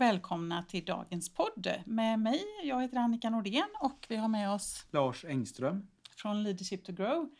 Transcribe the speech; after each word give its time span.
Och 0.00 0.06
välkomna 0.06 0.62
till 0.62 0.84
dagens 0.84 1.34
podd 1.34 1.66
med 1.84 2.18
mig. 2.18 2.44
Jag 2.64 2.82
heter 2.82 2.96
Annika 2.96 3.30
Nordén 3.30 3.68
och 3.80 4.06
vi 4.08 4.16
har 4.16 4.28
med 4.28 4.50
oss 4.50 4.86
Lars 4.90 5.24
Engström. 5.24 5.86
från 6.16 6.42
Leadership 6.42 6.84
to 6.84 6.92
Grow. 6.92 7.30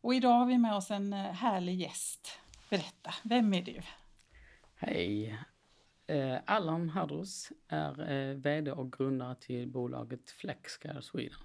Och 0.00 0.14
idag 0.14 0.32
har 0.32 0.46
vi 0.46 0.58
med 0.58 0.74
oss 0.74 0.90
en 0.90 1.12
eh, 1.12 1.18
härlig 1.18 1.80
gäst. 1.80 2.40
Berätta, 2.70 3.14
vem 3.22 3.54
är 3.54 3.62
du? 3.62 3.82
Hej! 4.76 5.38
Eh, 6.06 6.38
Allan 6.44 6.88
Hardros 6.88 7.52
är 7.68 8.12
eh, 8.12 8.36
VD 8.36 8.72
och 8.72 8.92
grundare 8.92 9.34
till 9.34 9.68
bolaget 9.68 10.30
Flexcare 10.30 11.02
Sweden. 11.02 11.38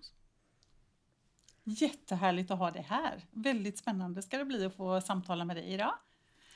Jättehärligt 1.64 2.52
att 2.52 2.60
ha 2.60 2.72
dig 2.72 2.86
här. 2.90 3.22
Väldigt 3.32 3.78
spännande 3.78 4.22
ska 4.22 4.38
det 4.38 4.46
bli 4.46 4.66
att 4.66 4.76
få 4.76 5.02
samtala 5.02 5.46
med 5.46 5.56
dig 5.56 5.74
idag. 5.74 5.94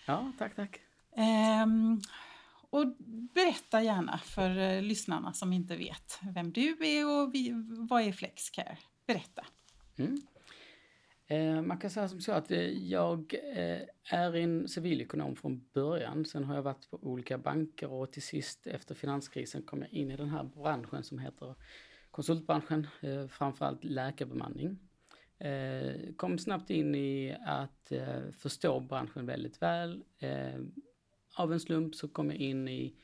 Ja, 0.05 0.31
tack, 0.37 0.55
tack. 0.55 0.79
Ehm, 1.15 2.01
och 2.75 2.95
berätta 3.33 3.83
gärna 3.83 4.17
för 4.17 4.57
eh, 4.57 4.81
lyssnarna 4.81 5.33
som 5.33 5.53
inte 5.53 5.75
vet 5.75 6.19
vem 6.35 6.51
du 6.51 6.77
är 6.81 7.07
och 7.07 7.33
vi, 7.33 7.51
vad 7.89 8.01
är 8.01 8.11
Flexcare? 8.11 8.77
Berätta. 9.07 9.45
Mm. 9.97 10.17
Eh, 11.27 11.61
man 11.61 11.77
kan 11.77 11.89
säga 11.89 12.09
som 12.09 12.21
så 12.21 12.31
att 12.31 12.51
eh, 12.51 12.69
jag 12.69 13.33
eh, 13.55 13.81
är 14.11 14.35
en 14.35 14.67
civilekonom 14.67 15.35
från 15.35 15.65
början. 15.73 16.25
Sen 16.25 16.43
har 16.43 16.55
jag 16.55 16.61
varit 16.61 16.89
på 16.89 16.99
olika 17.01 17.37
banker 17.37 17.91
och 17.91 18.11
till 18.11 18.21
sist 18.21 18.67
efter 18.67 18.95
finanskrisen 18.95 19.61
kom 19.61 19.81
jag 19.81 19.89
in 19.93 20.11
i 20.11 20.17
den 20.17 20.29
här 20.29 20.43
branschen 20.43 21.03
som 21.03 21.19
heter 21.19 21.55
konsultbranschen, 22.11 22.87
eh, 23.01 23.27
framförallt 23.27 23.83
läkarbemanning. 23.83 24.79
Eh, 25.39 26.13
kom 26.15 26.37
snabbt 26.37 26.69
in 26.69 26.95
i 26.95 27.37
att 27.45 27.91
eh, 27.91 28.31
förstå 28.31 28.79
branschen 28.79 29.25
väldigt 29.25 29.61
väl. 29.61 30.03
Eh, 30.19 30.59
av 31.35 31.53
en 31.53 31.59
slump 31.59 31.95
så 31.95 32.07
kom 32.07 32.29
jag 32.29 32.39
in 32.39 32.67
i 32.67 32.95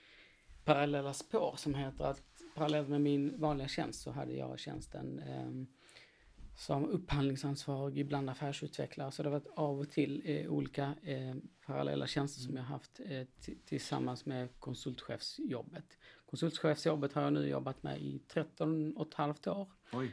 parallella 0.66 1.14
spår 1.14 1.56
som 1.58 1.76
heter 1.76 2.04
att 2.04 2.22
parallellt 2.56 2.90
med 2.90 3.02
min 3.02 3.40
vanliga 3.40 3.68
tjänst 3.68 4.02
så 4.02 4.12
hade 4.12 4.34
jag 4.34 4.60
tjänsten 4.60 5.20
eh, 5.20 5.52
som 6.58 6.90
upphandlingsansvarig, 6.90 7.98
ibland 7.98 8.30
affärsutvecklare. 8.30 9.12
Så 9.12 9.24
det 9.24 9.30
har 9.30 9.40
varit 9.40 9.54
av 9.56 9.80
och 9.80 9.90
till 9.90 10.22
eh, 10.26 10.52
olika 10.52 10.96
eh, 11.04 11.36
parallella 11.66 12.08
tjänster 12.08 12.42
som 12.42 12.56
jag 12.56 12.64
haft 12.64 13.00
eh, 13.06 13.28
tillsammans 13.66 14.26
med 14.26 14.50
konsultchefsjobbet. 14.60 15.98
Konsultchefsjobbet 16.26 17.14
har 17.14 17.22
jag 17.22 17.34
nu 17.34 17.48
jobbat 17.48 17.84
med 17.84 18.02
i 18.02 18.20
13 18.20 18.98
och 18.98 19.08
ett 19.08 19.14
halvt 19.14 19.48
år. 19.48 19.70
Oj. 19.94 20.12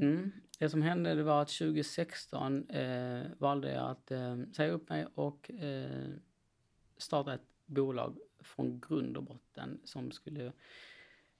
Mm. 0.00 0.32
Det 0.58 0.70
som 0.70 0.82
hände 0.82 1.14
det 1.14 1.22
var 1.22 1.42
att 1.42 1.48
2016 1.48 2.70
eh, 2.70 3.26
valde 3.38 3.72
jag 3.72 3.90
att 3.90 4.10
eh, 4.10 4.36
säga 4.56 4.72
upp 4.72 4.88
mig 4.88 5.06
och 5.14 5.50
eh, 5.50 6.10
starta 6.96 7.34
ett 7.34 7.48
bolag 7.68 8.18
från 8.40 8.80
grund 8.80 9.16
och 9.16 9.22
botten 9.22 9.80
som 9.84 10.10
skulle 10.10 10.52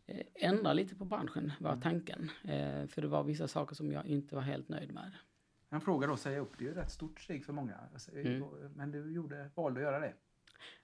eh, 0.06 0.26
ändra 0.34 0.72
lite 0.72 0.94
på 0.94 1.04
branschen, 1.04 1.52
var 1.60 1.76
tanken. 1.76 2.30
Eh, 2.44 2.86
för 2.86 3.02
det 3.02 3.08
var 3.08 3.24
vissa 3.24 3.48
saker 3.48 3.74
som 3.74 3.92
jag 3.92 4.06
inte 4.06 4.34
var 4.34 4.42
helt 4.42 4.68
nöjd 4.68 4.92
med. 4.92 5.12
En 5.70 5.80
fråga 5.80 6.06
då, 6.06 6.16
säga 6.16 6.38
upp, 6.38 6.52
det 6.58 6.64
är 6.64 6.66
ju 6.66 6.70
ett 6.72 6.76
rätt 6.78 6.90
stort 6.90 7.20
steg 7.20 7.44
för 7.44 7.52
många. 7.52 7.74
Mm. 8.12 8.44
Men 8.76 8.90
du 8.90 9.12
gjorde, 9.12 9.50
valde 9.54 9.80
att 9.80 9.84
göra 9.84 9.98
det. 10.00 10.14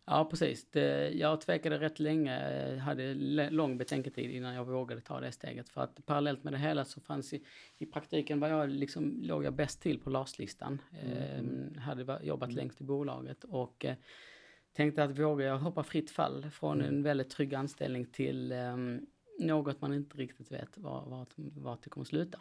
Ja, 0.05 0.24
precis. 0.30 0.70
Det, 0.70 1.11
jag 1.11 1.41
tvekade 1.41 1.79
rätt 1.79 2.01
länge, 2.01 2.51
eh, 2.51 2.79
hade 2.79 3.14
lång 3.51 3.79
betänketid 3.79 4.30
innan 4.30 4.55
jag 4.55 4.64
vågade 4.64 5.01
ta 5.01 5.20
det 5.20 5.33
steget. 5.33 5.68
För 5.68 5.80
att 5.80 6.07
parallellt 6.07 6.45
med 6.45 6.52
det 6.52 6.58
hela 6.58 6.85
så 6.85 7.01
fanns 7.01 7.33
i, 7.33 7.45
i 7.79 7.86
praktiken 7.86 8.41
var 8.41 8.48
jag 8.48 8.70
liksom, 8.70 9.23
låg 9.23 9.45
jag 9.45 9.55
bäst 9.55 9.83
till 9.83 10.01
på 10.01 10.11
LAS-listan. 10.11 10.80
Eh, 11.02 11.80
hade 11.80 12.05
va- 12.05 12.23
jobbat 12.23 12.52
längst 12.52 12.80
i 12.80 12.85
bolaget 12.85 13.45
och 13.45 13.85
eh, 13.85 13.97
tänkte 14.74 15.05
att 15.05 15.18
vågar 15.18 15.46
jag 15.46 15.58
hoppa 15.58 15.83
fritt 15.83 16.11
fall 16.11 16.51
från 16.51 16.80
en 16.80 17.02
väldigt 17.02 17.30
trygg 17.30 17.55
anställning 17.55 18.07
till 18.07 18.52
eh, 18.52 18.77
något 19.39 19.80
man 19.80 19.95
inte 19.95 20.17
riktigt 20.17 20.52
vet 20.52 20.79
var, 20.79 21.07
var, 21.11 21.27
var 21.36 21.79
det 21.83 21.90
kommer 21.90 22.05
sluta. 22.05 22.40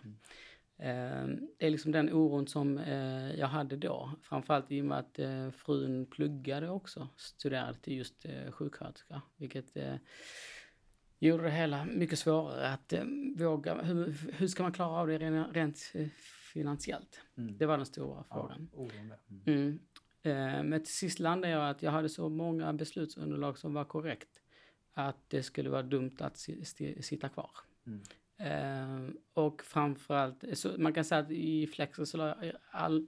Eh, 0.78 1.28
Det 1.60 1.66
är 1.66 1.70
liksom 1.70 1.92
den 1.92 2.14
oron 2.14 2.48
som 2.48 2.78
eh, 2.78 3.36
jag 3.36 3.48
hade 3.48 3.78
då. 3.78 4.12
Framförallt 4.22 4.72
i 4.72 4.82
och 4.82 4.86
med 4.86 4.98
att 5.00 5.20
eh, 5.20 5.52
frun 5.52 6.06
pluggade 6.06 6.70
också, 6.70 7.08
studerade 7.16 7.78
till 7.78 7.98
just 7.98 8.26
eh, 8.26 8.52
sjuksköterska. 8.52 9.22
Vilket 9.38 9.78
gjorde 11.20 11.44
det 11.44 11.52
hela 11.52 11.86
mycket 11.86 12.20
svårare 12.20 12.68
att 12.68 12.94
våga. 13.38 13.82
Hur, 13.82 14.16
hur 14.34 14.48
ska 14.48 14.64
man 14.64 14.72
klara 14.74 14.90
av 14.90 15.08
det 15.08 15.18
rent, 15.18 15.56
rent 15.56 15.92
finansiellt? 16.54 17.22
Mm. 17.38 17.58
Det 17.58 17.66
var 17.66 17.78
den 17.78 17.86
stora 17.86 18.24
frågan. 18.24 18.70
Ja, 18.74 18.80
oron 18.80 19.10
där. 19.10 19.52
Mm. 19.54 19.80
Eh, 20.24 20.64
men 20.64 20.80
till 20.84 20.94
sist 20.94 21.20
landade 21.20 21.54
jag 21.54 21.70
att 21.70 21.84
jag 21.84 21.92
hade 21.92 22.10
så 22.10 22.30
många 22.30 22.74
beslutsunderlag 22.74 23.58
som 23.58 23.74
var 23.74 23.86
korrekt. 23.86 24.30
Att 24.94 25.30
det 25.30 25.44
skulle 25.44 25.70
vara 25.70 25.84
dumt 25.84 26.16
att 26.20 26.38
sitta 27.02 27.30
kvar. 27.30 27.52
Mm. 27.88 28.02
Eh, 28.38 29.14
och 29.34 29.64
framförallt, 29.64 30.44
så 30.54 30.70
man 30.78 30.94
kan 30.94 31.06
säga 31.06 31.22
att 31.22 31.32
i 31.32 31.68
Flexer 31.68 32.06
så 32.06 32.18
la 32.18 32.46
jag 32.46 32.54
all... 32.72 33.08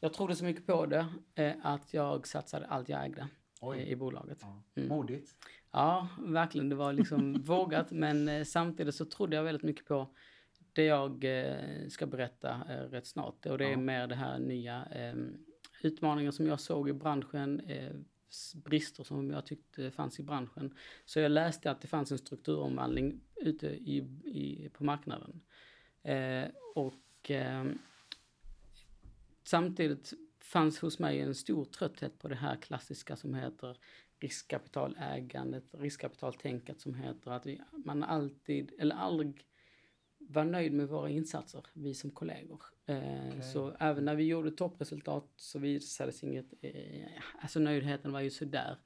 Jag 0.00 0.12
trodde 0.12 0.36
så 0.36 0.44
mycket 0.44 0.66
på 0.66 0.86
det 0.86 1.06
eh, 1.34 1.52
att 1.62 1.94
jag 1.94 2.26
satsade 2.26 2.66
allt 2.66 2.88
jag 2.88 3.04
ägde 3.04 3.28
eh, 3.62 3.88
i 3.88 3.96
bolaget. 3.96 4.38
Ja. 4.40 4.62
Mm. 4.74 4.88
Modigt. 4.88 5.34
Ja, 5.70 6.08
verkligen. 6.18 6.68
Det 6.68 6.74
var 6.74 6.92
liksom 6.92 7.32
vågat, 7.44 7.90
men 7.90 8.46
samtidigt 8.46 8.94
så 8.94 9.04
trodde 9.04 9.36
jag 9.36 9.44
väldigt 9.44 9.62
mycket 9.62 9.86
på 9.86 10.14
det 10.72 10.84
jag 10.84 11.24
ska 11.88 12.06
berätta 12.06 12.60
rätt 12.90 13.06
snart. 13.06 13.46
Och 13.46 13.58
det 13.58 13.64
är 13.64 13.70
Ja. 13.70 13.76
mer 13.76 14.06
det 14.06 14.14
här 14.14 14.38
nya 14.38 14.84
utmaningar 15.82 16.30
som 16.30 16.46
jag 16.46 16.60
såg 16.60 16.88
i 16.88 16.92
branschen, 16.92 17.60
eh, 17.60 17.92
brister 18.54 19.04
som 19.04 19.30
jag 19.30 19.46
tyckte 19.46 19.90
fanns 19.90 20.20
i 20.20 20.22
branschen. 20.22 20.74
Så 21.04 21.20
jag 21.20 21.32
läste 21.32 21.70
att 21.70 21.80
det 21.80 21.88
fanns 21.88 22.12
en 22.12 22.18
strukturomvandling 22.18 23.20
ute 23.36 23.66
i, 23.66 23.96
i, 24.24 24.68
på 24.72 24.84
marknaden. 24.84 25.40
Eh, 26.02 26.48
och 26.74 27.30
eh, 27.30 27.64
samtidigt 29.44 30.12
fanns 30.38 30.78
hos 30.78 30.98
mig 30.98 31.20
en 31.20 31.34
stor 31.34 31.64
trötthet 31.64 32.18
på 32.18 32.28
det 32.28 32.34
här 32.34 32.56
klassiska 32.56 33.16
som 33.16 33.34
heter 33.34 33.76
riskkapitalägandet, 34.20 35.64
riskkapitaltänket 35.70 36.80
som 36.80 36.94
heter 36.94 37.30
att 37.30 37.46
vi, 37.46 37.60
man 37.84 38.02
alltid, 38.02 38.72
eller 38.78 38.96
aldrig 38.96 39.46
var 40.18 40.44
nöjd 40.44 40.72
med 40.72 40.88
våra 40.88 41.10
insatser, 41.10 41.66
vi 41.72 41.94
som 41.94 42.10
kollegor. 42.10 42.62
Eh, 42.90 43.28
Okej. 43.28 43.42
Så 43.42 43.76
även 43.80 44.04
när 44.04 44.14
vi 44.14 44.24
gjorde 44.24 44.50
toppresultat 44.50 45.24
så 45.36 45.58
visade 45.58 46.08
det 46.10 46.12
sig 46.12 46.28
inget, 46.28 46.46
eh, 46.60 46.72
alltså 47.42 47.60
nöjdheten 47.60 48.12
var 48.12 48.20
ju 48.20 48.30
sådär. 48.30 48.76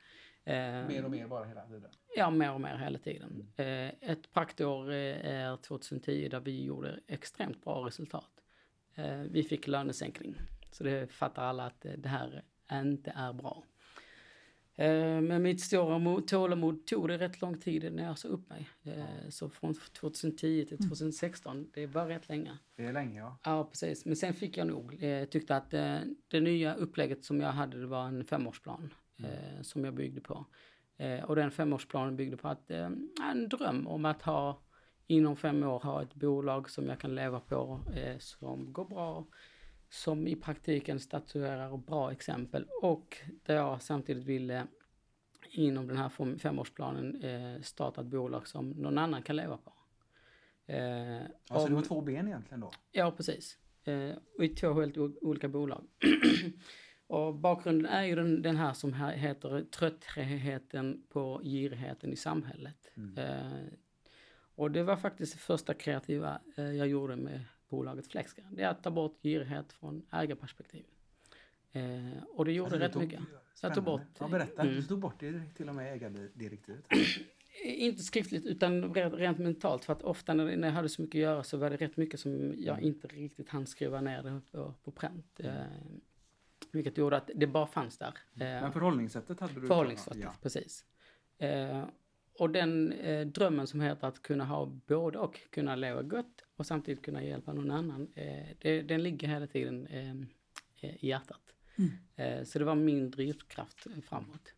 Eh, 0.44 0.54
Mer 0.87 1.04
och 1.04 1.10
mer 1.10 1.26
bara 1.26 1.44
hela 1.44 1.66
tiden. 1.66 1.91
Ja, 2.16 2.31
mer 2.31 2.53
och 2.53 2.60
mer 2.60 2.76
hela 2.76 2.98
tiden. 2.98 3.53
Eh, 3.56 3.88
ett 4.10 4.32
praktår 4.32 4.92
är 4.92 5.56
2010 5.56 6.28
där 6.28 6.41
vi 6.41 6.65
gjorde 6.65 7.00
extremt 7.06 7.65
bra 7.65 7.87
resultat. 7.87 8.31
Vi 9.31 9.42
fick 9.42 9.66
lönesänkning. 9.66 10.36
Så 10.71 10.84
det 10.84 11.12
fattar 11.12 11.42
alla 11.42 11.66
att 11.66 11.86
det 11.98 12.09
här 12.09 12.44
inte 12.72 13.10
är 13.16 13.32
bra. 13.32 13.65
Eh, 14.77 15.21
men 15.21 15.43
mitt 15.43 15.61
stora 15.61 15.99
mo- 15.99 16.27
tålamod 16.27 16.87
tog 16.87 17.09
det 17.09 17.19
rätt 17.19 17.41
lång 17.41 17.59
tid 17.59 17.93
när 17.93 18.05
jag 18.05 18.19
sa 18.19 18.29
upp 18.29 18.49
mig. 18.49 18.69
Eh, 18.85 19.29
så 19.31 19.49
från 19.51 19.75
2010 19.75 20.65
till 20.65 20.79
2016, 20.79 21.71
det 21.75 21.87
var 21.87 22.07
rätt 22.07 22.29
länge. 22.29 22.59
Det 22.77 22.84
är 22.84 22.93
länge 22.93 23.19
ja. 23.19 23.39
Ja, 23.45 23.65
precis. 23.65 24.04
Men 24.04 24.16
sen 24.16 24.34
fick 24.34 24.57
jag 24.57 24.66
nog. 24.66 25.03
Jag 25.03 25.31
tyckte 25.31 25.57
att 25.57 25.75
eh, 25.75 25.98
det 26.28 26.41
nya 26.41 26.75
upplägget 26.75 27.25
som 27.25 27.41
jag 27.41 27.48
hade 27.53 27.81
det 27.81 27.87
var 27.87 28.04
en 28.07 28.25
femårsplan 28.25 28.95
eh, 29.19 29.63
som 29.63 29.84
jag 29.84 29.95
byggde 29.95 30.21
på. 30.21 30.47
Eh, 30.97 31.25
och 31.25 31.37
den 31.37 31.51
femårsplanen 31.51 32.16
byggde 32.16 32.37
på 32.37 32.48
att, 32.48 32.71
eh, 32.71 32.91
en 33.31 33.48
dröm 33.51 33.87
om 33.87 34.04
att 34.04 34.22
ha 34.22 34.60
inom 35.07 35.37
fem 35.37 35.63
år 35.63 35.78
ha 35.81 36.03
ett 36.03 36.15
bolag 36.15 36.71
som 36.71 36.89
jag 36.89 37.01
kan 37.01 37.15
leva 37.15 37.41
på, 37.41 37.81
eh, 37.97 38.19
som 38.19 38.72
går 38.72 38.84
bra, 38.84 39.27
som 39.91 40.27
i 40.27 40.37
praktiken 40.37 41.01
statuerar 41.01 41.77
bra 41.77 42.13
exempel 42.13 42.66
och 42.83 43.16
där 43.43 43.54
jag 43.57 43.83
samtidigt 43.83 44.25
ville 44.25 44.66
inom 45.54 45.86
den 45.86 45.97
här 45.97 46.09
fem- 46.09 46.39
femårsplanen 46.39 47.22
eh, 47.22 47.60
starta 47.62 48.01
ett 48.01 48.06
bolag 48.06 48.48
som 48.48 48.71
någon 48.71 48.98
annan 48.98 49.22
kan 49.22 49.36
leva 49.36 49.56
på. 49.56 49.72
Eh, 50.66 51.21
Alltså 51.48 51.68
du 51.68 51.74
har 51.74 51.83
två 51.83 52.01
ben 52.01 52.27
egentligen 52.28 52.60
då? 52.60 52.71
Ja, 52.92 53.10
precis. 53.16 53.59
Eh, 53.84 54.10
och 54.39 54.45
i 54.45 54.48
två 54.48 54.72
helt 54.80 54.97
olika 54.98 55.48
bolag. 55.48 55.84
och 57.06 57.34
bakgrunden 57.34 57.86
är 57.92 58.04
ju 58.04 58.15
den, 58.15 58.42
den 58.42 58.56
här 58.56 58.72
som 58.72 58.92
här 58.92 59.12
heter 59.12 59.65
tröttheten 59.65 61.03
på 61.09 61.41
girigheten 61.45 62.12
i 62.12 62.16
samhället. 62.16 62.91
Eh, 63.16 63.53
och 64.57 64.71
det 64.71 64.83
var 64.83 64.97
faktiskt 64.97 65.33
det 65.33 65.39
första 65.39 65.74
kreativa 65.74 66.41
eh, 66.57 66.65
jag 66.72 66.89
gjorde 66.89 67.16
med 67.16 67.41
bolaget 67.68 68.07
Flexcar. 68.07 68.45
Det 68.53 68.62
är 68.62 68.68
att 68.68 68.83
ta 68.83 68.91
bort 68.91 69.18
girighet 69.22 69.72
från 69.72 70.07
ägarperspektiv. 70.12 70.84
Eh, 71.72 72.22
och 72.28 72.45
det 72.45 72.53
gjorde 72.53 72.66
Alltså, 72.71 72.78
rätt 72.84 72.92
tog- 72.92 73.03
mycket. 73.03 73.21
Jag 73.62 73.74
tog 73.74 73.84
bort... 73.84 74.03
Ja, 74.18 74.28
berätta. 74.28 74.62
Mm. 74.62 74.74
Du 74.74 74.83
tog 74.83 74.98
bort 74.98 75.21
det 75.21 75.42
till 75.56 75.68
och 75.68 75.74
med 75.74 75.92
ägardirektivet. 75.95 76.84
Inte 77.65 78.03
skriftligt 78.03 78.47
utan 78.47 78.95
rent, 78.95 79.39
mentalt 79.39 79.84
för 79.84 79.92
att 79.92 80.03
ofta 80.03 80.34
när, 80.34 80.66
jag 80.66 80.72
hade 80.72 80.89
så 80.89 81.03
mycket 81.03 81.18
att 81.18 81.22
göra 81.22 81.42
så 81.42 81.56
var 81.56 81.71
det 81.71 81.77
rätt 81.77 81.97
mycket 81.97 82.21
som 82.21 82.54
jag 82.59 82.80
inte 82.80 83.09
riktigt 83.09 83.48
hann 83.48 83.66
skriva 83.66 84.01
ner 84.01 84.22
det 84.22 84.41
på, 84.53 84.74
på 84.84 84.91
pränt. 84.91 85.41
Eh, 85.41 85.53
vilket 86.72 86.98
gjorde 86.98 87.16
att 87.16 87.30
det 87.34 87.47
bara 87.47 87.66
fanns 87.66 87.98
där. 87.98 88.06
Eh, 88.09 88.39
Men 88.39 88.72
förhållningssättet 88.72 89.41
hade 89.41 89.60
du? 89.60 89.66
Förhållningssättet, 89.66 90.21
Ja. 90.22 90.34
precis. 90.42 90.84
Eh, 91.39 91.84
och 92.39 92.50
den 92.50 92.95
drömmen 93.33 93.66
som 93.66 93.80
heter 93.80 94.07
att 94.07 94.22
kunna 94.22 94.45
ha 94.45 94.66
både 94.66 95.18
och, 95.18 95.41
kunna 95.50 95.77
leva 95.77 96.03
gott 96.03 96.45
och 96.57 96.66
samtidigt 96.66 97.04
kunna 97.04 97.22
hjälpa 97.22 97.53
någon 97.53 97.71
annan, 97.71 98.09
den 98.60 99.03
ligger 99.03 99.28
hela 99.28 99.47
tiden 99.47 99.89
i 100.80 101.09
hjärtat. 101.09 101.41
Eh, 102.16 102.44
så 102.44 102.59
det 102.59 102.65
var 102.65 102.74
min 102.74 103.10
drivkraft 103.10 103.86
framåt. 104.04 104.54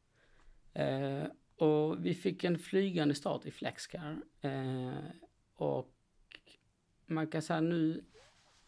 Eh, 0.72 1.22
och 1.56 2.06
vi 2.06 2.14
fick 2.14 2.44
en 2.44 2.58
flygande 2.58 3.14
start 3.14 3.46
i 3.46 3.50
Flexcar. 3.50 4.16
Eh, 4.40 4.92
och 5.54 5.92
man 7.06 7.26
kan 7.26 7.42
säga 7.42 7.60
nu, 7.60 8.04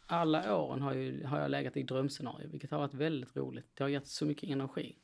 alla 0.05 0.57
åren 0.57 0.81
har, 0.81 0.93
ju, 0.93 1.23
har 1.25 1.39
jag 1.39 1.51
legat 1.51 1.77
i 1.77 1.83
drömscenario, 1.83 2.47
vilket 2.49 2.71
har 2.71 2.77
varit 2.79 2.93
väldigt 2.93 3.35
roligt. 3.35 3.65
Det 3.73 3.83
har 3.83 3.89
gett 3.89 4.07
så 4.07 4.25
mycket 4.25 4.49
energi. 4.49 4.95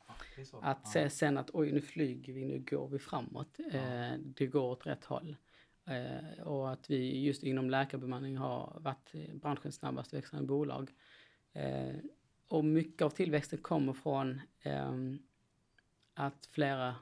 Så. 0.44 0.58
Att 0.58 0.80
Ja. 0.84 0.90
se 0.90 1.10
sen 1.10 1.38
att 1.38 1.50
oj, 1.52 1.72
nu 1.72 1.80
flyger 1.80 2.32
vi, 2.32 2.44
nu 2.44 2.58
går 2.58 2.88
vi 2.88 2.98
framåt. 2.98 3.58
Eh, 3.72 4.12
det 4.18 4.46
går 4.46 4.70
åt 4.70 4.86
rätt 4.86 5.04
håll. 5.04 5.36
Och 6.44 6.72
att 6.72 6.90
vi 6.90 7.24
just 7.24 7.42
inom 7.42 7.70
läkarbemanning 7.70 8.36
har 8.36 8.76
varit 8.80 9.12
branschens 9.34 9.74
snabbast 9.74 10.14
växande 10.14 10.46
bolag. 10.46 10.90
Och 12.48 12.64
mycket 12.64 13.02
av 13.02 13.10
tillväxten 13.10 13.58
kommer 13.58 13.92
från 13.92 14.40
ehm, 14.62 15.18
att 16.14 16.46
flera 16.46 16.96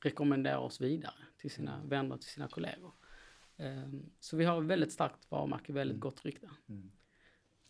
rekommenderar 0.00 0.58
oss 0.58 0.80
vidare 0.80 1.14
till 1.36 1.50
sina 1.50 1.84
vänner, 1.84 2.16
till 2.16 2.30
sina 2.30 2.48
kollegor. 2.48 2.92
Ehm, 3.56 4.10
så 4.20 4.36
vi 4.36 4.44
har 4.44 4.60
väldigt 4.60 4.92
starkt 4.92 5.30
varumärke, 5.30 5.72
väldigt 5.72 6.00
gott 6.00 6.24
rykte. 6.24 6.50
Mm. 6.68 6.90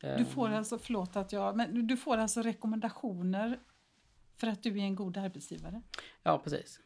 Du 0.00 0.24
får 0.24 0.48
alltså, 0.48 0.78
förlåt 0.78 1.16
att 1.16 1.32
jag, 1.32 1.56
men 1.56 1.86
du 1.86 1.96
får 1.96 2.16
alltså 2.16 2.42
rekommendationer 2.42 3.60
för 4.36 4.46
att 4.46 4.62
du 4.62 4.70
är 4.70 4.82
en 4.82 4.94
god 4.94 5.16
arbetsgivare? 5.16 5.82
Ja, 6.22 6.38
precis. 6.38 6.80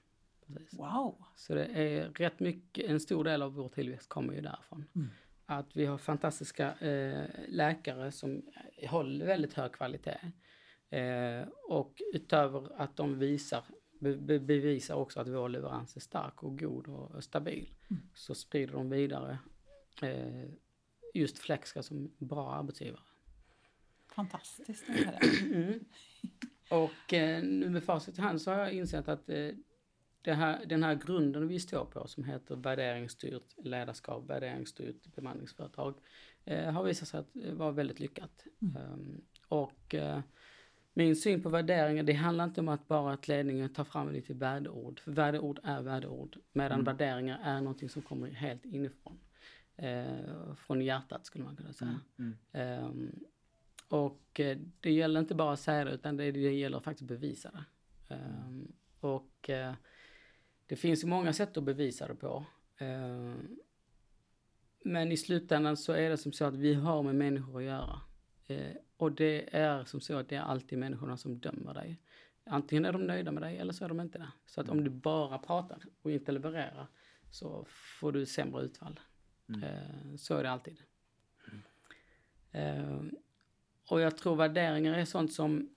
precis. 0.47 0.79
Wow! 0.79 1.25
Så 1.37 1.55
det 1.55 1.65
är 1.65 2.09
rätt 2.09 2.41
mycket, 2.41 2.91
en 2.91 3.01
stor 3.01 3.25
del 3.25 3.43
av 3.43 3.55
vår 3.55 3.69
tillväxt 3.69 4.09
kommer 4.09 4.35
ju 4.35 4.41
därifrån. 4.41 4.85
Att 5.51 5.77
vi 5.77 5.87
har 5.87 5.99
fantastiska 5.99 6.75
eh, 6.75 7.29
läkare 7.49 8.13
som 8.13 8.43
håller 8.89 9.27
väldigt 9.27 9.55
hög 9.55 9.73
kvalitet. 9.73 10.19
Eh, 10.91 11.49
och 11.69 12.03
utöver 12.13 12.81
att 12.81 12.97
de 12.97 13.19
visar, 13.19 13.65
be, 13.99 14.17
be, 14.17 14.41
bevisar 14.41 14.95
också 14.95 15.21
att 15.21 15.29
vår 15.29 15.49
leverans 15.49 15.97
är 15.97 16.01
stark 16.01 16.43
och 16.43 16.59
god 16.59 16.89
och 16.89 17.25
stabil. 17.25 17.71
Så 18.15 18.35
sprider 18.35 18.73
de 18.73 18.91
vidare 18.91 19.39
eh, 20.03 20.51
just 21.15 21.39
Flexka 21.39 21.83
som 21.83 22.15
bra 22.19 22.53
arbetsgivare. 22.53 23.03
Fantastiskt 24.15 24.85
att 24.91 24.97
höra. 24.97 25.19
Mm. 25.55 25.85
Och 26.71 27.15
eh, 27.15 27.43
nu 27.43 27.71
med 27.71 27.85
facit 27.85 28.19
i 28.19 28.21
hand 28.21 28.43
så 28.43 28.51
har 28.51 28.59
jag 28.59 28.73
insett 28.73 29.09
att 29.09 29.29
eh, 29.29 29.35
det 29.35 29.57
här, 30.27 30.67
den 30.67 30.83
här 30.83 30.95
grunden 30.95 31.49
vi 31.49 31.61
står 31.61 31.85
på 31.85 32.07
som 32.07 32.25
heter 32.25 32.57
värderingsstyrt 32.57 33.55
ledarskap, 33.57 34.31
värderingsstyrt 34.31 35.15
bemanningsföretag 35.17 35.95
eh, 36.45 36.73
har 36.73 36.85
visat 36.85 37.09
sig 37.09 37.21
att 37.21 37.57
vara 37.57 37.71
väldigt 37.71 38.01
lyckat. 38.01 38.45
Ehm, 38.61 39.21
och 39.49 39.95
eh, 39.95 40.21
min 40.95 41.17
syn 41.17 41.43
på 41.43 41.49
värderingar, 41.49 42.03
det 42.03 42.13
handlar 42.13 42.45
inte 42.45 42.61
om 42.61 42.69
att 42.69 42.89
bara 42.89 43.13
att 43.13 43.29
ledningen 43.29 43.69
tar 43.69 43.85
fram 43.85 44.13
lite 44.13 44.35
värdeord. 44.35 45.01
För 45.01 45.13
värdeord 45.13 45.61
är 45.63 45.83
värdeord. 45.83 46.37
Medan 46.53 46.85
värderingar 46.85 47.41
är 47.45 47.61
någonting 47.61 47.89
som 47.89 48.03
kommer 48.03 48.31
helt 48.31 48.65
inifrån. 48.65 49.19
Eh, 49.77 50.55
från 50.57 50.81
hjärtat 50.81 51.27
skulle 51.27 51.45
man 51.45 51.57
kunna 51.57 51.73
säga. 51.73 52.01
Mm. 52.19 52.37
Ehm, 52.53 53.11
och 53.89 54.41
eh, 54.41 54.59
det 54.81 54.93
gäller 54.93 55.21
inte 55.21 55.35
bara 55.35 55.53
att 55.53 55.61
säga 55.61 55.85
det 55.85 55.91
utan 55.91 56.17
det, 56.17 56.33
det 56.33 56.53
gäller 56.53 56.81
faktiskt 56.81 57.11
att 57.11 57.21
bevisa 57.21 57.51
det. 57.51 57.65
Ehm, 58.15 58.73
och 59.01 59.51
eh, 59.51 59.75
det 60.71 60.77
finns 60.77 61.05
ju 61.05 61.09
många 61.09 61.33
sätt 61.33 61.57
att 61.57 61.65
bevisa 61.65 62.09
det 62.09 62.15
på. 62.15 62.47
Ehm, 62.79 63.59
men 64.85 65.13
i 65.13 65.17
slutändan 65.17 65.77
så 65.77 65.93
är 65.93 66.11
det 66.11 66.17
som 66.17 66.33
så 66.33 66.45
att 66.45 66.55
vi 66.55 66.75
har 66.75 67.03
med 67.03 67.15
människor 67.15 67.59
att 67.59 67.65
göra. 67.65 68.01
Eh, 68.47 68.77
och 68.97 69.13
det 69.13 69.57
är 69.57 69.85
som 69.85 70.01
så 70.01 70.17
att 70.17 70.29
det 70.29 70.37
är 70.37 70.41
alltid 70.41 70.79
människorna 70.79 71.17
som 71.17 71.39
dömer 71.39 71.75
dig. 71.75 72.01
Antingen 72.45 72.85
är 72.85 72.93
de 72.93 73.03
nöjda 73.03 73.33
med 73.33 73.43
dig 73.43 73.59
eller 73.59 73.73
så 73.73 73.85
är 73.85 73.89
de 73.89 74.01
inte 74.01 74.19
det. 74.19 74.33
Så 74.47 74.61
att 74.61 74.69
om 74.69 74.85
du 74.85 74.91
bara 74.91 75.39
pratar 75.39 75.83
och 76.03 76.11
inte 76.11 76.33
levererar 76.33 76.87
så 77.31 77.67
får 78.01 78.13
du 78.13 78.27
sämre 78.27 78.63
utfall. 78.63 79.01
Eh, 79.49 80.17
så 80.17 80.37
är 80.37 80.43
det 80.43 80.51
alltid. 80.51 80.83
Eh, 82.53 83.03
och 83.89 84.01
jag 84.01 84.17
tror 84.17 84.37
värderingar 84.37 84.95
är 84.95 85.05
sånt 85.05 85.33
som 85.33 85.75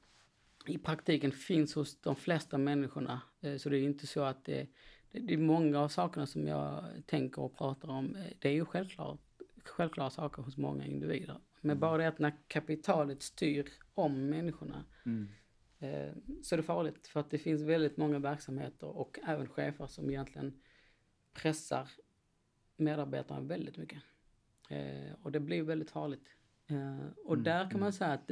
i 0.65 0.77
praktiken 0.77 1.31
finns 1.31 1.75
hos 1.75 2.01
de 2.01 2.15
flesta 2.15 2.57
människorna. 2.57 3.21
Eh, 3.41 3.57
så 3.57 3.69
det 3.69 3.77
är 3.77 3.81
inte 3.81 4.07
så 4.07 4.23
att 4.23 4.45
det, 4.45 4.67
det, 5.11 5.33
är 5.33 5.37
många 5.37 5.79
av 5.79 5.87
sakerna 5.87 6.27
som 6.27 6.47
jag 6.47 6.85
tänker 7.05 7.41
och 7.41 7.57
pratar 7.57 7.89
om. 7.89 8.15
eh, 8.15 8.25
Det 8.39 8.49
är 8.49 8.53
ju 8.53 8.65
självklart, 8.65 9.19
självklara 9.65 10.09
saker 10.09 10.41
hos 10.41 10.57
många 10.57 10.85
individer. 10.85 11.39
Men 11.61 11.79
bara 11.79 11.97
det 11.97 12.07
att 12.07 12.19
när 12.19 12.33
kapitalet 12.47 13.21
styr 13.23 13.69
om 13.93 14.29
människorna 14.29 14.85
Mm. 15.05 15.27
eh, 15.79 16.13
så 16.41 16.55
är 16.55 16.57
det 16.57 16.63
farligt. 16.63 17.07
För 17.07 17.19
att 17.19 17.29
det 17.31 17.37
finns 17.37 17.61
väldigt 17.61 17.97
många 17.97 18.19
verksamheter 18.19 18.87
och 18.87 19.19
även 19.27 19.47
chefer 19.47 19.87
som 19.87 20.09
egentligen 20.09 20.61
pressar 21.33 21.89
medarbetarna 22.77 23.41
väldigt 23.41 23.77
mycket. 23.77 24.01
Och 25.21 25.31
det 25.31 25.39
blir 25.39 25.63
väldigt 25.63 25.91
farligt. 25.91 26.27
Och 27.25 27.37
där 27.37 27.69
kan 27.69 27.79
man 27.79 27.93
säga 27.93 28.11
att 28.13 28.31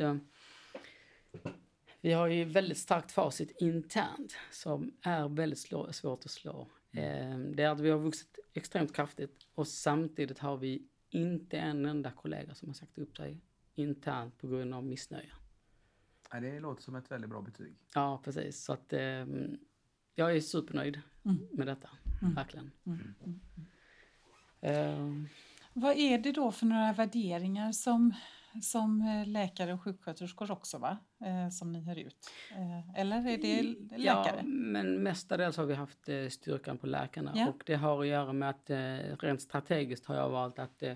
vi 2.02 2.12
har 2.14 2.28
ju 2.28 2.46
väldigt 2.46 2.78
starkt 2.78 3.12
facit 3.12 3.52
internt 3.62 4.36
som 4.52 4.94
är 5.02 5.30
väldigt 5.30 5.60
slå, 5.60 5.94
svårt 5.94 6.26
att 6.26 6.32
slå. 6.32 6.68
Eh, 6.92 7.38
det 7.40 7.64
är 7.64 7.70
att 7.70 7.80
vi 7.80 7.90
har 7.90 7.98
vuxit 8.00 8.40
extremt 8.54 8.96
kraftigt 8.96 9.48
och 9.56 9.68
samtidigt 9.68 10.40
har 10.40 10.58
vi 10.58 10.88
inte 11.10 11.58
en 11.58 11.86
enda 11.86 12.12
kollega 12.12 12.56
som 12.56 12.70
har 12.70 12.74
sagt 12.74 12.98
upp 12.98 13.18
sig 13.18 13.42
internt 13.76 14.38
på 14.38 14.48
grund 14.48 14.74
av 14.74 14.84
missnöje. 14.86 15.32
Ja, 16.32 16.40
det 16.40 16.60
låter 16.60 16.84
som 16.84 16.96
ett 16.96 17.12
väldigt 17.12 17.30
bra 17.30 17.42
betyg. 17.42 17.76
Ja, 17.96 18.22
precis. 18.24 18.64
Så 18.64 18.74
att 18.74 18.94
eh, 18.94 19.26
jag 20.16 20.36
är 20.36 20.42
supernöjd 20.42 21.02
med 21.52 21.68
detta. 21.68 21.90
Verkligen. 22.36 22.72
Eh, 24.62 25.10
Vad 25.74 25.98
är 25.98 26.18
det 26.18 26.32
då 26.32 26.52
för 26.52 26.66
några 26.66 26.94
värderingar 26.94 27.72
som, 27.72 28.14
som 28.62 29.02
eh, 29.02 29.28
läkare 29.28 29.74
och 29.74 29.84
sjuksköterskor 29.84 30.52
också 30.52 30.78
va? 30.78 30.98
Eh, 31.26 31.50
som 31.50 31.72
ni 31.72 31.82
hör 31.82 32.00
ut? 32.00 32.30
Eh, 32.52 33.00
eller 33.00 33.28
är 33.28 33.38
det 33.38 33.64
läkare? 33.98 34.38
Ja, 34.38 34.44
men 34.44 35.04
mestadels 35.04 35.58
har 35.58 35.66
vi 35.66 35.74
haft 35.74 36.10
eh, 36.10 36.28
styrkan 36.28 36.78
på 36.78 36.88
läkarna. 36.88 37.34
Ja. 37.36 37.50
Och 37.50 37.64
det 37.66 37.76
har 37.76 38.02
att 38.02 38.08
göra 38.08 38.34
med 38.34 38.50
att 38.50 38.70
eh, 38.70 39.18
rent 39.20 39.42
strategiskt 39.42 40.06
har 40.06 40.16
jag 40.16 40.30
valt 40.30 40.60
att 40.60 40.84
eh, 40.84 40.96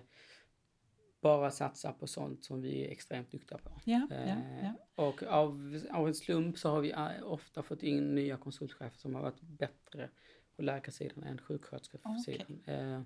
bara 1.21 1.51
satsa 1.51 1.91
på 1.93 2.07
sånt 2.07 2.43
som 2.43 2.61
vi 2.61 2.85
är 2.85 2.91
extremt 2.91 3.31
duktiga 3.31 3.57
på. 3.57 3.81
Ja, 3.83 4.07
ja, 4.09 4.35
ja. 4.63 4.73
Och 4.95 5.23
av, 5.23 5.81
av 5.91 6.07
en 6.07 6.15
slump 6.15 6.57
så 6.57 6.69
har 6.69 6.81
vi 6.81 6.93
ofta 7.23 7.63
fått 7.63 7.83
in 7.83 8.15
nya 8.15 8.37
konsultchefer 8.37 8.97
som 8.97 9.15
har 9.15 9.21
varit 9.21 9.41
bättre 9.41 10.09
på 10.55 10.61
läkarsidan 10.61 11.23
än 11.23 11.37
sjuksköterskesidan. 11.37 12.63
Eh, 12.65 13.01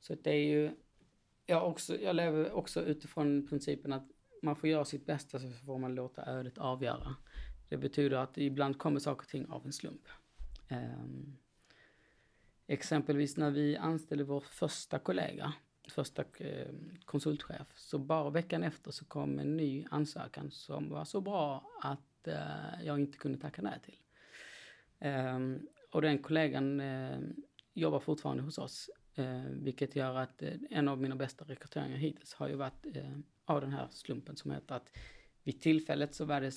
så 0.00 0.12
att 0.12 0.24
det 0.24 0.30
är 0.30 0.44
ju, 0.44 0.70
jag, 1.46 1.68
också, 1.68 1.96
jag 1.96 2.16
lever 2.16 2.52
också 2.52 2.82
utifrån 2.82 3.46
principen 3.48 3.92
att 3.92 4.08
man 4.42 4.56
får 4.56 4.68
göra 4.68 4.84
sitt 4.84 5.06
bästa 5.06 5.38
så 5.38 5.50
får 5.50 5.78
man 5.78 5.94
låta 5.94 6.24
ödet 6.26 6.58
avgöra. 6.58 7.16
Det 7.68 7.76
betyder 7.76 8.16
att 8.16 8.38
ibland 8.38 8.78
kommer 8.78 9.00
saker 9.00 9.22
och 9.22 9.28
ting 9.28 9.46
av 9.46 9.66
en 9.66 9.72
slump. 9.72 10.08
Um, 10.70 11.36
exempelvis 12.66 13.36
när 13.36 13.50
vi 13.50 13.76
anställde 13.76 14.24
vår 14.24 14.40
första 14.40 14.98
kollega, 14.98 15.52
första 15.90 16.24
ehm, 16.38 16.90
konsultchef, 17.04 17.66
så 17.74 17.98
bara 17.98 18.30
veckan 18.30 18.62
efter 18.62 18.90
så 18.90 19.04
kom 19.04 19.38
en 19.38 19.56
ny 19.56 19.86
ansökan 19.90 20.50
som 20.50 20.90
var 20.90 21.04
så 21.04 21.20
bra 21.20 21.70
att 21.82 22.28
uh, 22.28 22.84
jag 22.84 23.00
inte 23.00 23.18
kunde 23.18 23.38
tacka 23.38 23.62
nej 23.62 23.80
till. 23.82 23.98
Um, 25.08 25.68
och 25.90 26.02
den 26.02 26.18
kollegan 26.18 26.80
uh, 26.80 27.20
jobbar 27.74 28.00
fortfarande 28.00 28.42
hos 28.42 28.58
oss, 28.58 28.90
eh, 29.14 29.42
vilket 29.50 29.96
gör 29.96 30.14
att 30.18 30.42
eh, 30.42 30.52
en 30.70 30.88
av 30.88 31.00
mina 31.00 31.16
bästa 31.16 31.44
rekryteringar 31.44 31.96
hittills 31.96 32.34
har 32.34 32.48
ju 32.48 32.54
varit 32.54 32.86
eh, 32.96 33.18
av 33.44 33.60
den 33.60 33.72
här 33.72 33.88
slumpen 33.90 34.36
som 34.36 34.50
heter 34.50 34.74
att 34.74 34.90
vid 35.42 35.60
tillfället 35.60 36.14
så 36.14 36.24
var 36.24 36.40
det, 36.40 36.52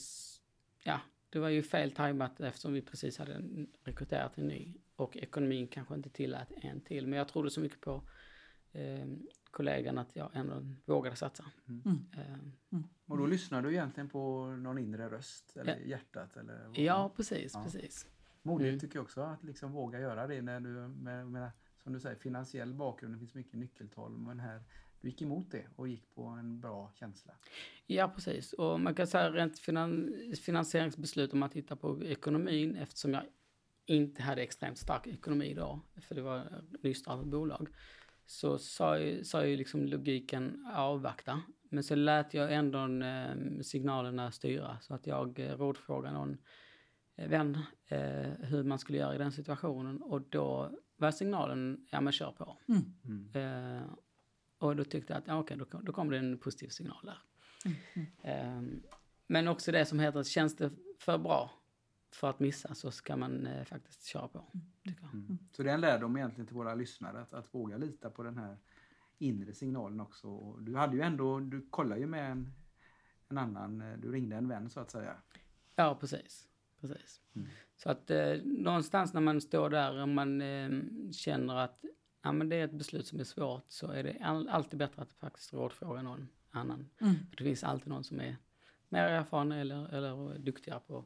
ja, 0.83 0.99
det 1.29 1.39
var 1.39 1.49
ju 1.49 1.63
fel 1.63 1.91
tajmat 1.91 2.39
eftersom 2.39 2.73
vi 2.73 2.81
precis 2.81 3.17
hade 3.17 3.41
rekryterat 3.83 4.37
en 4.37 4.47
ny 4.47 4.73
och 4.95 5.17
ekonomin 5.17 5.67
kanske 5.67 5.95
inte 5.95 6.09
tillät 6.09 6.51
en 6.55 6.81
till. 6.81 7.07
Men 7.07 7.17
jag 7.17 7.27
trodde 7.27 7.49
så 7.51 7.61
mycket 7.61 7.81
på 7.81 8.01
eh, 8.71 9.07
kollegan 9.51 9.97
att 9.97 10.15
jag 10.15 10.29
ändå 10.33 10.75
vågade 10.85 11.15
satsa. 11.15 11.45
Mm. 11.67 12.05
Eh, 12.17 12.79
Och 13.05 13.17
då 13.17 13.25
lyssnar 13.25 13.61
du 13.61 13.71
egentligen 13.71 14.09
på 14.09 14.45
någon 14.47 14.77
inre 14.77 15.09
röst 15.09 15.57
eller 15.57 15.75
Ja. 15.79 15.85
hjärtat? 15.85 16.37
Eller 16.37 16.67
vad? 16.67 16.77
ja, 16.77 17.13
precis, 17.15 17.51
Ja. 17.53 17.63
precis. 17.63 18.07
Modigt 18.41 18.67
Mm. 18.67 18.79
tycker 18.79 18.95
jag 18.95 19.03
också 19.03 19.21
att 19.21 19.43
liksom 19.43 19.71
våga 19.71 19.99
göra 19.99 20.27
det 20.27 20.41
när 20.41 20.59
du 20.59 20.69
med, 20.87 21.27
med 21.27 21.51
som 21.87 21.93
du 21.93 21.99
säger 21.99 22.15
finansiell 22.15 22.73
bakgrund, 22.73 23.13
det 23.13 23.19
finns 23.19 23.33
mycket 23.33 23.53
nyckeltal 23.53 24.17
men 24.17 24.39
här 24.39 24.63
du 25.01 25.09
gick 25.09 25.21
emot 25.21 25.51
det 25.51 25.65
och 25.75 25.87
gick 25.87 26.15
på 26.15 26.23
en 26.23 26.59
bra 26.59 26.91
känsla. 26.95 27.33
Ja, 27.85 28.07
precis. 28.07 28.53
Och 28.53 28.79
man 28.79 28.95
kan 28.95 29.07
säga 29.07 29.31
rent 29.31 29.59
finan 29.59 30.13
finansieringsbeslut 30.41 31.33
om 31.33 31.39
man 31.39 31.49
tittar 31.49 31.75
på 31.75 32.03
ekonomin 32.03 32.75
eftersom 32.75 33.13
jag 33.13 33.23
inte 33.85 34.23
hade 34.23 34.41
extremt 34.41 34.77
stark 34.77 35.07
ekonomi 35.07 35.53
då, 35.53 35.79
för 36.01 36.15
det 36.15 36.21
var 36.21 36.63
nystartat 36.83 37.25
bolag, 37.25 37.67
så 38.25 38.57
sa 38.57 38.99
ju, 38.99 39.23
sa 39.23 39.45
ju 39.45 39.57
liksom 39.57 39.85
logiken 39.85 40.65
avvakta. 40.73 41.41
Men 41.69 41.83
så 41.83 41.95
lät 41.95 42.33
jag 42.33 42.53
ändå 42.53 43.05
eh, 43.05 43.61
signalerna 43.61 44.31
styra 44.31 44.77
så 44.81 44.93
att 44.93 45.07
jag 45.07 45.39
eh, 45.39 45.57
rådfrågade 45.57 46.13
någon 46.13 46.37
eh, 47.15 47.29
vän 47.29 47.57
eh, 47.87 48.31
hur 48.39 48.63
man 48.63 48.79
skulle 48.79 48.97
göra 48.97 49.15
i 49.15 49.17
den 49.17 49.31
situationen 49.31 50.01
och 50.01 50.21
då 50.21 50.71
var 50.97 51.11
signalen, 51.11 51.87
ja 51.89 52.01
men 52.01 52.13
kör 52.13 52.31
på. 52.31 52.57
Mm. 52.67 52.93
Mm. 53.05 53.77
Eh, 53.77 53.89
och 54.57 54.75
då 54.75 54.83
tyckte 54.83 55.13
jag 55.13 55.19
att, 55.19 55.27
ja, 55.27 55.39
okej, 55.39 55.57
då, 55.57 55.65
då 55.81 55.93
kom 55.93 56.09
det 56.09 56.17
en 56.17 56.37
positiv 56.37 56.69
signal 56.69 56.97
där. 57.03 57.21
Mm. 57.65 57.77
Mm. 57.93 58.07
Ehm, 58.21 58.81
men 59.27 59.47
också 59.47 59.71
det 59.71 59.85
som 59.85 59.99
heter 59.99 60.19
att 60.19 60.27
känns 60.27 60.55
det 60.55 60.71
för 60.99 61.17
bra 61.17 61.51
för 62.11 62.29
att 62.29 62.39
missa 62.39 62.75
så 62.75 62.91
ska 62.91 63.17
man 63.17 63.47
eh, 63.47 63.65
faktiskt 63.65 64.05
köra 64.05 64.27
på. 64.27 64.45
Tycker 64.83 65.01
jag. 65.01 65.13
Mm. 65.13 65.37
Så 65.51 65.63
det 65.63 65.69
är 65.69 65.73
en 65.73 65.81
lärdom 65.81 66.17
egentligen 66.17 66.47
till 66.47 66.55
våra 66.55 66.75
lyssnare 66.75 67.21
att, 67.21 67.33
att 67.33 67.53
våga 67.55 67.77
lita 67.77 68.09
på 68.09 68.23
den 68.23 68.37
här 68.37 68.57
inre 69.17 69.53
signalen 69.53 70.01
också. 70.01 70.27
Och 70.27 70.61
du 70.61 70.75
hade 70.75 70.95
ju 70.95 71.01
ändå, 71.01 71.39
du 71.39 71.67
kollade 71.69 72.01
ju 72.01 72.07
med 72.07 72.31
en, 72.31 72.53
en 73.29 73.37
annan, 73.37 73.81
eh, 73.81 73.97
du 73.97 74.11
ringde 74.11 74.35
en 74.35 74.47
vän 74.47 74.69
så 74.69 74.79
att 74.79 74.91
säga. 74.91 75.15
Ja, 75.75 75.97
precis. 75.99 76.47
precis. 76.81 77.21
Mm. 77.35 77.47
Så 77.77 77.89
att 77.89 78.11
eh, 78.11 78.33
någonstans 78.43 79.13
när 79.13 79.21
man 79.21 79.41
står 79.41 79.69
där 79.69 80.01
och 80.01 80.09
man 80.09 80.41
eh, 80.41 80.69
känner 81.11 81.55
att 81.55 81.85
ja, 82.23 82.31
men 82.31 82.49
det 82.49 82.55
är 82.55 82.65
ett 82.65 82.71
beslut 82.73 83.07
som 83.07 83.19
är 83.19 83.23
svårt 83.23 83.65
så 83.67 83.91
är 83.91 84.03
det 84.03 84.17
all, 84.21 84.49
alltid 84.49 84.79
bättre 84.79 85.01
att 85.01 85.13
faktiskt 85.13 85.53
rådfråga 85.53 86.01
någon 86.01 86.29
annan. 86.51 86.89
Mm. 87.01 87.15
För 87.29 87.37
det 87.37 87.43
finns 87.43 87.63
alltid 87.63 87.87
någon 87.87 88.03
som 88.03 88.19
är 88.21 88.37
mer 88.89 89.03
erfaren 89.03 89.51
eller, 89.51 89.93
eller 89.95 90.39
duktigare 90.39 90.79
på, 90.87 91.05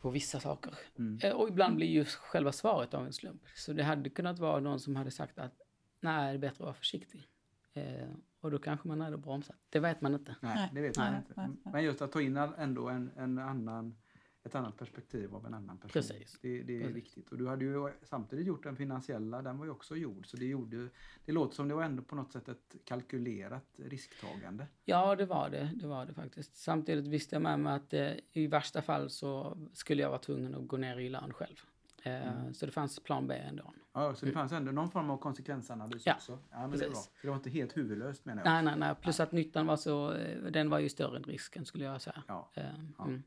på 0.00 0.10
vissa 0.10 0.40
saker. 0.40 0.74
Mm. 0.98 1.18
Eh, 1.22 1.32
Och 1.32 1.48
ibland 1.48 1.76
blir 1.76 1.86
ju 1.86 2.04
själva 2.04 2.52
svaret 2.52 2.94
av 2.94 3.06
en 3.06 3.12
slump. 3.12 3.42
Så 3.54 3.72
det 3.72 3.82
hade 3.82 4.10
kunnat 4.10 4.38
vara 4.38 4.60
någon 4.60 4.80
som 4.80 4.96
hade 4.96 5.10
sagt 5.10 5.38
att 5.38 5.60
nej, 6.00 6.32
det 6.32 6.36
är 6.36 6.38
bättre 6.38 6.54
att 6.54 6.60
vara 6.60 6.74
försiktig. 6.74 7.28
Eh, 7.72 8.08
och 8.40 8.50
då 8.50 8.58
kanske 8.58 8.88
man 8.88 9.00
hade 9.00 9.16
bromsat. 9.16 9.56
Det 9.70 9.80
vet 9.80 10.00
man 10.00 10.14
inte. 10.14 10.36
Nej, 10.40 10.70
det 10.74 10.80
vet 10.80 10.96
man 10.96 11.12
Nej, 11.12 11.46
inte. 11.46 11.70
Men 11.70 11.84
just 11.84 12.02
att 12.02 12.12
ta 12.12 12.20
in 12.20 12.36
ändå 12.36 12.88
en, 12.88 13.10
en 13.16 13.38
annan, 13.38 13.94
ett 14.44 14.54
annat 14.54 14.76
perspektiv 14.76 15.34
av 15.34 15.46
en 15.46 15.54
annan 15.54 15.78
person. 15.78 15.92
Precis. 15.92 16.38
Det, 16.42 16.62
det 16.62 16.76
är 16.76 16.80
Precis. 16.80 16.96
viktigt. 16.96 17.32
Och 17.32 17.38
du 17.38 17.48
hade 17.48 17.64
ju 17.64 17.88
samtidigt 18.02 18.46
gjort 18.46 18.62
den 18.62 18.76
finansiella, 18.76 19.42
den 19.42 19.58
var 19.58 19.64
ju 19.64 19.70
också 19.70 19.96
gjord. 19.96 20.26
Så 20.26 20.36
det, 20.36 20.46
gjorde, 20.46 20.88
det 21.24 21.32
låter 21.32 21.54
som 21.54 21.68
det 21.68 21.74
var 21.74 21.82
ändå 21.82 22.02
på 22.02 22.14
något 22.14 22.32
sätt 22.32 22.48
ett 22.48 22.76
kalkylerat 22.84 23.66
risktagande. 23.76 24.66
Ja, 24.84 25.16
det 25.16 25.26
var 25.26 25.50
det. 25.50 25.70
Det 25.74 25.86
var 25.86 26.06
det 26.06 26.14
faktiskt. 26.14 26.56
Samtidigt 26.56 27.06
visste 27.06 27.34
jag 27.34 27.42
med 27.42 27.60
mig 27.60 27.72
att 27.76 27.94
eh, 27.94 28.10
i 28.32 28.46
värsta 28.46 28.82
fall 28.82 29.10
så 29.10 29.58
skulle 29.72 30.02
jag 30.02 30.08
vara 30.08 30.18
tvungen 30.18 30.54
att 30.54 30.66
gå 30.68 30.76
ner 30.76 30.98
i 30.98 31.08
lön 31.08 31.32
själv. 31.32 31.56
Eh, 32.02 32.50
Så 32.52 32.66
det 32.66 32.72
fanns 32.72 33.00
plan 33.00 33.26
B 33.26 33.34
ändå. 33.34 33.72
Ja, 33.92 34.14
så 34.14 34.26
det 34.26 34.32
fanns 34.32 34.52
ändå 34.52 34.72
någon 34.72 34.90
form 34.90 35.10
av 35.10 35.16
konsekvensanalys 35.16 36.06
Ja, 36.06 36.14
också. 36.14 36.38
Ja, 36.50 36.60
men 36.68 36.70
det 36.70 36.76
är 36.76 36.78
bra. 36.78 36.88
precis. 36.88 37.04
Så 37.04 37.10
det 37.22 37.28
var 37.28 37.36
inte 37.36 37.50
helt 37.50 37.76
huvudlöst 37.76 38.24
menar 38.24 38.42
jag. 38.44 38.52
Nej, 38.52 38.62
nej, 38.62 38.74
nej. 38.78 38.94
Plus 39.02 39.20
att 39.20 39.32
nyttan 39.32 39.66
var 39.66 39.76
så, 39.76 40.12
eh, 40.12 40.42
den 40.42 40.70
var 40.70 40.78
ju 40.78 40.88
större 40.88 41.16
än 41.16 41.22
risken 41.24 41.64
skulle 41.64 41.84
jag 41.84 42.00
säga. 42.02 42.22
Ja, 42.28 42.50
Eh, 42.54 42.64
Ja. 42.98 43.04
Mm. 43.04 43.22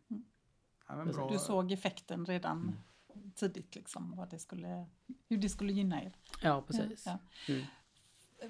Ja. 0.87 1.27
Du 1.31 1.39
såg 1.39 1.71
effekten 1.71 2.25
redan 2.25 2.75
tidigt, 3.35 3.75
liksom, 3.75 4.15
vad 4.17 4.29
det 4.29 4.39
skulle, 4.39 4.85
hur 5.29 5.37
det 5.37 5.49
skulle 5.49 5.73
gynna 5.73 6.03
er. 6.03 6.13
Ja, 6.41 6.63
precis. 6.67 7.05
Ja, 7.05 7.19
Mm. 7.49 7.65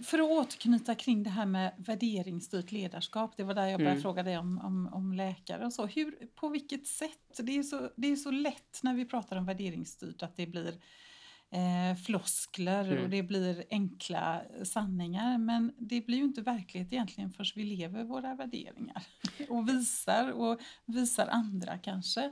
För 0.03 0.19
att 0.19 0.29
återknyta 0.31 0.95
kring 0.95 1.23
det 1.23 1.29
här 1.29 1.45
med 1.45 1.73
värderingsstyrt 1.77 2.71
ledarskap, 2.71 3.37
det 3.37 3.43
var 3.43 3.53
där 3.53 3.67
jag 3.67 3.79
började 3.79 3.91
Mm. 3.91 4.01
fråga 4.01 4.23
dig 4.23 4.37
om, 4.37 4.59
om, 4.59 4.93
om 4.93 5.13
läkare 5.13 5.65
och 5.65 5.73
så. 5.73 5.85
Hur, 5.85 6.11
på 6.35 6.49
vilket 6.49 6.87
sätt? 6.87 7.39
Det 7.43 7.57
är, 7.57 7.63
så, 7.63 7.89
det 7.95 8.07
är 8.07 8.15
så 8.15 8.31
lätt 8.31 8.79
när 8.83 8.93
vi 8.93 9.05
pratar 9.05 9.35
om 9.35 9.45
värderingsstyrt 9.45 10.23
att 10.23 10.35
det 10.35 10.47
blir 10.47 10.79
eh, 11.55 11.95
floskler 12.05 12.91
Mm. 12.91 13.03
och 13.03 13.09
det 13.09 13.23
blir 13.23 13.63
enkla 13.69 14.41
sanningar. 14.63 15.37
Men 15.37 15.73
det 15.77 16.01
blir 16.05 16.17
ju 16.17 16.23
inte 16.23 16.41
verklighet 16.41 16.93
egentligen 16.93 17.31
förrän 17.31 17.51
vi 17.55 17.63
lever 17.63 18.03
våra 18.03 18.35
värderingar 18.35 19.03
och 19.49 19.69
visar 19.69 20.31
och 20.31 20.59
visar 20.85 21.27
andra 21.27 21.77
kanske. 21.77 22.31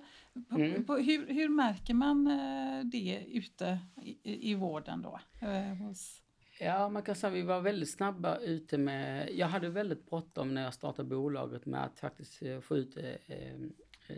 På, 0.50 0.56
Mm. 0.56 0.86
på, 0.86 0.96
hur, 0.98 1.27
hur 1.27 1.50
märker 1.50 1.94
man 1.94 2.27
eh, 2.27 2.84
det 2.86 3.24
ute 3.27 3.80
i, 4.03 4.51
i 4.51 4.56
vården 4.56 5.01
då? 5.01 5.20
Eh, 5.48 5.75
hos, 5.75 6.20
Ja, 6.60 6.89
man 6.89 7.03
kan 7.03 7.15
säga 7.15 7.32
att 7.32 7.38
vi 7.38 7.42
var 7.42 7.62
väldigt 7.62 7.89
snabba 7.92 8.38
ute 8.38 8.77
med... 8.77 9.30
Jag 9.36 9.48
hade 9.48 9.70
väldigt 9.70 10.10
bråttom 10.10 10.53
när 10.53 10.62
jag 10.63 10.74
startade 10.74 11.10
bolaget 11.10 11.65
med 11.65 11.84
att 11.84 12.00
faktiskt 12.00 12.42
eh, 12.44 12.60
få 12.60 12.77
ut 12.77 12.98
eh, 12.98 13.53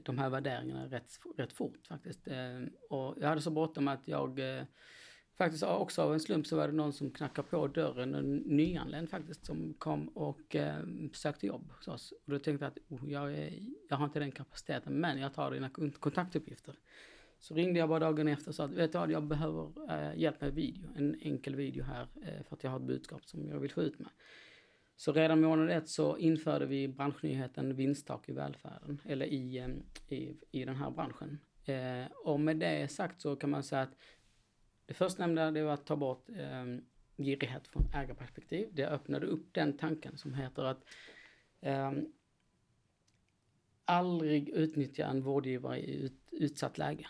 de 0.06 0.18
här 0.18 0.30
värderingarna 0.30 0.86
rätt, 0.86 1.12
rätt 1.38 1.54
fort 1.54 1.88
faktiskt. 1.88 2.28
Eh, 2.28 2.62
och 2.90 3.16
jag 3.20 3.28
hade 3.28 3.42
så 3.42 3.52
bråttom 3.52 3.88
att 3.88 4.08
jag... 4.08 4.40
Eh, 4.40 4.64
faktiskt 5.38 5.64
också 5.64 6.02
av 6.02 6.14
en 6.14 6.20
slump 6.20 6.48
så 6.48 6.56
var 6.56 6.68
det 6.68 6.74
någon 6.74 6.94
som 6.94 7.12
knackade 7.12 7.48
på 7.48 7.68
dörren, 7.68 8.16
en 8.16 8.36
nyanländ 8.36 9.10
faktiskt, 9.10 9.46
som 9.46 9.74
kom 9.74 10.08
och 10.08 10.56
eh, 10.56 10.84
sökte 11.14 11.48
jobb 11.48 11.72
hos 11.72 11.88
oss. 11.88 12.14
Och 12.26 12.32
då 12.32 12.40
tänkte 12.40 12.66
jag 12.66 12.72
att 12.72 13.02
oh, 13.02 13.12
jag, 13.12 13.54
jag 13.90 13.98
har 13.98 14.06
inte 14.06 14.20
den 14.20 14.32
kapaciteten, 14.32 14.94
men 14.94 15.20
jag 15.20 15.34
tar 15.34 15.52
dina 15.52 15.70
kontaktuppgifter. 16.00 16.76
Så 17.40 17.54
ringde 17.56 17.80
jag 17.80 17.90
bara 17.90 18.00
dagen 18.00 18.28
efter 18.28 18.50
och 18.50 18.56
sa 18.56 18.64
att 18.64 18.72
vet 18.72 18.92
du 18.92 18.98
vad, 18.98 19.12
jag 19.12 19.24
behöver 19.24 19.72
eh, 19.92 20.20
hjälp 20.20 20.42
med 20.42 20.54
video, 20.54 20.90
en 20.96 21.16
enkel 21.22 21.56
video 21.56 21.84
här 21.84 22.08
eh, 22.22 22.44
för 22.44 22.56
att 22.56 22.64
jag 22.64 22.72
har 22.72 22.80
ett 22.80 22.86
budskap 22.86 23.26
som 23.26 23.48
jag 23.48 23.60
vill 23.60 23.72
få 23.72 23.82
ut 23.82 24.00
med. 24.00 24.10
Så 24.96 25.14
redan 25.14 25.42
månad 25.42 25.70
ett 25.70 25.90
så 25.90 26.18
införde 26.18 26.66
vi 26.66 26.88
branschnyheten 26.88 27.76
vinsttak 27.76 28.30
i 28.30 28.32
välfärden, 28.32 29.02
eller 29.06 29.26
i, 29.26 29.58
eh, 29.58 29.68
i, 30.18 30.38
i 30.52 30.66
den 30.66 30.76
här 30.76 30.92
branschen. 30.92 31.40
Eh, 31.66 32.12
och 32.12 32.40
med 32.40 32.58
det 32.58 32.92
sagt 32.92 33.22
så 33.22 33.36
kan 33.36 33.50
man 33.50 33.64
säga 33.64 33.82
att 33.82 33.98
det 34.86 34.94
förstnämnda 34.94 35.52
det 35.52 35.64
var 35.64 35.74
att 35.74 35.86
ta 35.86 35.96
bort 35.96 36.30
eh, 36.30 36.66
girighet 37.18 37.68
från 37.68 37.90
ägarperspektiv. 37.94 38.70
Det 38.72 38.88
öppnade 38.88 39.26
upp 39.26 39.54
den 39.54 39.78
tanken 39.78 40.18
som 40.18 40.34
heter 40.34 40.64
att 40.64 40.84
eh, 41.62 41.92
aldrig 43.86 44.50
utnyttja 44.50 45.06
en 45.06 45.22
vårdgivare 45.22 45.80
i 45.80 45.96
ut, 45.96 46.20
utsatt 46.32 46.78
läge. 46.78 47.08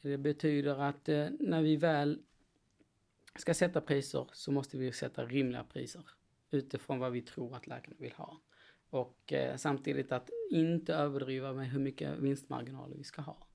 Det 0.00 0.18
betyder 0.18 0.78
att 0.78 1.08
eh, 1.08 1.28
när 1.40 1.62
vi 1.62 1.76
väl 1.76 2.22
ska 3.36 3.54
sätta 3.54 3.80
priser 3.80 4.26
så 4.32 4.52
måste 4.52 4.78
vi 4.78 4.92
sätta 4.92 5.24
rimliga 5.24 5.64
priser 5.64 6.02
utifrån 6.54 6.98
vad 6.98 7.12
vi 7.12 7.22
tror 7.22 7.56
att 7.56 7.66
läkarna 7.66 7.96
vill 7.98 8.12
ha. 8.12 8.40
Och 8.90 9.32
eh, 9.32 9.56
samtidigt 9.56 10.12
att 10.12 10.30
inte 10.50 10.94
överdriva 10.94 11.52
med 11.52 11.70
hur 11.70 11.80
mycket 11.80 12.18
vinstmarginaler 12.18 12.96
vi 12.96 13.04
ska 13.04 13.22
ha. 13.22 13.46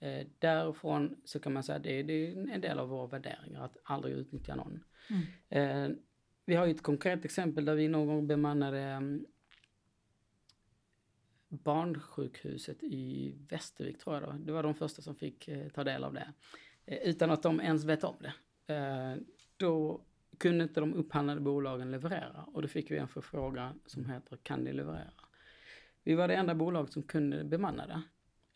Eh, 0.00 0.26
därifrån 0.38 1.20
så 1.24 1.40
kan 1.40 1.52
man 1.52 1.62
säga 1.62 1.76
att 1.76 1.82
det, 1.82 1.98
är- 2.00 2.04
det 2.04 2.12
är 2.12 2.36
en 2.54 2.60
del 2.60 2.78
av 2.78 2.88
våra 2.88 3.06
värderingar 3.06 3.64
att 3.64 3.76
aldrig 3.84 4.14
utnyttja 4.14 4.54
någon. 4.56 4.84
Mm. 5.10 5.90
Eh, 5.90 5.96
vi 6.44 6.54
har 6.54 6.66
ju 6.66 6.70
ett 6.72 6.82
konkret 6.82 7.24
exempel 7.24 7.64
där 7.64 7.74
vi 7.74 7.88
någon 7.88 8.06
gång 8.06 8.26
bemannade 8.26 8.80
mm, 8.80 9.26
barnsjukhuset 11.48 12.82
i 12.82 13.34
Västervik 13.48 13.98
tror 13.98 14.16
jag 14.16 14.22
då. 14.22 14.32
Det 14.32 14.52
var 14.52 14.62
de 14.62 14.74
första 14.74 15.02
som 15.02 15.14
fick 15.16 15.48
eh, 15.48 15.68
ta 15.68 15.84
del 15.84 16.04
av 16.04 16.14
det. 16.14 16.32
Eh, 16.86 16.98
utan 17.08 17.30
att 17.30 17.42
de 17.42 17.60
ens 17.60 17.84
vet 17.84 18.04
om 18.04 18.16
det. 18.20 18.34
Eh, 18.74 19.16
då 19.56 20.04
kunde 20.42 20.64
inte 20.64 20.80
de 20.80 20.94
upphandlade 20.94 21.40
bolagen 21.40 21.90
leverera 21.90 22.44
och 22.52 22.62
då 22.62 22.68
fick 22.68 22.90
vi 22.90 22.98
en 22.98 23.08
förfrågan 23.08 23.80
som 23.86 24.10
heter 24.10 24.36
Kan 24.36 24.60
ni 24.60 24.72
leverera? 24.72 25.12
Vi 26.02 26.14
var 26.14 26.28
det 26.28 26.34
enda 26.34 26.54
bolaget 26.54 26.92
som 26.92 27.02
kunde 27.02 27.44
bemanna 27.44 27.86
det. 27.86 28.02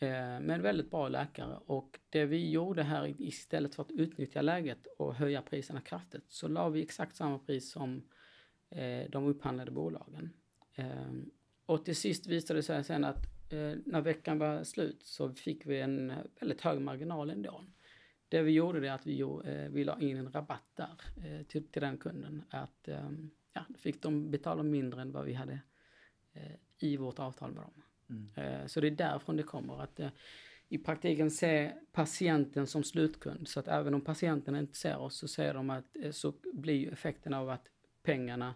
Eh, 0.07 0.41
med 0.41 0.61
väldigt 0.61 0.91
bra 0.91 1.09
läkare 1.09 1.57
och 1.67 1.99
det 2.11 2.25
vi 2.25 2.51
gjorde 2.51 2.83
här 2.83 3.15
istället 3.19 3.75
för 3.75 3.83
att 3.83 3.91
utnyttja 3.91 4.43
läget 4.43 4.87
och 4.99 5.15
höja 5.15 5.43
priserna 5.43 5.81
kraftigt 5.81 6.25
så 6.29 6.49
la 6.49 6.69
vi 6.69 6.83
exakt 6.83 7.17
samma 7.17 7.39
pris 7.39 7.71
som 7.71 8.03
eh, 8.71 9.11
de 9.11 9.27
upphandlade 9.27 9.71
bolagen. 9.71 10.31
Eh, 10.75 11.13
och 11.67 11.85
till 11.85 11.97
sist 11.97 12.27
visade 12.27 12.59
det 12.59 12.63
sig 12.63 12.85
sen 12.85 13.05
att 13.05 13.53
eh, 13.53 13.73
när 13.85 14.01
veckan 14.01 14.39
var 14.39 14.65
slut 14.65 15.03
så 15.03 15.33
fick 15.33 15.67
vi 15.67 15.81
en 15.81 16.13
väldigt 16.41 16.61
hög 16.61 16.81
marginal 16.81 17.31
ändå. 17.31 17.65
Det 18.29 18.43
vi 18.43 18.53
gjorde 18.53 18.81
det 18.81 18.89
att 18.89 19.07
vi, 19.07 19.21
eh, 19.21 19.69
vi 19.71 19.85
la 19.85 20.01
in 20.01 20.17
en 20.17 20.33
rabatt 20.33 20.71
där 20.75 21.01
eh, 21.25 21.47
till, 21.47 21.69
till 21.69 21.83
den 21.83 21.99
kunden. 21.99 22.45
Att 22.51 22.89
eh, 22.89 23.11
ja, 23.53 23.65
fick 23.79 24.03
de 24.03 24.31
betala 24.31 24.63
mindre 24.63 25.03
än 25.03 25.13
vad 25.13 25.25
vi 25.25 25.33
hade 25.33 25.61
eh, 26.33 26.53
i 26.79 26.97
vårt 26.97 27.19
avtal 27.19 27.53
med 27.53 27.63
dem. 27.63 27.83
Mm. 28.11 28.29
Eh, 28.35 28.67
så 28.67 28.81
det 28.81 28.87
är 28.87 28.91
därifrån 28.91 29.37
det 29.37 29.43
kommer 29.43 29.83
att 29.83 30.01
eh, 30.01 30.09
i 30.69 30.79
praktiken 30.79 31.31
se 31.31 31.73
patienten 31.93 32.67
som 32.67 32.85
slutkund. 32.85 33.49
Så 33.49 33.61
att 33.61 33.69
även 33.69 33.95
om 33.95 34.01
patienten 34.01 34.57
inte 34.57 34.79
ser 34.79 34.97
oss 34.97 35.19
så 35.19 35.29
ser 35.29 35.55
de 35.55 35.71
att 35.71 35.97
så 36.11 36.35
blir 36.53 36.93
effekten 36.93 37.35
av 37.35 37.51
att 37.51 37.69
pengarna 38.03 38.55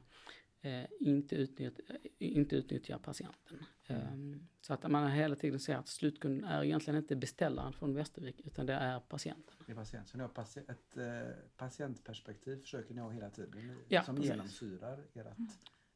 eh, 0.63 0.85
inte, 1.01 1.37
utnyttjar, 1.37 1.99
inte 2.19 2.57
utnyttjar 2.57 2.99
patienten. 2.99 3.59
Um, 3.89 4.49
så 4.61 4.75
att 4.75 4.91
man 4.91 5.11
hela 5.11 5.37
tiden 5.37 5.61
ser 5.61 5.77
att 5.77 5.89
slutkunden 5.89 6.45
är 6.45 6.65
egentligen 6.65 6.99
inte 6.99 7.17
beställaren 7.17 7.73
från 7.73 7.95
Västervik 7.95 8.41
utan 8.45 8.67
det 8.67 8.73
är 8.73 9.01
patienten. 9.01 9.55
Det 9.67 9.73
är 9.73 9.77
patient. 9.77 10.09
Så 10.09 10.17
ni 10.17 10.23
har 10.23 10.31
ett 10.71 10.97
eh, 10.97 11.35
patientperspektiv 11.57 12.57
försöker 12.57 12.95
ni 12.95 13.01
ha 13.01 13.11
hela 13.11 13.31
tiden 13.31 13.77
Ja, 13.89 14.03
som 14.03 14.17
precis. 14.17 14.31
genomsyrar 14.31 14.99
ert 15.15 15.37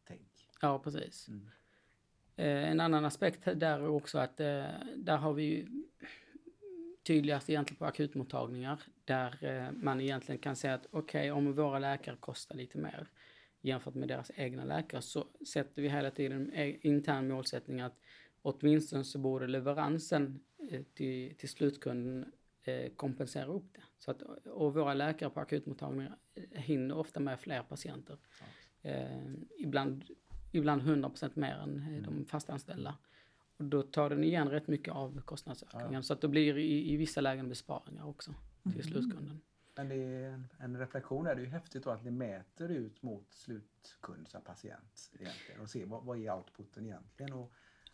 tänk. 0.05 0.49
Ja, 0.61 0.79
precis. 0.79 1.29
Mm. 1.29 1.51
Eh, 2.37 2.71
en 2.71 2.81
annan 2.81 3.05
aspekt 3.05 3.45
där 3.45 3.79
är 3.79 3.89
också 3.89 4.19
att 4.19 4.41
eh, 4.41 4.65
där 4.97 5.17
har 5.17 5.33
vi 5.33 5.43
ju 5.43 5.67
tydligast 7.03 7.51
egentligen 7.51 7.79
på 7.79 7.85
akutmottagningar 7.85 8.83
där 9.05 9.71
man 9.73 10.01
egentligen 10.01 10.39
kan 10.39 10.57
säga 10.57 10.75
att 10.75 10.87
okej, 10.91 11.33
om 11.33 11.53
våra 11.53 11.79
läkare 11.79 12.17
kostar 12.17 12.55
lite 12.55 12.79
mer 12.79 13.09
jämfört 13.65 13.95
med 13.95 14.09
deras 14.09 14.31
egna 14.37 14.65
läkare 14.65 15.03
så 15.03 15.27
sätter 15.53 15.83
vi 15.83 15.89
hela 15.89 16.11
tiden 16.11 16.53
en 16.53 16.87
intern 16.87 17.29
målsättning 17.29 17.81
att 17.81 17.99
åtminstone 18.43 19.05
så 19.05 19.19
borde 19.19 19.47
leveransen 19.47 20.41
eh, 20.71 20.83
till, 20.95 21.35
till 21.37 21.49
slutkunden 21.49 22.33
eh, 22.63 22.93
kompensera 22.97 23.47
upp 23.47 23.75
det. 23.75 23.83
Så 23.99 24.11
att, 24.11 24.23
och 24.47 24.75
våra 24.75 24.95
läkare 24.95 25.31
på 25.31 25.41
akutmottagningar 25.41 26.17
eh, 26.35 26.61
hinner 26.61 26.97
ofta 26.97 27.21
med 27.21 27.41
fler 27.41 27.63
patienter. 27.63 28.19
Eh, 28.83 29.33
ibland, 29.59 30.05
ibland 30.53 30.83
100% 30.83 31.31
mer 31.35 31.55
än 31.55 31.95
eh, 31.95 32.03
de 32.03 32.25
fastanställda. 32.25 32.99
Och 33.57 33.65
då 33.65 33.83
tar 33.83 34.11
den 34.11 34.25
igen 34.25 34.49
rätt 34.51 34.69
mycket 34.69 34.95
av 34.95 35.21
kostnadsökningen. 35.21 35.93
Ja. 35.93 36.03
Så 36.03 36.13
att 36.13 36.21
det 36.21 36.29
blir 36.29 36.59
i, 36.59 36.93
i 36.93 36.97
vissa 36.97 37.21
lägen 37.21 37.49
besparingar 37.49 38.09
också 38.09 38.35
till 38.73 38.85
slutkunden. 38.85 39.41
Men 39.77 39.89
det 39.89 39.95
är 39.95 40.29
en, 40.29 40.47
en 40.59 40.79
reflektion 40.79 41.27
är 41.27 41.35
det 41.35 41.41
ju 41.41 41.49
häftigt 41.49 41.85
då 41.85 41.91
att 41.91 42.05
ni 42.05 42.11
mäter 42.11 42.69
ut 42.69 43.03
mot 43.03 43.35
slutkund, 43.35 44.29
här 44.33 44.41
patient 44.41 45.11
egentligen 45.21 45.61
och 45.61 45.71
ser 45.71 45.87
vad, 45.87 46.05
vad 46.05 46.19
är 46.19 46.35
outputen 46.35 46.87
egentligen. 46.87 47.33
Och, 47.33 47.53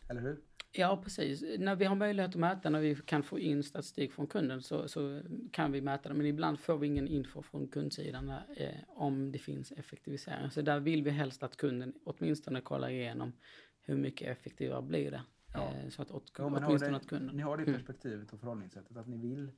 eller 0.09 0.21
hur? 0.21 0.41
Ja, 0.71 1.01
precis. 1.03 1.43
När 1.59 1.75
vi 1.75 1.85
har 1.85 1.95
möjlighet 1.95 2.29
att 2.29 2.39
mäta, 2.39 2.69
när 2.69 2.79
vi 2.79 2.95
kan 2.95 3.23
få 3.23 3.39
in 3.39 3.63
statistik 3.63 4.13
från 4.13 4.27
kunden 4.27 4.61
så, 4.61 4.87
så 4.87 5.21
kan 5.51 5.71
vi 5.71 5.81
mäta 5.81 6.09
det. 6.09 6.15
Men 6.15 6.25
ibland 6.25 6.59
får 6.59 6.77
vi 6.77 6.87
ingen 6.87 7.07
info 7.07 7.41
från 7.41 7.67
kundsidan 7.67 8.29
eh, 8.29 8.75
om 8.87 9.31
det 9.31 9.39
finns 9.39 9.71
effektivisering. 9.71 10.51
Så 10.51 10.61
där 10.61 10.79
vill 10.79 11.03
vi 11.03 11.09
helst 11.09 11.43
att 11.43 11.57
kunden 11.57 11.93
åtminstone 12.03 12.61
kollar 12.61 12.89
igenom 12.89 13.33
hur 13.81 13.95
mycket 13.95 14.27
effektivare 14.27 14.81
blir 14.81 15.11
det. 15.11 15.21
Ja. 15.53 15.73
Eh, 15.73 15.89
så 15.89 16.01
att 16.01 16.11
åt, 16.11 16.37
har 16.37 16.45
åtminstone 16.45 16.91
det, 16.91 16.97
att 16.97 17.07
kunden... 17.07 17.35
Ni 17.35 17.41
har 17.41 17.57
det 17.57 17.63
Mm. 17.63 17.73
perspektivet 17.73 18.33
och 18.33 18.39
förhållningssättet 18.39 18.97
att 18.97 19.07
ni 19.07 19.17
vill 19.17 19.51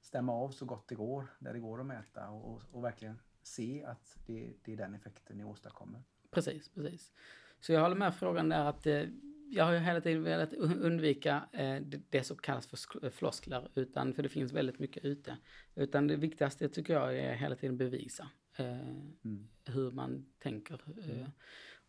stämma 0.00 0.32
av 0.32 0.50
så 0.50 0.64
gott 0.64 0.88
det 0.88 0.94
går, 0.94 1.26
där 1.38 1.52
det 1.52 1.58
går 1.60 1.80
att 1.80 1.86
mäta 1.86 2.28
och, 2.28 2.62
och, 2.72 2.84
verkligen 2.84 3.20
se 3.42 3.84
att 3.84 4.16
det, 4.26 4.52
det 4.64 4.72
är 4.72 4.76
den 4.76 4.94
effekten 4.94 5.36
ni 5.36 5.44
åstadkommer. 5.44 6.02
Precis, 6.30 6.68
precis. 6.68 7.12
Så 7.60 7.72
jag 7.72 7.80
håller 7.80 7.96
med 7.96 8.14
frågan 8.14 8.48
där 8.48 8.64
att 8.64 8.86
eh, 8.86 9.04
jag 9.52 9.64
har 9.64 9.72
ju 9.72 9.78
hela 9.78 10.00
tiden 10.00 10.22
velat 10.22 10.52
un- 10.52 10.80
undvika 10.80 11.42
eh, 11.52 11.76
det, 11.82 12.00
det 12.10 12.24
som 12.24 12.36
kallas 12.36 12.66
för 12.66 12.76
sk- 12.76 13.10
floskler, 13.10 13.70
utan, 13.74 14.14
för 14.14 14.22
det 14.22 14.28
finns 14.28 14.52
väldigt 14.52 14.78
mycket 14.78 15.04
ute. 15.04 15.36
Utan 15.74 16.06
det 16.06 16.16
viktigaste 16.16 16.68
tycker 16.68 16.92
jag 16.94 17.18
är 17.18 17.34
hela 17.34 17.56
tiden 17.56 17.76
bevisa 17.76 18.28
eh, 18.56 18.80
Mm. 19.24 19.48
hur 19.64 19.90
man 19.90 20.26
tänker. 20.38 20.80
Eh. 21.10 21.28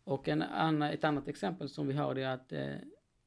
Och 0.04 0.28
en 0.28 0.82
ett 0.82 1.04
annat 1.04 1.28
exempel 1.28 1.68
som 1.68 1.86
vi 1.86 1.94
har 1.94 2.18
är 2.18 2.28
att 2.28 2.52
eh, 2.52 2.74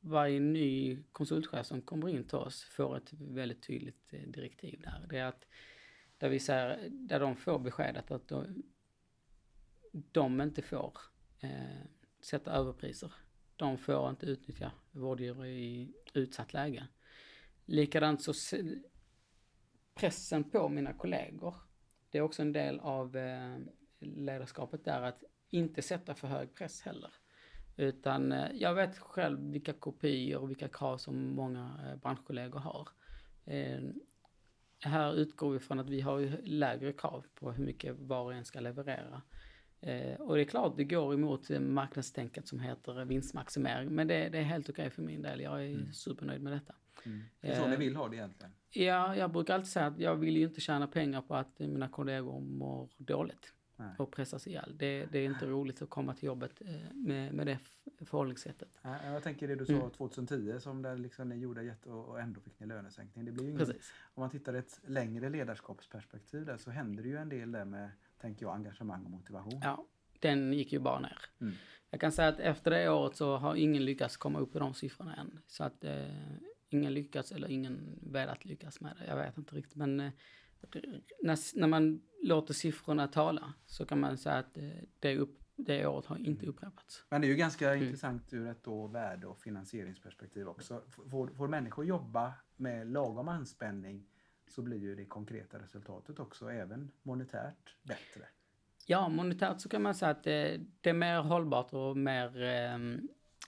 varje 0.06 0.40
ny 0.40 1.04
konsultchef 1.12 1.66
som 1.66 1.82
kommer 1.82 2.10
in 2.10 2.24
till 2.24 2.38
oss 2.38 2.64
får 2.64 2.98
ett 2.98 3.14
väldigt 3.14 3.64
tydligt 3.64 4.14
eh, 4.14 4.22
direktiv 4.22 4.82
där. 4.82 5.08
Det 5.10 5.18
är 5.18 5.26
att 5.26 5.48
där 6.18 6.30
vi 6.30 6.40
säger, 6.40 6.90
där 6.90 7.20
de 7.20 7.36
får 7.36 7.60
beskedet 7.60 8.12
att 8.12 8.28
de, 8.28 8.64
de 9.92 10.42
inte 10.42 10.62
får 10.62 10.98
eh, 11.40 11.86
sätta 12.22 12.52
överpriser. 12.52 13.14
De 13.56 13.78
får 13.78 14.10
inte 14.10 14.26
utnyttja 14.26 14.72
vårdgivare 14.92 15.50
i 15.50 15.94
utsatt 16.14 16.54
läge. 16.54 16.88
Likadant 17.65 18.22
så 18.24 18.34
pressen 19.96 20.44
på 20.44 20.70
mina 20.70 20.94
kollegor, 20.94 21.56
det 22.10 22.18
är 22.18 22.22
också 22.22 22.41
en 22.41 22.54
del 22.54 22.80
av 22.80 23.18
eh, 23.18 23.58
ledarskapet 24.00 24.86
där 24.86 25.02
att 25.02 25.24
inte 25.50 25.82
sätta 25.82 26.15
för 26.15 26.28
hög 26.28 26.54
press 26.56 26.82
heller. 26.82 27.13
Utan 27.78 28.32
eh, 28.32 28.52
jag 28.54 28.74
vet 28.74 28.98
själv 28.98 29.52
vilka 29.52 29.74
kopior 29.74 30.42
och 30.42 30.50
vilka 30.50 30.68
krav 30.68 30.98
som 30.98 31.36
många 31.36 31.80
eh, 31.88 31.96
branschkollegor 31.96 32.60
har. 32.60 32.88
Eh, 33.46 33.84
här 34.80 35.14
utgår 35.14 35.52
vi 35.52 35.60
från 35.60 35.80
att 35.80 35.90
vi 35.90 36.02
har 36.02 36.42
lägre 36.44 36.94
krav 36.94 37.26
på 37.36 37.52
hur 37.52 37.66
mycket 37.66 37.96
var 38.00 38.22
och 38.22 38.34
en 38.34 38.46
ska 38.46 38.60
leverera. 38.60 39.22
Eh, 39.82 40.22
och 40.22 40.36
det 40.36 40.42
är 40.42 40.46
klart, 40.46 40.78
det 40.78 40.84
går 40.84 41.14
emot 41.14 41.50
marknadstänket 41.50 42.48
som 42.48 42.60
heter 42.60 43.06
vinstmaximering. 43.06 43.96
Men 43.96 44.08
det, 44.08 44.30
det 44.30 44.38
är 44.38 44.44
helt 44.44 44.70
okej 44.70 44.90
för 44.90 45.02
min 45.02 45.22
del. 45.22 45.42
Jag 45.42 45.66
är 45.66 45.92
supernöjd 45.92 46.42
med 46.42 46.54
detta. 46.54 46.76
Mm. 47.06 47.24
Det 47.42 47.48
är 47.48 47.62
så 47.62 47.68
ni 47.68 47.76
vill 47.76 47.96
ha 47.96 48.08
det 48.08 48.16
egentligen. 48.16 48.52
Ja, 48.70 49.16
jag 49.16 49.32
brukar 49.32 49.54
alltid 49.54 49.72
säga 49.72 49.86
att 49.86 50.00
jag 50.00 50.16
vill 50.16 50.38
ju 50.38 50.44
inte 50.44 50.62
tjäna 50.62 50.88
pengar 50.88 51.22
på 51.22 51.36
att 51.36 51.60
mina 51.60 51.90
kollegor 51.90 52.40
mår 52.40 52.90
dåligt 52.98 53.54
Nej. 53.78 53.96
och 53.98 54.12
pressas 54.12 54.48
ihjäl. 54.48 54.76
Det, 54.78 55.06
det 55.06 55.20
är 55.20 55.26
inte 55.26 55.46
roligt 55.46 55.82
att 55.82 55.90
komma 55.90 56.14
till 56.14 56.24
jobbet 56.28 56.62
eh, 56.62 56.94
med, 56.94 57.34
med 57.34 57.48
det 57.48 57.60
förhållningssättet. 58.06 58.80
Ja, 58.82 59.04
Jag 59.06 59.24
tänker 59.24 59.48
det 59.48 59.56
du 59.56 59.66
sa 59.66 59.74
Mm. 59.74 59.90
2010 59.92 60.60
som 60.60 60.82
där 60.82 60.98
liksom 60.98 61.30
ni 61.30 61.36
gjorde 61.36 61.64
jätte 61.64 61.90
och 61.90 62.20
ändå 62.22 62.42
fick 62.42 62.60
ni 62.60 62.66
lönesänkning. 62.68 63.26
Det 63.26 63.32
blir 63.32 63.44
ingen, 63.44 63.58
Precis. 63.58 63.94
om 64.14 64.22
man 64.22 64.30
tittar 64.30 64.54
ett 64.54 64.80
längre 64.86 65.30
ledarskapsperspektiv 65.30 66.46
där 66.46 66.58
så 66.58 66.72
händer 66.72 67.04
det 67.04 67.10
ju 67.10 67.18
en 67.18 67.30
del 67.30 67.52
där 67.52 67.66
med, 67.66 67.90
tänker 68.22 68.46
jag, 68.46 68.56
engagemang 68.56 69.06
och 69.06 69.12
motivation. 69.12 69.60
Ja, 69.64 69.86
den 70.20 70.54
gick 70.54 70.74
ju 70.74 70.80
bara 70.80 71.00
ner. 71.00 71.18
Mm. 71.42 71.54
Jag 71.90 72.02
kan 72.02 72.12
säga 72.12 72.28
att 72.28 72.40
efter 72.40 72.72
det 72.72 72.90
året 72.90 73.16
så 73.16 73.38
har 73.38 73.56
ingen 73.56 73.86
lyckats 73.86 74.18
komma 74.18 74.40
upp 74.40 74.56
i 74.56 74.60
de 74.60 74.74
siffrorna 74.74 75.16
än. 75.16 75.40
Så 75.48 75.64
att 75.64 75.84
eh, 75.84 76.06
ingen 76.70 76.94
lyckats 76.94 77.32
eller 77.32 77.48
ingen 77.48 78.00
velat 78.02 78.46
lyckas 78.46 78.82
med 78.82 78.98
det. 79.00 79.06
Jag 79.08 79.16
vet 79.16 79.38
inte 79.38 79.56
riktigt 79.56 79.76
men 79.76 80.00
eh, 80.00 80.12
när, 81.22 81.60
när 81.60 81.68
man 81.68 82.02
låter 82.24 82.54
siffrorna 82.54 83.08
tala 83.08 83.54
så 83.65 83.86
kan 83.86 84.00
man 84.00 84.18
säga 84.18 84.36
att 84.36 84.58
det, 85.00 85.18
upp, 85.18 85.39
det 85.56 85.86
året 85.88 86.06
har 86.06 86.18
inte 86.18 86.46
upprepats. 86.46 87.06
Men 87.10 87.22
det 87.22 87.28
är 87.28 87.30
ju 87.30 87.36
ganska 87.36 87.74
Mm. 87.74 87.84
intressant 87.84 88.34
ur 88.34 88.48
ett 88.48 88.63
då 88.63 88.88
värde 88.88 89.28
och 89.28 89.39
finansieringsperspektiv 89.39 90.48
också. 90.48 90.82
Får, 91.12 91.28
får 91.28 91.48
människor 91.48 91.86
jobba 91.86 92.34
med 92.56 92.88
lagom 92.88 93.28
anspänning 93.28 94.06
så 94.48 94.62
blir 94.62 94.78
ju 94.78 94.96
det 94.96 95.06
konkreta 95.06 95.60
resultatet 95.60 96.20
också 96.20 96.52
även 96.52 96.91
monetärt 97.04 97.76
bättre. 97.84 98.28
Ja, 98.86 99.10
monetärt 99.10 99.62
så 99.62 99.70
kan 99.70 99.82
man 99.82 99.96
säga 99.96 100.12
att 100.12 100.24
det, 100.24 100.62
det 100.82 100.89
är 100.89 100.94
mer 100.94 101.22
hållbart 101.22 101.74
och 101.74 101.98
mer 101.98 102.38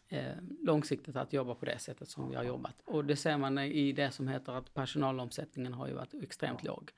eh, 0.10 0.36
långsiktigt 0.64 1.16
att 1.16 1.34
jobba 1.34 1.56
på 1.56 1.66
det 1.66 1.80
sättet 1.80 2.10
som 2.10 2.30
vi 2.30 2.36
har 2.36 2.44
jobbat. 2.44 2.82
Och 2.86 3.06
det 3.06 3.16
ser 3.16 3.38
man 3.38 3.58
i 3.58 3.92
det 3.92 4.12
som 4.12 4.28
heter 4.28 4.54
att 4.54 4.74
personalomsättningen 4.74 5.74
har 5.74 5.88
ju 5.88 5.94
varit 5.94 6.14
extremt 6.14 6.64
låg. 6.64 6.92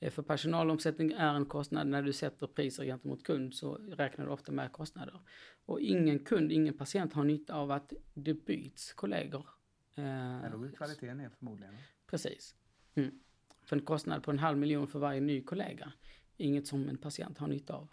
Eh, 0.00 0.10
för 0.10 0.22
personalomsättning 0.22 1.12
är 1.12 1.34
en 1.34 1.46
kostnad, 1.46 1.86
när 1.86 2.02
du 2.02 2.12
sätter 2.12 2.46
priser 2.46 2.84
gentemot 2.84 3.22
kund 3.22 3.54
så 3.54 3.74
räknar 3.74 4.26
du 4.26 4.32
ofta 4.32 4.52
med 4.52 4.72
kostnader. 4.72 5.20
Och 5.64 5.80
ingen 5.80 6.18
kund, 6.18 6.52
ingen 6.52 6.78
patient 6.78 7.12
har 7.12 7.24
nytta 7.24 7.54
av 7.54 7.70
att 7.70 7.92
det 8.14 8.34
byts 8.34 8.92
kollegor. 8.92 9.46
Eh, 9.94 10.04
Men 10.04 10.52
då 10.52 10.58
blir 10.58 10.72
kvaliteten 10.72 11.18
ner 11.18 11.28
förmodligen. 11.28 11.74
Precis. 12.06 12.54
Mm. 12.94 13.20
För 13.62 13.76
en 13.76 13.82
kostnad 13.84 14.22
på 14.22 14.30
en 14.30 14.38
halv 14.38 14.58
miljon 14.58 14.86
för 14.86 14.98
varje 14.98 15.20
ny 15.20 15.42
kollega, 15.42 15.92
inget 16.36 16.66
som 16.66 16.88
en 16.88 16.98
patient 16.98 17.38
har 17.38 17.48
nytta 17.48 17.74
av. 17.74 17.88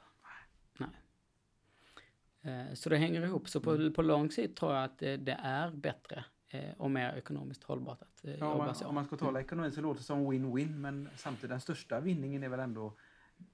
Eh, 2.43 2.73
Så 2.73 2.89
det 2.89 2.97
hänger 2.97 3.21
ihop. 3.25 3.49
Så 3.49 3.61
på, 3.61 3.91
på 3.91 4.01
lång 4.01 4.31
sikt 4.31 4.57
tror 4.57 4.73
jag 4.73 4.83
att 4.83 4.97
det, 4.99 5.37
är 5.43 5.71
bättre 5.71 6.25
eh, 6.49 6.71
och 6.77 6.91
mer 6.91 7.13
ekonomiskt 7.15 7.63
hållbart 7.63 8.01
att 8.01 8.25
eh, 8.25 8.35
Ja, 8.35 8.45
om, 8.45 8.51
jobba 8.51 8.65
man, 8.65 8.75
så. 8.75 8.87
om 8.87 8.95
man 8.95 9.05
ska 9.05 9.17
tala 9.17 9.41
ekonomi 9.41 9.71
så 9.71 9.81
låter 9.81 9.99
det 9.99 10.05
som 10.05 10.31
win-win 10.31 10.75
men 10.77 11.09
samtidigt 11.15 11.49
den 11.49 11.61
största 11.61 11.99
vinningen 11.99 12.43
är 12.43 12.49
väl 12.49 12.59
ändå 12.59 12.93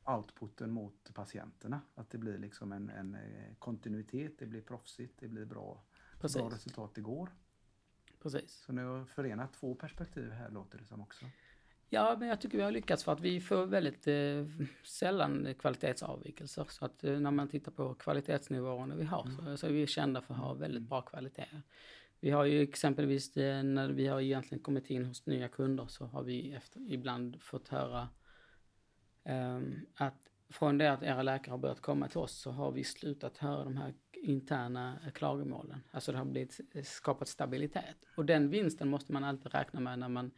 outputen 0.06 0.72
mot 0.72 1.12
patienterna. 1.14 1.82
Att 1.96 2.10
det 2.10 2.18
blir 2.18 2.38
liksom 2.38 2.72
en, 2.72 2.90
en 2.90 3.18
kontinuitet, 3.60 4.40
det 4.40 4.46
blir 4.46 4.62
proffsigt, 4.62 5.20
det 5.20 5.28
blir 5.28 5.46
bra, 5.46 5.84
Precis. 6.20 6.38
bra 6.38 6.50
resultat 6.50 6.92
det 6.96 7.02
går. 7.02 7.30
Precis. 8.22 8.52
Så 8.66 8.74
nu 8.74 8.86
har 8.86 9.06
förenat 9.06 9.54
två 9.54 9.76
perspektiv 9.76 10.32
här 10.32 10.50
låter 10.50 10.78
det 10.78 10.86
som 10.86 11.02
också. 11.02 11.26
Ja, 11.92 12.16
men 12.20 12.28
jag 12.28 12.42
tycker 12.42 12.58
vi 12.58 12.64
har 12.64 12.72
lyckats 12.72 13.04
för 13.04 13.12
att 13.12 13.20
vi 13.20 13.42
får 13.42 13.66
väldigt 13.66 14.08
eh, 14.08 14.66
sällan 14.84 15.56
kvalitetsavvikelser. 15.60 16.66
Så 16.70 16.86
att 16.86 17.04
eh, 17.04 17.20
när 17.20 17.32
man 17.32 17.48
tittar 17.48 17.72
på 17.72 17.94
kvalitetsnivåerna 17.94 18.96
vi 18.96 19.04
har 19.04 19.28
så, 19.38 19.58
så 19.58 19.68
är 19.68 19.72
vi 19.72 19.88
kända 19.88 20.22
för 20.22 20.34
att 20.34 20.40
ha 20.40 20.54
väldigt 20.54 20.84
bra 20.84 21.02
kvalitet. 21.02 21.62
Vi 22.20 22.32
har 22.32 22.46
ju 22.46 22.62
exempelvis 22.62 23.38
eh, 23.38 23.64
när 23.64 23.90
vi 23.90 24.08
har 24.08 24.22
egentligen 24.22 24.64
kommit 24.64 24.90
in 24.90 25.06
hos 25.06 25.26
nya 25.26 25.48
kunder 25.48 25.86
så 25.88 26.06
har 26.06 26.24
vi 26.24 26.54
efter, 26.54 26.94
ibland 26.94 27.42
fått 27.42 27.68
höra 27.68 28.10
ehm, 29.24 29.76
att 29.96 30.30
från 30.50 30.78
det 30.78 30.92
att 30.92 31.04
era 31.04 31.24
läkare 31.24 31.52
har 31.52 31.58
börjat 31.58 31.82
komma 31.82 32.08
till 32.08 32.18
oss 32.18 32.42
så 32.42 32.52
har 32.52 32.72
vi 32.72 32.84
slutat 32.84 33.38
höra 33.38 33.64
de 33.64 33.78
här 33.78 33.94
interna 34.14 35.00
klagomålen. 35.14 35.84
Alltså 35.92 36.12
det 36.12 36.18
har 36.18 36.26
blivit 36.26 36.60
eh, 36.74 36.84
skapat 36.84 37.28
stabilitet. 37.28 37.98
Och 38.18 38.26
den 38.26 38.50
vinsten 38.50 38.90
måste 38.90 39.14
man 39.14 39.24
alltid 39.24 39.54
räkna 39.54 39.80
med 39.80 40.00
när 40.00 40.10
man 40.10 40.32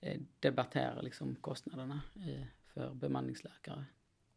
eh, 0.00 0.20
debatterar 0.40 1.02
liksom 1.02 1.36
kostnaderna 1.36 2.02
eh, 2.26 2.46
för 2.66 2.94
bemanningsläkare. 2.94 3.84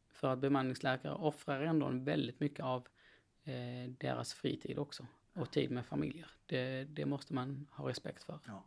För 0.10 0.34
att 0.34 0.40
bemanningsläkare 0.40 1.14
offrar 1.14 1.62
ändå 1.62 1.86
en 1.86 2.04
väldigt 2.04 2.40
mycket 2.40 2.66
av 2.66 2.88
eh, 3.44 3.92
deras 3.98 4.34
fritid 4.34 4.80
också. 4.80 5.08
Och 5.34 5.52
tid 5.52 5.72
med 5.72 5.86
familjer. 5.86 6.32
Det, 6.46 6.84
det 6.84 7.06
måste 7.06 7.34
man 7.34 7.68
ha 7.72 7.90
respekt 7.90 8.24
för. 8.24 8.40
Ja. 8.46 8.64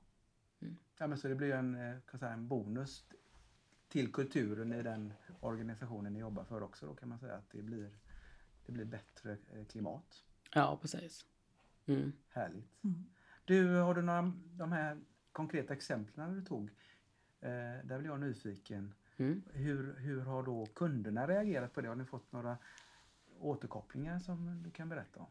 Mm. 0.60 0.76
Ja, 0.98 1.06
men 1.06 1.18
så 1.18 1.28
det 1.28 1.34
blir 1.34 1.52
en, 1.52 2.00
kan 2.10 2.20
säga, 2.20 2.32
en 2.32 2.48
bonus 2.48 3.04
till 3.88 4.12
kulturen 4.12 4.72
i 4.72 4.82
den 4.82 5.12
organisationen 5.40 6.12
ni 6.12 6.18
jobbar 6.18 6.44
för 6.44 6.62
också 6.62 6.86
då 6.86 6.94
kan 6.94 7.08
man 7.08 7.18
säga 7.18 7.34
att 7.34 7.50
det 7.50 7.62
blir, 7.62 7.98
det 8.66 8.72
blir 8.72 8.84
bättre 8.84 9.36
klimat. 9.68 10.24
Ja, 10.54 10.78
precis. 10.82 11.26
Mm. 11.86 12.12
Härligt. 12.28 12.84
Mm. 12.84 13.04
Du, 13.44 13.76
har 13.76 13.94
du 13.94 14.02
några 14.02 14.32
de 14.44 14.72
här 14.72 15.00
konkreta 15.34 15.72
exemplen 15.72 16.34
du 16.34 16.44
tog? 16.44 16.70
Eh, 17.40 17.50
där 17.84 17.98
blir 17.98 18.10
jag 18.10 18.20
nyfiken. 18.20 18.94
Mm. 19.16 19.42
Hur, 19.52 19.94
hur 19.98 20.20
har 20.20 20.42
då 20.42 20.66
kunderna 20.66 21.26
reagerat 21.26 21.72
på 21.72 21.80
det? 21.80 21.88
Har 21.88 21.94
ni 21.94 22.04
fått 22.04 22.32
några 22.32 22.58
återkopplingar 23.38 24.18
som 24.18 24.62
du 24.62 24.70
kan 24.70 24.88
berätta 24.88 25.20
om? 25.20 25.26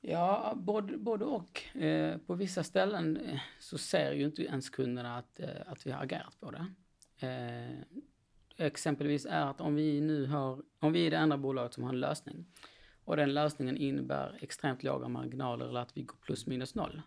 Ja, 0.00 0.52
både, 0.56 0.96
både 0.96 1.24
och. 1.24 1.76
Eh, 1.76 2.18
på 2.18 2.34
vissa 2.34 2.64
ställen 2.64 3.16
eh, 3.16 3.40
så 3.58 3.78
ser 3.78 4.12
ju 4.12 4.24
inte 4.24 4.42
ens 4.42 4.70
kunderna 4.70 5.18
att, 5.18 5.40
eh, 5.40 5.48
att 5.66 5.86
vi 5.86 5.90
har 5.90 6.02
agerat 6.02 6.40
på 6.40 6.50
det. 6.50 6.66
Eh, 7.26 7.78
exempelvis 8.66 9.26
är 9.26 9.46
att 9.46 9.60
om 9.60 9.74
vi 9.74 10.00
nu 10.00 10.26
har, 10.26 10.62
om 10.78 10.92
vi 10.92 11.06
är 11.06 11.10
det 11.10 11.16
enda 11.16 11.38
bolaget 11.38 11.74
som 11.74 11.84
har 11.84 11.90
en 11.90 12.00
lösning 12.00 12.46
och 13.04 13.16
den 13.16 13.34
lösningen 13.34 13.76
innebär 13.76 14.38
extremt 14.40 14.82
låga 14.82 15.08
marginaler 15.08 15.66
eller 15.68 15.80
att 15.80 15.96
vi 15.96 16.02
går 16.02 16.16
plus 16.16 16.46
minus 16.46 16.74
noll. 16.74 17.02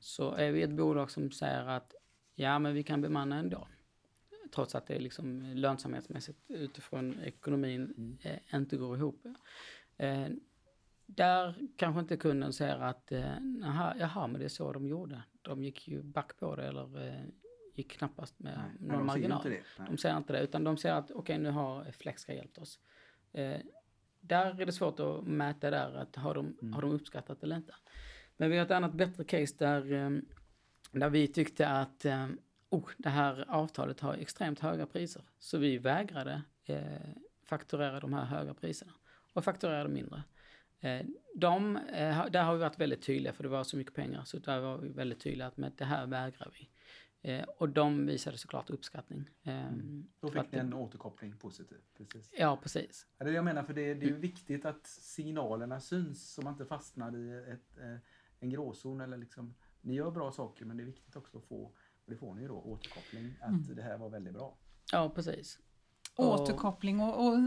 Så 0.00 0.34
är 0.34 0.52
vi 0.52 0.62
ett 0.62 0.70
bolag 0.76 1.10
som 1.10 1.30
säger 1.30 1.66
att 1.68 1.94
ja, 2.34 2.58
men 2.58 2.74
vi 2.74 2.82
kan 2.82 3.00
bemanna 3.00 3.36
ändå. 3.36 3.68
Trots 4.54 4.74
att 4.74 4.86
det 4.86 4.94
är 4.94 5.00
liksom 5.00 5.42
lönsamhetsmässigt 5.54 6.38
utifrån 6.48 7.20
ekonomin 7.20 8.18
eh, 8.22 8.54
inte 8.54 8.76
går 8.76 8.96
ihop. 8.96 9.26
Eh, 9.96 10.26
där 11.06 11.54
kanske 11.76 12.00
inte 12.00 12.16
kunden 12.16 12.52
säger 12.52 12.78
att 12.78 13.12
eh, 13.12 13.36
jaha, 13.60 13.94
jaha, 13.98 14.26
men 14.26 14.38
det 14.40 14.44
är 14.44 14.48
så 14.48 14.72
de 14.72 14.86
gjorde. 14.86 15.22
De 15.42 15.62
gick 15.64 15.88
ju 15.88 16.02
back 16.02 16.36
på 16.38 16.56
det 16.56 16.64
eller 16.66 17.06
eh, 17.08 17.24
gick 17.74 17.92
knappast 17.92 18.38
med 18.38 18.58
Nej, 18.58 18.88
någon 18.88 19.06
de 19.06 19.12
ser 19.12 19.28
marginal. 19.28 19.54
De 19.88 19.98
säger 19.98 20.16
inte 20.16 20.32
det, 20.32 20.40
utan 20.40 20.64
de 20.64 20.76
säger 20.76 20.94
att 20.94 21.10
okej, 21.10 21.38
nu 21.38 21.50
har 21.50 21.92
Flexka 21.92 22.34
hjälpt 22.34 22.58
oss. 22.58 22.78
Eh, 23.32 23.60
där 24.20 24.60
är 24.60 24.66
det 24.66 24.72
svårt 24.72 25.00
att 25.00 25.24
mäta 25.26 25.70
där, 25.70 25.94
att 25.94 26.16
har 26.16 26.34
de, 26.34 26.56
Mm. 26.62 26.72
har 26.72 26.82
de 26.82 26.90
uppskattat 26.90 27.42
eller 27.42 27.56
inte. 27.56 27.74
Men 28.36 28.50
vi 28.50 28.56
har 28.56 28.64
ett 28.64 28.70
annat 28.70 28.94
bättre 28.94 29.24
case 29.24 29.54
där, 29.58 29.92
eh, 29.92 30.10
där 30.92 31.10
vi 31.10 31.26
tyckte 31.28 31.68
att 31.68 32.04
eh, 32.04 32.26
oh, 32.68 32.88
det 32.98 33.08
här 33.08 33.44
avtalet 33.48 34.00
har 34.00 34.14
extremt 34.14 34.60
höga 34.60 34.86
priser. 34.86 35.22
Så 35.38 35.58
vi 35.58 35.78
vägrade 35.78 36.42
eh, 36.64 36.82
fakturera 37.44 38.00
de 38.00 38.12
här 38.12 38.24
höga 38.24 38.54
priserna 38.54 38.92
och 39.32 39.44
fakturerade 39.44 39.88
mindre. 39.88 40.22
Eh, 40.80 41.06
de, 41.34 41.76
eh, 41.76 42.26
där 42.30 42.42
har 42.42 42.54
vi 42.54 42.60
varit 42.60 42.80
väldigt 42.80 43.02
tydliga 43.02 43.32
för 43.32 43.42
det 43.42 43.48
var 43.48 43.64
så 43.64 43.76
mycket 43.76 43.94
pengar 43.94 44.24
så 44.24 44.38
där 44.38 44.60
var 44.60 44.78
vi 44.78 44.88
väldigt 44.88 45.20
tydliga 45.20 45.46
att 45.46 45.56
med 45.56 45.72
det 45.76 45.84
här 45.84 46.06
vägrar 46.06 46.50
vi. 46.58 46.68
Eh, 47.24 47.44
och 47.58 47.68
de 47.68 48.06
visade 48.06 48.38
såklart 48.38 48.70
uppskattning. 48.70 49.30
Eh, 49.42 49.70
Då 50.20 50.28
fick 50.28 50.42
ni 50.42 50.48
det- 50.50 50.58
en 50.58 50.74
återkoppling 50.74 51.36
positiv. 51.36 51.78
Precis. 51.96 52.30
Ja, 52.38 52.56
precis. 52.62 53.06
Det 53.18 53.24
är 53.24 53.28
det 53.28 53.34
jag 53.34 53.44
menar, 53.44 53.62
för 53.62 53.74
det, 53.74 53.94
det 53.94 54.06
är 54.06 54.08
Mm. 54.08 54.20
viktigt 54.20 54.64
att 54.64 54.86
signalerna 54.86 55.80
syns 55.80 56.32
så 56.34 56.42
man 56.42 56.52
inte 56.52 56.64
fastnar 56.64 57.16
i 57.16 57.50
ett, 57.52 57.78
eh, 57.78 57.96
en 58.42 58.50
gråzon. 58.50 59.00
Eller 59.00 59.16
liksom, 59.16 59.54
ni 59.80 59.94
gör 59.94 60.10
bra 60.10 60.32
saker 60.32 60.64
men 60.64 60.76
det 60.76 60.82
är 60.82 60.86
viktigt 60.86 61.16
också 61.16 61.38
att 61.38 61.44
få, 61.44 61.64
och 62.04 62.10
det 62.10 62.16
får 62.16 62.34
ni 62.34 62.42
ju 62.42 62.48
då, 62.48 62.54
återkoppling, 62.54 63.34
att 63.40 63.48
Mm. 63.48 63.74
det 63.76 63.82
här 63.82 63.98
var 63.98 64.08
väldigt 64.10 64.34
bra. 64.34 64.56
Ja, 64.92 65.12
precis. 65.14 65.58
Och- 66.16 66.40
Återkoppling 66.40 67.00
och, 67.00 67.26
och 67.28 67.38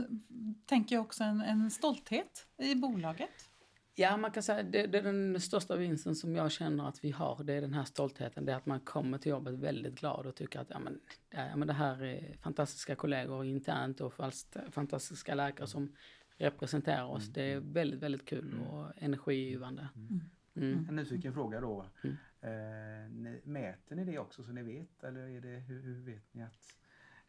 tänker 0.65 0.95
jag 0.95 1.01
också 1.05 1.23
en, 1.23 1.41
en 1.41 1.71
stolthet 1.71 2.47
i 2.57 2.75
bolaget. 2.75 3.49
Ja, 3.97 4.17
man 4.17 4.31
kan 4.31 4.43
säga 4.43 4.63
det, 4.63 4.87
det 4.87 4.97
är 4.97 5.03
den 5.03 5.41
största 5.41 5.75
vinsten 5.75 6.15
som 6.15 6.35
jag 6.35 6.51
känner 6.51 6.87
att 6.87 7.03
vi 7.03 7.11
har. 7.11 7.43
Det 7.43 7.53
är 7.53 7.61
den 7.61 7.73
här 7.73 7.83
stoltheten. 7.83 8.45
Det 8.45 8.51
är 8.51 8.55
att 8.55 8.65
man 8.65 8.79
kommer 8.79 9.17
till 9.17 9.29
jobbet 9.29 9.53
väldigt 9.53 9.95
glad 9.99 10.25
och 10.25 10.35
tycker 10.35 10.59
att 10.59 10.69
ja, 10.69 10.79
men, 10.79 10.99
ja, 11.29 11.55
men 11.55 11.67
det 11.67 11.73
här 11.73 12.03
är 12.03 12.37
fantastiska 12.41 12.95
kollegor 12.95 13.45
internt 13.45 14.01
och 14.01 14.13
fast, 14.13 14.57
fantastiska 14.71 15.35
läkare 15.35 15.67
som 15.67 15.95
representerar 16.37 17.05
oss. 17.05 17.27
Det 17.27 17.41
är 17.53 17.59
väldigt, 17.59 17.99
väldigt 18.03 18.25
kul 18.25 18.59
och 18.69 18.91
energigivande. 18.97 19.87
Mm. 19.95 20.21
En 20.55 20.95
nyfiken 20.95 21.33
fråga 21.33 21.61
då. 21.61 21.85
Mm. 22.03 22.15
Eh, 22.41 23.09
ni, 23.11 23.41
mäter 23.43 23.95
ni 23.95 24.05
det 24.05 24.19
också 24.19 24.43
så 24.43 24.51
ni 24.51 24.63
vet? 24.63 25.03
Eller 25.03 25.21
är 25.29 25.41
det, 25.41 25.47
hur, 25.59 25.81
hur 25.81 26.01
vet 26.05 26.33
ni 26.33 26.43
att 26.43 26.53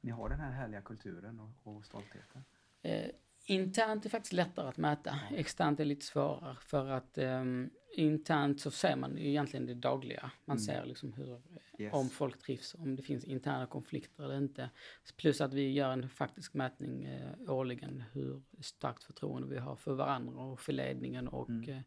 ni 0.01 0.11
har 0.11 0.29
den 0.29 0.41
här 0.41 0.51
härliga 0.53 0.81
kulturen 0.83 1.41
och, 1.41 1.77
och 1.77 1.85
stoltheten? 1.85 2.45
Eh, 2.83 3.11
internt 3.45 4.05
är 4.05 4.11
faktiskt 4.11 4.33
lättare 4.33 4.69
att 4.69 4.77
mäta. 4.77 5.21
Externt 5.31 5.81
är 5.81 5.85
lite 5.85 6.07
svårare 6.07 6.57
för 6.61 6.87
att 6.89 7.19
ehm, 7.19 7.71
internt 7.97 8.61
så 8.61 8.71
ser 8.71 8.97
man 8.97 9.17
ju 9.17 9.29
egentligen 9.29 9.67
det 9.67 9.75
dagliga. 9.75 10.31
Man 10.45 10.57
Mm. 10.57 10.65
ser 10.65 10.85
liksom 10.85 11.13
hur, 11.13 11.43
Yes. 11.79 11.95
om 11.95 12.09
folk 12.09 12.39
trivs, 12.39 12.75
om 12.75 12.97
det 12.97 13.03
finns 13.03 13.25
interna 13.25 13.67
konflikter 13.67 14.25
eller 14.25 14.37
inte. 14.39 14.71
Plus 15.17 15.41
att 15.41 15.53
vi 15.55 15.73
gör 15.73 15.91
en 15.93 16.09
faktisk 16.09 16.55
mätning 16.55 17.05
eh, 17.05 17.33
årligen 17.49 18.05
hur 18.13 18.43
starkt 18.61 19.05
förtroende 19.05 19.49
vi 19.49 19.59
har 19.59 19.77
för 19.77 19.95
varandra 19.95 20.43
och 20.43 20.61
för 20.61 20.73
ledningen 20.73 21.29
och 21.29 21.49
Mm. 21.49 21.83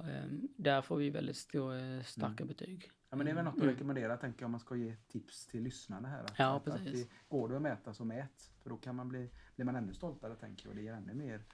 Eh, 0.00 0.24
ehm, 0.24 0.48
där 0.56 0.82
får 0.82 0.96
vi 0.96 1.10
väldigt 1.10 1.36
stora, 1.36 2.02
starka 2.02 2.44
betyg. 2.44 2.90
Ja, 3.10 3.16
men 3.16 3.26
det 3.26 3.32
är 3.32 3.34
väl 3.36 3.44
något 3.44 3.54
att 3.54 3.60
Mm. 3.62 3.74
rekommendera 3.74 4.16
tänker 4.16 4.40
jag 4.42 4.46
om 4.46 4.50
man 4.50 4.60
ska 4.60 4.76
ge 4.76 4.96
tips 5.08 5.46
till 5.46 5.62
lyssnarna 5.62 6.08
här. 6.08 6.22
Att, 6.24 6.34
Ja, 6.38 6.56
att, 6.56 6.68
att 6.68 6.74
precis. 6.84 7.08
det 7.08 7.14
går 7.28 7.48
det 7.48 7.56
att 7.56 7.62
mäta 7.62 7.94
så 7.94 8.04
mät. 8.04 8.50
För 8.62 8.70
då 8.70 8.76
kan 8.76 8.96
man 8.96 9.08
bli, 9.08 9.30
blir 9.56 9.66
man 9.66 9.76
ännu 9.76 9.94
stoltare 9.94 10.34
tänker 10.34 10.64
jag 10.66 10.70
och 10.70 10.76
det 10.76 10.82
ger 10.82 10.92
ännu 10.92 11.14
mer 11.14 11.44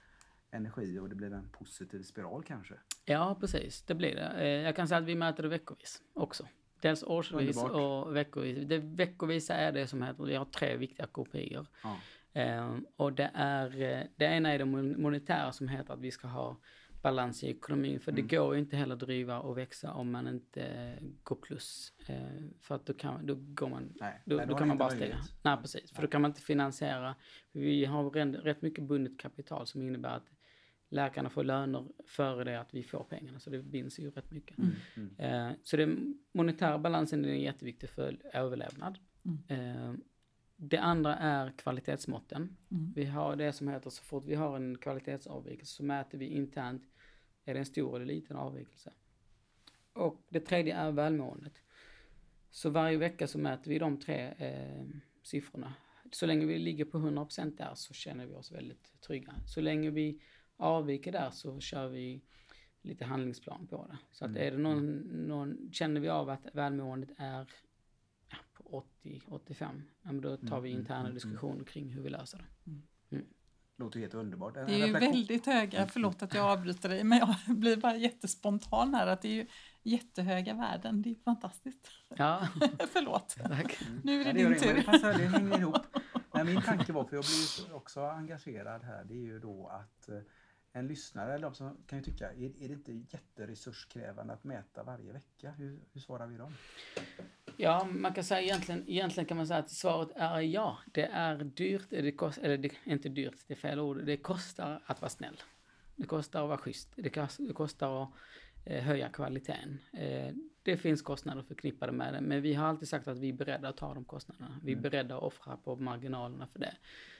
energi 0.51 0.99
och 0.99 1.09
det 1.09 1.15
blir 1.15 1.33
en 1.33 1.49
positiv 1.49 2.01
spiral 2.03 2.43
kanske. 2.43 2.73
Ja, 3.05 3.37
precis. 3.39 3.81
Det 3.81 3.95
blir 3.95 4.15
det. 4.15 4.29
Eh, 4.29 4.47
Jag 4.47 4.75
kan 4.75 4.87
säga 4.87 4.97
att 4.97 5.03
vi 5.05 5.15
mäter 5.15 5.43
det 5.43 5.49
veckovis 5.49 6.01
också. 6.13 6.47
Dels 6.81 7.03
årsvis 7.03 7.57
Underbart. 7.57 8.05
och 8.07 8.15
veckovis. 8.15 8.67
Det 8.67 8.77
veckovisa 8.77 9.53
är 9.55 9.71
det 9.71 9.87
som 9.87 10.01
heter, 10.03 10.23
vi 10.23 10.35
har 10.35 10.45
tre 10.45 10.77
viktiga 10.77 11.07
kopior. 11.07 11.67
Ja. 11.83 11.97
Eh, 12.41 12.77
och 12.95 13.13
det 13.13 13.31
är, 13.33 13.81
eh, 13.81 14.03
det 14.15 14.25
ena 14.25 14.53
är 14.53 14.57
det 14.59 14.65
mon- 14.65 14.97
monetära 15.01 15.51
som 15.51 15.67
heter 15.67 15.93
att 15.93 15.99
vi 15.99 16.11
ska 16.11 16.27
ha 16.27 16.57
balans 17.03 17.43
i 17.43 17.49
ekonomin. 17.49 17.99
För 17.99 18.11
Mm. 18.11 18.27
det 18.27 18.35
går 18.35 18.53
ju 18.53 18.59
inte 18.59 18.75
heller 18.77 18.93
att 18.93 18.99
driva 18.99 19.39
och 19.39 19.57
växa 19.57 19.93
om 19.93 20.11
man 20.11 20.27
inte 20.27 20.63
eh, 20.63 21.03
går 21.23 21.35
plus. 21.35 21.93
Eh, 22.07 22.15
för 22.61 22.75
att 22.75 22.85
då, 22.85 22.93
kan, 22.93 23.25
då 23.25 23.35
går 23.39 23.69
man 23.69 23.93
Nej, 23.99 24.21
då, 24.25 24.35
nej, 24.35 24.45
då 24.47 24.53
har 24.53 24.59
kan 24.59 24.67
man 24.67 24.77
bara 24.77 24.89
stänga. 24.89 24.99
möjlighet. 25.01 25.31
Nej, 25.43 25.57
precis. 25.61 25.91
För 25.91 26.01
då 26.01 26.07
kan 26.07 26.21
man 26.21 26.31
inte 26.31 26.41
finansiera. 26.41 27.15
Vi 27.51 27.85
har 27.85 28.09
rätt, 28.41 28.61
mycket 28.61 28.83
bundet 28.83 29.19
kapital 29.19 29.67
som 29.67 29.81
innebär 29.81 30.15
att 30.15 30.29
läkarna 30.89 31.29
får 31.29 31.43
löner 31.43 31.87
före 32.07 32.43
det 32.43 32.59
att 32.61 32.73
vi 32.73 32.83
får 32.83 33.03
pengarna. 33.03 33.39
Så 33.39 33.49
det 33.49 33.63
binds 33.63 33.99
ju 33.99 34.11
rätt 34.11 34.31
mycket. 34.31 34.57
Mm. 34.57 34.71
Mm. 34.95 35.15
Eh, 35.49 35.55
så 35.63 35.77
den 35.77 36.19
monetära 36.33 36.77
balansen 36.77 37.25
är 37.25 37.33
jätteviktig 37.33 37.89
för 37.89 38.17
överlevnad. 38.33 38.97
Eh, 39.47 39.93
det 40.55 40.77
andra 40.77 41.15
är 41.15 41.51
kvalitetsmåtten. 41.57 42.57
Mm. 42.71 42.93
Vi 42.95 43.05
har 43.05 43.35
det 43.35 43.53
som 43.53 43.67
heter 43.67 43.89
så 43.89 44.03
fort 44.03 44.23
vi 44.27 44.35
har 44.35 44.55
en 44.55 44.77
kvalitetsavvikelse 44.77 45.75
så 45.75 45.83
mäter 45.83 46.17
vi 46.17 46.25
internt 46.25 46.83
är 47.45 47.53
det 47.53 47.59
en 47.59 47.65
stor 47.65 47.95
eller 47.95 48.05
liten 48.05 48.37
avvikelse. 48.37 48.93
Och 49.93 50.21
det 50.29 50.39
tredje 50.39 50.75
är 50.75 50.91
välmåendet. 50.91 51.53
Så 52.51 52.69
varje 52.69 52.97
vecka 52.97 53.27
så 53.27 53.37
mäter 53.37 53.71
vi 53.71 53.79
de 53.79 53.97
tre 53.99 54.33
eh, 54.37 54.85
siffrorna. 55.23 55.73
Så 56.11 56.25
länge 56.25 56.45
vi 56.45 56.59
ligger 56.59 56.85
på 56.85 56.97
100% 56.97 57.57
där 57.57 57.71
så 57.75 57.93
känner 57.93 58.25
vi 58.25 58.33
oss 58.33 58.51
väldigt 58.51 59.01
trygga. 59.01 59.33
Så 59.45 59.61
länge 59.61 59.89
vi 59.89 60.21
avviker 60.57 61.11
där 61.11 61.29
så 61.29 61.59
kör 61.59 61.87
vi 61.87 62.21
lite 62.81 63.05
handlingsplan 63.05 63.67
på 63.67 63.87
det. 63.87 63.97
Så 64.11 64.25
att 64.25 64.31
Mm. 64.31 64.47
är 64.47 64.51
det 64.51 64.57
någon, 64.57 64.95
någon, 65.27 65.71
känner 65.71 66.01
vi 66.01 66.09
av 66.09 66.29
att 66.29 66.47
välmåendet 66.53 67.09
är 67.17 67.49
ja, 68.29 68.37
på 68.53 68.83
80-85, 69.03 69.81
ja, 70.01 70.11
men 70.11 70.21
då 70.21 70.37
tar 70.37 70.47
Mm, 70.47 70.63
vi 70.63 70.69
mm, 70.69 70.79
interna 70.81 70.99
mm, 70.99 71.05
mm. 71.05 71.13
diskussioner 71.13 71.63
kring 71.63 71.89
hur 71.89 72.01
vi 72.01 72.09
löser 72.09 72.37
det. 72.37 72.71
Låter 73.83 73.99
helt 73.99 74.13
underbart. 74.13 74.57
En 74.57 74.65
Det 74.65 74.81
är 74.81 74.87
ju 74.87 74.93
väldigt 74.93 75.45
höga, 75.45 75.87
förlåt 75.87 76.23
att 76.23 76.33
jag 76.33 76.45
avbryter 76.51 76.89
dig, 76.89 77.03
men 77.03 77.17
jag 77.19 77.35
blir 77.57 77.77
bara 77.77 77.95
jättespontan 77.95 78.93
här 78.93 79.07
att 79.07 79.21
det 79.21 79.27
är 79.27 79.33
ju 79.33 79.47
jättehöga 79.83 80.53
värden. 80.53 81.01
Det 81.01 81.09
är 81.11 81.15
fantastiskt. 81.15 81.87
Ja, 82.15 82.47
förlåt. 82.93 83.35
tack. 83.47 83.79
Nu 84.03 84.21
är 84.21 84.25
det 84.25 84.33
Nej, 84.33 84.43
gör 84.43 84.49
din 84.49 84.59
men 84.65 84.75
Det 84.75 84.81
tur. 84.81 84.91
passar, 84.91 85.13
det 85.13 85.25
hänger 85.27 85.59
ihop. 85.59 85.77
Nej, 86.33 86.43
min 86.43 86.61
tanke 86.61 86.93
var, 86.93 87.03
för 87.05 87.15
jag 87.15 87.25
blir 87.25 87.75
också 87.75 88.01
engagerad 88.01 88.83
här, 88.83 89.03
det 89.03 89.13
är 89.13 89.23
ju 89.25 89.39
då 89.39 89.67
att 89.67 90.09
eh, 90.09 90.15
en 90.73 90.87
lyssnare, 90.87 91.33
eller 91.33 91.47
de 91.47 91.55
som 91.55 91.77
kan 91.87 91.99
ju 91.99 92.03
tycka, 92.05 92.31
är, 92.33 92.63
är 92.63 92.67
det 92.67 92.73
inte 92.73 92.91
jätteresurskrävande 92.93 94.33
att 94.33 94.43
mäta 94.43 94.83
varje 94.83 95.13
vecka? 95.13 95.51
Hur, 95.51 95.79
hur 95.93 96.01
svarar 96.01 96.27
vi 96.27 96.37
dem? 96.37 96.53
Ja, 97.57 97.87
man 97.91 98.13
kan 98.13 98.23
säga 98.23 98.41
egentligen, 98.41 98.83
egentligen 98.87 99.25
kan 99.25 99.37
man 99.37 99.47
säga 99.47 99.59
att 99.59 99.69
svaret 99.69 100.09
är 100.15 100.39
ja. 100.39 100.77
Det 100.91 101.05
är 101.05 101.35
dyrt, 101.35 101.85
det 101.89 102.11
kost, 102.11 102.37
eller 102.37 102.57
det 102.57 102.67
är 102.67 102.91
inte 102.91 103.09
dyrt, 103.09 103.35
det 103.47 103.53
är 103.53 103.57
fel 103.57 103.79
ord. 103.79 104.05
Det 104.05 104.17
kostar 104.17 104.81
att 104.85 105.01
vara 105.01 105.09
snäll. 105.09 105.41
Det 105.95 106.07
kostar 106.07 106.41
att 106.41 106.47
vara 106.47 106.57
schysst. 106.57 106.89
Det, 106.95 107.29
det 107.37 107.53
kostar 107.53 108.03
att 108.03 108.09
eh, 108.65 108.83
höja 108.83 109.09
kvaliteten. 109.09 109.79
Eh, 109.93 110.33
det 110.63 110.77
finns 110.77 111.01
kostnader 111.01 111.41
förknippade 111.41 111.91
med 111.91 112.13
det, 112.13 112.21
men 112.21 112.41
vi 112.41 112.53
har 112.53 112.67
alltid 112.67 112.87
sagt 112.87 113.07
att 113.07 113.17
vi 113.17 113.29
är 113.29 113.33
beredda 113.33 113.69
att 113.69 113.77
ta 113.77 113.93
de 113.93 114.05
kostnaderna. 114.05 114.59
Vi 114.63 114.71
är 114.71 114.75
beredda 114.75 115.17
att 115.17 115.23
offra 115.23 115.57
på 115.57 115.75
marginalerna 115.75 116.47
för 116.47 116.59
det. 116.59 116.75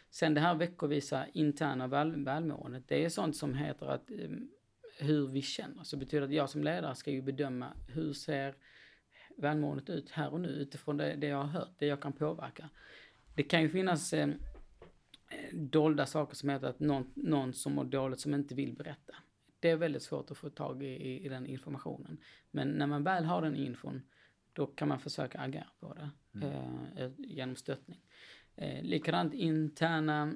Sen 0.10 0.34
det 0.34 0.42
här 0.42 0.56
veckovisa 0.56 1.26
interna 1.34 1.88
väl, 1.88 2.24
välmåendet, 2.26 2.84
det 2.88 3.06
är 3.06 3.10
sånt 3.10 3.36
som 3.36 3.54
heter 3.54 3.86
att 3.86 4.12
eh, 4.12 4.30
hur 4.98 5.28
vi 5.28 5.42
känner. 5.42 5.84
Så 5.84 5.98
betyder 5.98 6.26
att 6.26 6.34
jag 6.34 6.50
som 6.50 6.64
ledare 6.64 6.96
ska 6.96 7.12
ju 7.12 7.22
bedöma 7.22 7.74
hur 7.88 8.14
ser 8.14 8.56
välmåendet 9.38 9.90
ut 9.90 10.10
här 10.10 10.34
och 10.34 10.42
nu 10.42 10.48
utifrån 10.48 10.98
det, 10.98 11.16
det 11.16 11.28
jag 11.28 11.38
har 11.38 11.48
hört, 11.48 11.72
det 11.78 11.86
jag 11.86 12.02
kan 12.02 12.14
påverka. 12.14 12.70
Det 13.36 13.44
kan 13.44 13.62
ju 13.62 13.70
finnas 13.70 14.14
eh, 14.14 14.30
dolda 15.52 16.06
saker 16.06 16.36
som 16.36 16.50
heter 16.50 16.68
att 16.68 16.80
någon, 16.80 17.12
någon 17.16 17.54
som 17.54 17.74
mår 17.74 17.84
dåligt 17.84 18.20
som 18.20 18.34
inte 18.34 18.56
vill 18.56 18.74
berätta. 18.74 19.16
Det 19.60 19.70
är 19.70 19.76
väldigt 19.76 20.04
svårt 20.04 20.32
att 20.32 20.38
få 20.38 20.50
tag 20.50 20.84
i, 20.84 20.88
i, 20.88 21.26
i 21.26 21.30
den 21.30 21.46
informationen. 21.46 22.18
Men 22.52 22.68
när 22.68 22.88
man 22.88 23.04
väl 23.04 23.26
har 23.26 23.42
den 23.42 23.56
infon, 23.56 24.02
då 24.54 24.68
kan 24.68 24.88
man 24.88 25.00
försöka 25.00 25.40
agera 25.40 25.68
på 25.80 25.94
det 25.94 26.10
mm. 26.34 26.54
eh, 26.98 27.12
genom 27.18 27.56
stöttning. 27.56 28.02
Eh, 28.56 28.84
likadant 28.84 29.34
interna 29.34 30.34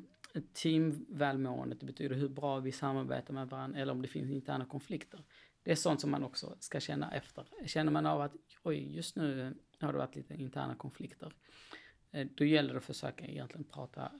teamvälmåendet, 0.53 1.79
det 1.79 1.85
betyder 1.85 2.15
hur 2.15 2.29
bra 2.29 2.59
vi 2.59 2.71
samarbetar 2.71 3.33
med 3.33 3.49
varandra 3.49 3.79
eller 3.79 3.93
om 3.93 4.01
det 4.01 4.07
finns 4.07 4.31
interna 4.31 4.65
konflikter. 4.65 5.23
Det 5.67 5.71
är 5.71 5.75
sånt 5.75 6.01
som 6.01 6.11
man 6.11 6.23
också 6.23 6.55
ska 6.59 6.79
känna 6.79 7.11
efter. 7.11 7.45
Känner 7.65 7.91
man 7.91 8.05
av 8.05 8.21
att 8.21 8.35
oj, 8.63 8.95
just 8.95 9.15
nu 9.15 9.55
har 9.79 9.91
det 9.91 9.97
varit 9.97 10.15
lite 10.15 10.33
interna 10.33 10.75
konflikter. 10.75 11.33
Eh, 12.11 12.27
då 12.35 12.45
gäller 12.45 12.73
det 12.73 12.77
att 12.77 12.85
försöka 12.85 13.25
egentligen 13.25 13.63
prata, 13.63 14.11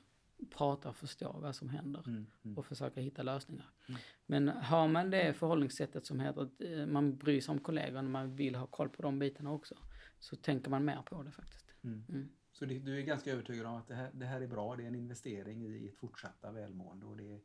prata 0.49 0.89
och 0.89 0.95
förstå 0.95 1.39
vad 1.41 1.55
som 1.55 1.69
händer 1.69 2.03
mm, 2.07 2.25
mm. 2.45 2.57
och 2.57 2.65
försöka 2.65 3.01
hitta 3.01 3.23
lösningar. 3.23 3.69
Mm. 3.89 4.01
Men 4.25 4.47
har 4.47 4.87
man 4.87 5.09
det 5.09 5.33
förhållningssättet 5.33 6.05
som 6.05 6.19
heter 6.19 6.41
att 6.41 6.61
eh, 6.61 6.85
man 6.85 7.17
bryr 7.17 7.41
sig 7.41 7.51
om 7.51 7.59
kollegorna, 7.59 8.09
man 8.09 8.35
vill 8.35 8.55
ha 8.55 8.67
koll 8.67 8.89
på 8.89 9.01
de 9.01 9.19
bitarna 9.19 9.51
också, 9.51 9.75
så 10.19 10.35
tänker 10.35 10.69
man 10.69 10.85
mer 10.85 11.01
på 11.05 11.23
det 11.23 11.31
faktiskt. 11.31 11.65
Mm. 11.83 12.05
Mm. 12.09 12.29
Så 12.51 12.65
det, 12.65 12.79
du 12.79 12.97
är 12.97 13.01
ganska 13.01 13.31
övertygad 13.31 13.65
om 13.65 13.75
att 13.75 13.87
det 13.87 13.95
här, 13.95 14.11
det 14.13 14.25
här 14.25 14.41
är 14.41 14.47
bra, 14.47 14.75
det 14.75 14.83
är 14.83 14.87
en 14.87 14.95
investering 14.95 15.65
i 15.65 15.87
ett 15.87 15.97
fortsatta 15.97 16.51
välmående 16.51 17.05
och 17.05 17.17
det, 17.17 17.41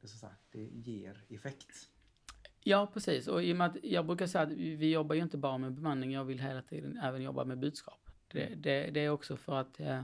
det, 0.00 0.08
så 0.08 0.16
sagt, 0.16 0.42
det 0.50 0.64
ger 0.64 1.24
effekt? 1.28 1.90
Ja, 2.62 2.90
precis. 2.94 3.28
Och 3.28 3.42
i 3.42 3.52
och 3.52 3.56
med 3.56 3.66
att 3.66 3.76
jag 3.82 4.06
brukar 4.06 4.26
säga 4.26 4.44
att 4.44 4.52
vi 4.52 4.92
jobbar 4.92 5.14
ju 5.14 5.22
inte 5.22 5.36
bara 5.36 5.58
med 5.58 5.72
bemanning, 5.72 6.12
jag 6.12 6.24
vill 6.24 6.40
hela 6.40 6.62
tiden 6.62 7.00
även 7.02 7.22
jobba 7.22 7.44
med 7.44 7.58
budskap. 7.58 8.10
Det, 8.28 8.54
det, 8.54 8.90
det 8.90 9.00
är 9.00 9.10
också 9.10 9.36
för 9.36 9.60
att 9.60 9.80
eh, 9.80 10.02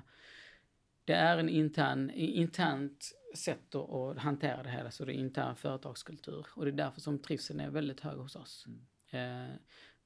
det 1.05 1.15
är 1.15 1.39
en 1.39 1.49
intern, 1.49 2.11
internt 2.11 3.13
sätt 3.37 3.75
att, 3.75 3.91
att 3.91 4.19
hantera 4.19 4.63
det 4.63 4.71
hela, 4.71 4.91
så 4.91 5.05
det 5.05 5.13
är 5.13 5.15
intern 5.15 5.57
företagskultur. 5.57 6.47
Och 6.55 6.65
det 6.65 6.71
är 6.71 6.73
därför 6.73 7.01
som 7.01 7.19
trivseln 7.19 7.61
är 7.61 7.71
väldigt 7.71 8.01
hög 8.01 8.19
hos 8.19 8.37
oss. 8.37 8.67
Mm. 8.67 9.51
Eh, 9.51 9.57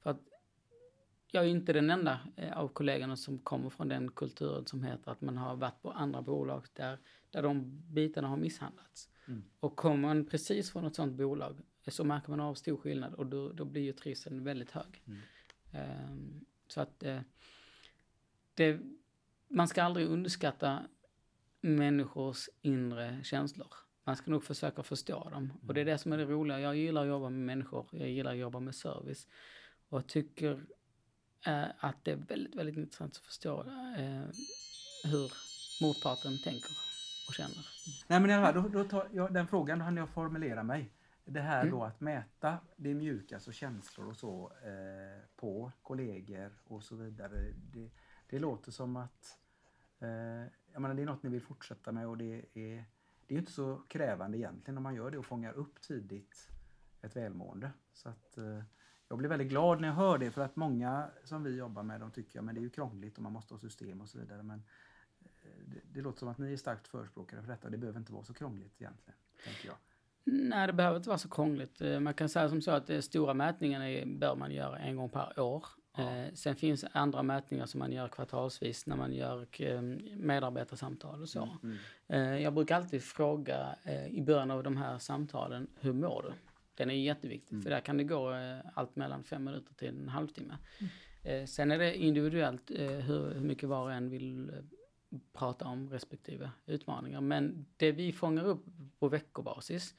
för 0.03 0.11
att 0.11 0.21
jag 1.33 1.45
är 1.45 1.49
inte 1.49 1.73
den 1.73 1.91
enda 1.91 2.21
eh, 2.37 2.59
av 2.59 2.69
kollegorna 2.69 3.17
som 3.17 3.39
kommer 3.39 3.71
från 3.71 3.89
den 3.89 4.11
kulturen 4.11 4.67
som 4.67 4.83
heter 4.83 5.11
att 5.11 5.21
man 5.21 5.37
har 5.37 5.57
varit 5.57 5.83
på 5.83 5.91
andra 5.91 6.23
bolag 6.23 6.67
där, 6.73 6.99
där 7.31 7.43
de 7.43 7.83
bitarna 7.93 8.29
har 8.29 8.37
misshandlats. 8.37 9.09
Mm. 9.29 9.45
Och 9.61 9.77
kommer 9.77 9.97
man 9.97 10.27
precis 10.27 10.73
från 10.73 10.85
ett 10.85 10.95
sådant 10.95 11.17
bolag 11.17 11.61
så 11.87 12.05
märker 12.05 12.31
man 12.31 12.41
av 12.41 12.55
stor 12.55 12.77
skillnad 12.77 13.15
och 13.15 13.27
då, 13.27 13.53
då 13.53 13.65
blir 13.65 13.83
ju 13.83 13.93
trivseln 13.93 14.45
väldigt 14.45 14.71
hög. 14.71 15.03
Mm. 15.07 15.21
Um, 16.11 16.45
så 16.69 16.81
att 16.81 17.03
uh, 17.07 17.21
det, 18.55 18.81
man 19.49 19.69
ska 19.69 19.83
aldrig 19.83 20.07
underskatta 20.07 20.83
människors 21.61 22.49
inre 22.63 23.21
känslor. 23.25 23.75
Man 24.05 24.17
ska 24.17 24.31
nog 24.31 24.45
försöka 24.45 24.83
förstå 24.83 25.29
dem. 25.31 25.45
Mm. 25.45 25.57
Och 25.69 25.75
det 25.75 25.81
är 25.81 25.85
det 25.85 25.99
som 25.99 26.13
är 26.13 26.19
det 26.19 26.25
roliga. 26.25 26.61
Jag 26.61 26.77
gillar 26.77 27.03
att 27.03 27.09
jobba 27.09 27.31
med 27.31 27.41
människor, 27.47 27.87
jag 27.93 28.09
gillar 28.09 28.33
att 28.33 28.39
jobba 28.39 28.61
med 28.61 28.75
service. 28.75 29.29
Och 29.89 30.09
tycker 30.09 30.53
uh, 31.49 31.65
att 31.79 32.05
det 32.05 32.11
är 32.11 32.17
väldigt, 32.17 32.55
väldigt 32.55 32.77
intressant 32.77 33.17
att 33.17 33.25
förstå 33.25 33.63
uh, 33.63 34.31
hur 35.05 35.33
motparten 35.83 36.39
tänker 36.39 36.71
och 37.29 37.35
känner. 37.35 37.67
Nej 38.07 38.21
men 38.21 38.31
jag, 38.31 38.55
då, 38.55 38.69
då 38.69 38.85
tar 38.85 39.09
jag, 39.13 39.35
den 39.35 39.49
frågan 39.49 39.79
då 39.79 39.85
hann 39.85 39.97
jag 39.97 40.09
formulera 40.09 40.63
mig. 40.63 40.93
Det 41.25 41.41
här 41.41 41.61
mm. 41.61 41.75
då 41.75 41.85
att 41.85 42.01
mäta 42.01 42.59
det 42.77 42.95
mjuka, 42.95 43.35
alltså 43.35 43.53
känslor 43.53 44.09
och 44.09 44.17
så 44.17 44.53
eh, 44.65 45.25
på 45.37 45.73
kollegor 45.83 46.53
och 46.65 46.83
så 46.83 46.97
vidare. 46.97 47.53
Det, 47.73 47.91
det 48.27 48.39
låter 48.39 48.73
som 48.73 48.97
att 48.97 49.39
eh, 49.99 50.09
jag 50.73 50.83
menar, 50.83 50.95
det 50.95 51.03
är 51.03 51.07
något 51.07 51.23
ni 51.23 51.31
vill 51.31 51.43
fortsätta 51.43 51.93
med 51.93 52.07
och 52.09 52.19
det 52.19 52.45
är, 52.55 52.85
det 53.27 53.35
är 53.35 53.39
inte 53.39 53.53
så 53.53 53.83
krävande 53.89 54.39
egentligen 54.39 54.77
om 54.77 54.83
man 54.83 54.95
gör 54.95 55.11
det 55.11 55.19
och 55.19 55.27
fångar 55.27 55.53
upp 55.53 55.81
tidigt 55.81 56.51
ett 57.03 57.17
välmående. 57.17 57.73
Så 57.93 58.09
att, 58.09 58.39
eh, 58.39 58.63
jag 59.09 59.19
blir 59.19 59.29
väldigt 59.29 59.49
glad 59.49 59.81
när 59.81 59.89
jag 59.89 59.95
hör 59.95 60.19
det 60.19 60.31
för 60.31 60.43
att 60.43 60.57
många 60.57 61.11
som 61.25 61.43
vi 61.43 61.57
jobbar 61.57 61.83
med 61.83 62.01
de 62.01 62.11
tycker 62.11 62.41
att 62.41 62.55
det 62.55 62.61
är 62.61 62.63
ju 62.63 62.71
krångligt 62.71 63.17
och 63.17 63.23
man 63.23 63.33
måste 63.33 63.55
ha 63.55 63.59
system 63.59 64.01
och 64.01 64.09
så 64.09 64.19
vidare. 64.19 64.43
Men 64.43 64.63
eh, 65.43 65.65
det, 65.67 65.81
det 65.93 66.01
låter 66.01 66.19
som 66.19 66.29
att 66.29 66.39
ni 66.39 66.53
är 66.53 66.57
starkt 66.57 66.89
förespråkare 66.89 67.43
för 67.43 67.49
detta. 67.49 67.71
Det 67.71 67.79
behöver 67.79 67.99
inte 67.99 68.13
vara 68.13 68.25
så 68.25 68.35
krångligt 68.35 68.81
egentligen, 68.81 69.19
tänker 69.45 69.69
jag. 69.69 69.77
Nej, 70.25 70.67
det 70.67 70.73
behöver 70.73 70.97
inte 70.97 71.09
vara 71.09 71.19
så 71.19 71.29
krångligt. 71.29 71.81
Eh, 71.81 72.01
man 72.01 72.15
kan 72.15 72.29
säga 72.29 72.49
som 72.49 72.63
så 72.63 72.71
att 72.71 72.87
de 72.87 73.03
stora 73.03 73.35
mätningarna 73.35 74.07
bör 74.07 74.35
man 74.35 74.53
göra 74.53 74.79
en 74.79 74.97
gång 74.97 75.09
per 75.09 75.41
år. 75.41 75.65
Ja. 75.97 76.17
Eh, 76.17 76.33
sen 76.35 76.57
finns 76.57 76.85
andra 76.93 77.23
mätningar 77.23 77.67
som 77.67 77.79
man 77.79 77.93
gör 77.93 78.09
kvartalsvis 78.09 78.87
när 78.87 78.97
man 78.97 79.13
gör 79.13 79.47
eh, 79.59 79.83
medarbetarsamtal 80.17 81.23
och 81.23 81.29
så. 81.29 81.59
Mm, 81.63 81.77
mm. 82.09 82.43
Jag 82.43 82.55
brukar 82.55 82.77
alltid 82.77 83.03
fråga 83.03 83.77
i 84.11 84.23
början 84.23 84.51
av 84.51 84.63
de 84.63 84.77
här 84.77 84.99
samtalen, 84.99 85.67
hur 85.81 85.93
mår 85.93 86.23
du? 86.23 86.33
Den 86.75 86.91
är 86.91 86.95
jätteviktig, 86.95 87.53
mm. 87.53 87.63
för 87.63 87.71
där 87.71 87.81
kan 87.81 87.97
det 87.97 88.05
gå 88.05 88.35
allt 88.75 88.97
mellan 88.97 89.25
fem 89.25 89.45
minuter 89.45 89.75
till 89.75 89.89
en 89.89 90.09
halvtimme. 90.09 90.57
Mm. 91.25 91.47
Sen 91.47 91.71
är 91.71 91.79
det 91.79 91.97
individuellt 91.97 92.71
hur, 92.71 93.01
hur 93.35 93.41
mycket 93.41 93.69
var 93.69 93.83
och 93.83 93.93
en 93.93 94.11
vill 94.11 94.51
prata 95.33 95.65
om 95.65 95.91
respektive 95.91 96.51
utmaningar. 96.67 97.21
Men 97.21 97.67
det 97.77 97.93
vi 97.93 98.13
fångar 98.13 98.45
upp 98.45 98.65
på 98.99 99.09
veckobasis, 99.09 99.95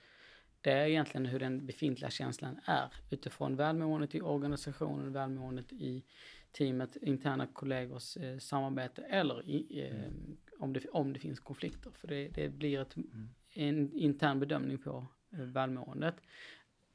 det 0.62 0.72
är 0.72 0.86
egentligen 0.86 1.26
hur 1.26 1.40
den 1.40 1.66
befintliga 1.66 2.10
känslan 2.10 2.60
är 2.66 2.94
utifrån 3.10 3.56
välmåendet 3.56 4.16
i 4.16 4.22
organisationen, 4.22 5.14
välmåendet 5.14 5.74
i 5.74 6.04
teamet, 6.52 6.96
interna 6.96 7.48
kollegors 7.48 8.18
eh, 8.18 8.38
samarbete 8.38 9.02
eller 9.02 9.50
i, 9.50 9.82
eh, 9.82 9.96
mm. 9.96 10.38
om, 10.60 10.74
det, 10.74 10.90
om 10.92 11.14
det 11.14 11.20
finns 11.20 11.40
konflikter. 11.40 11.92
För 11.92 12.08
det, 12.08 12.28
det 12.28 12.50
blir 12.50 12.80
ett, 12.80 12.96
mm. 12.96 13.30
en 13.54 13.94
intern 13.94 14.40
bedömning 14.40 14.78
på 14.78 15.08
eh, 15.32 15.40
välmåendet. 15.40 16.16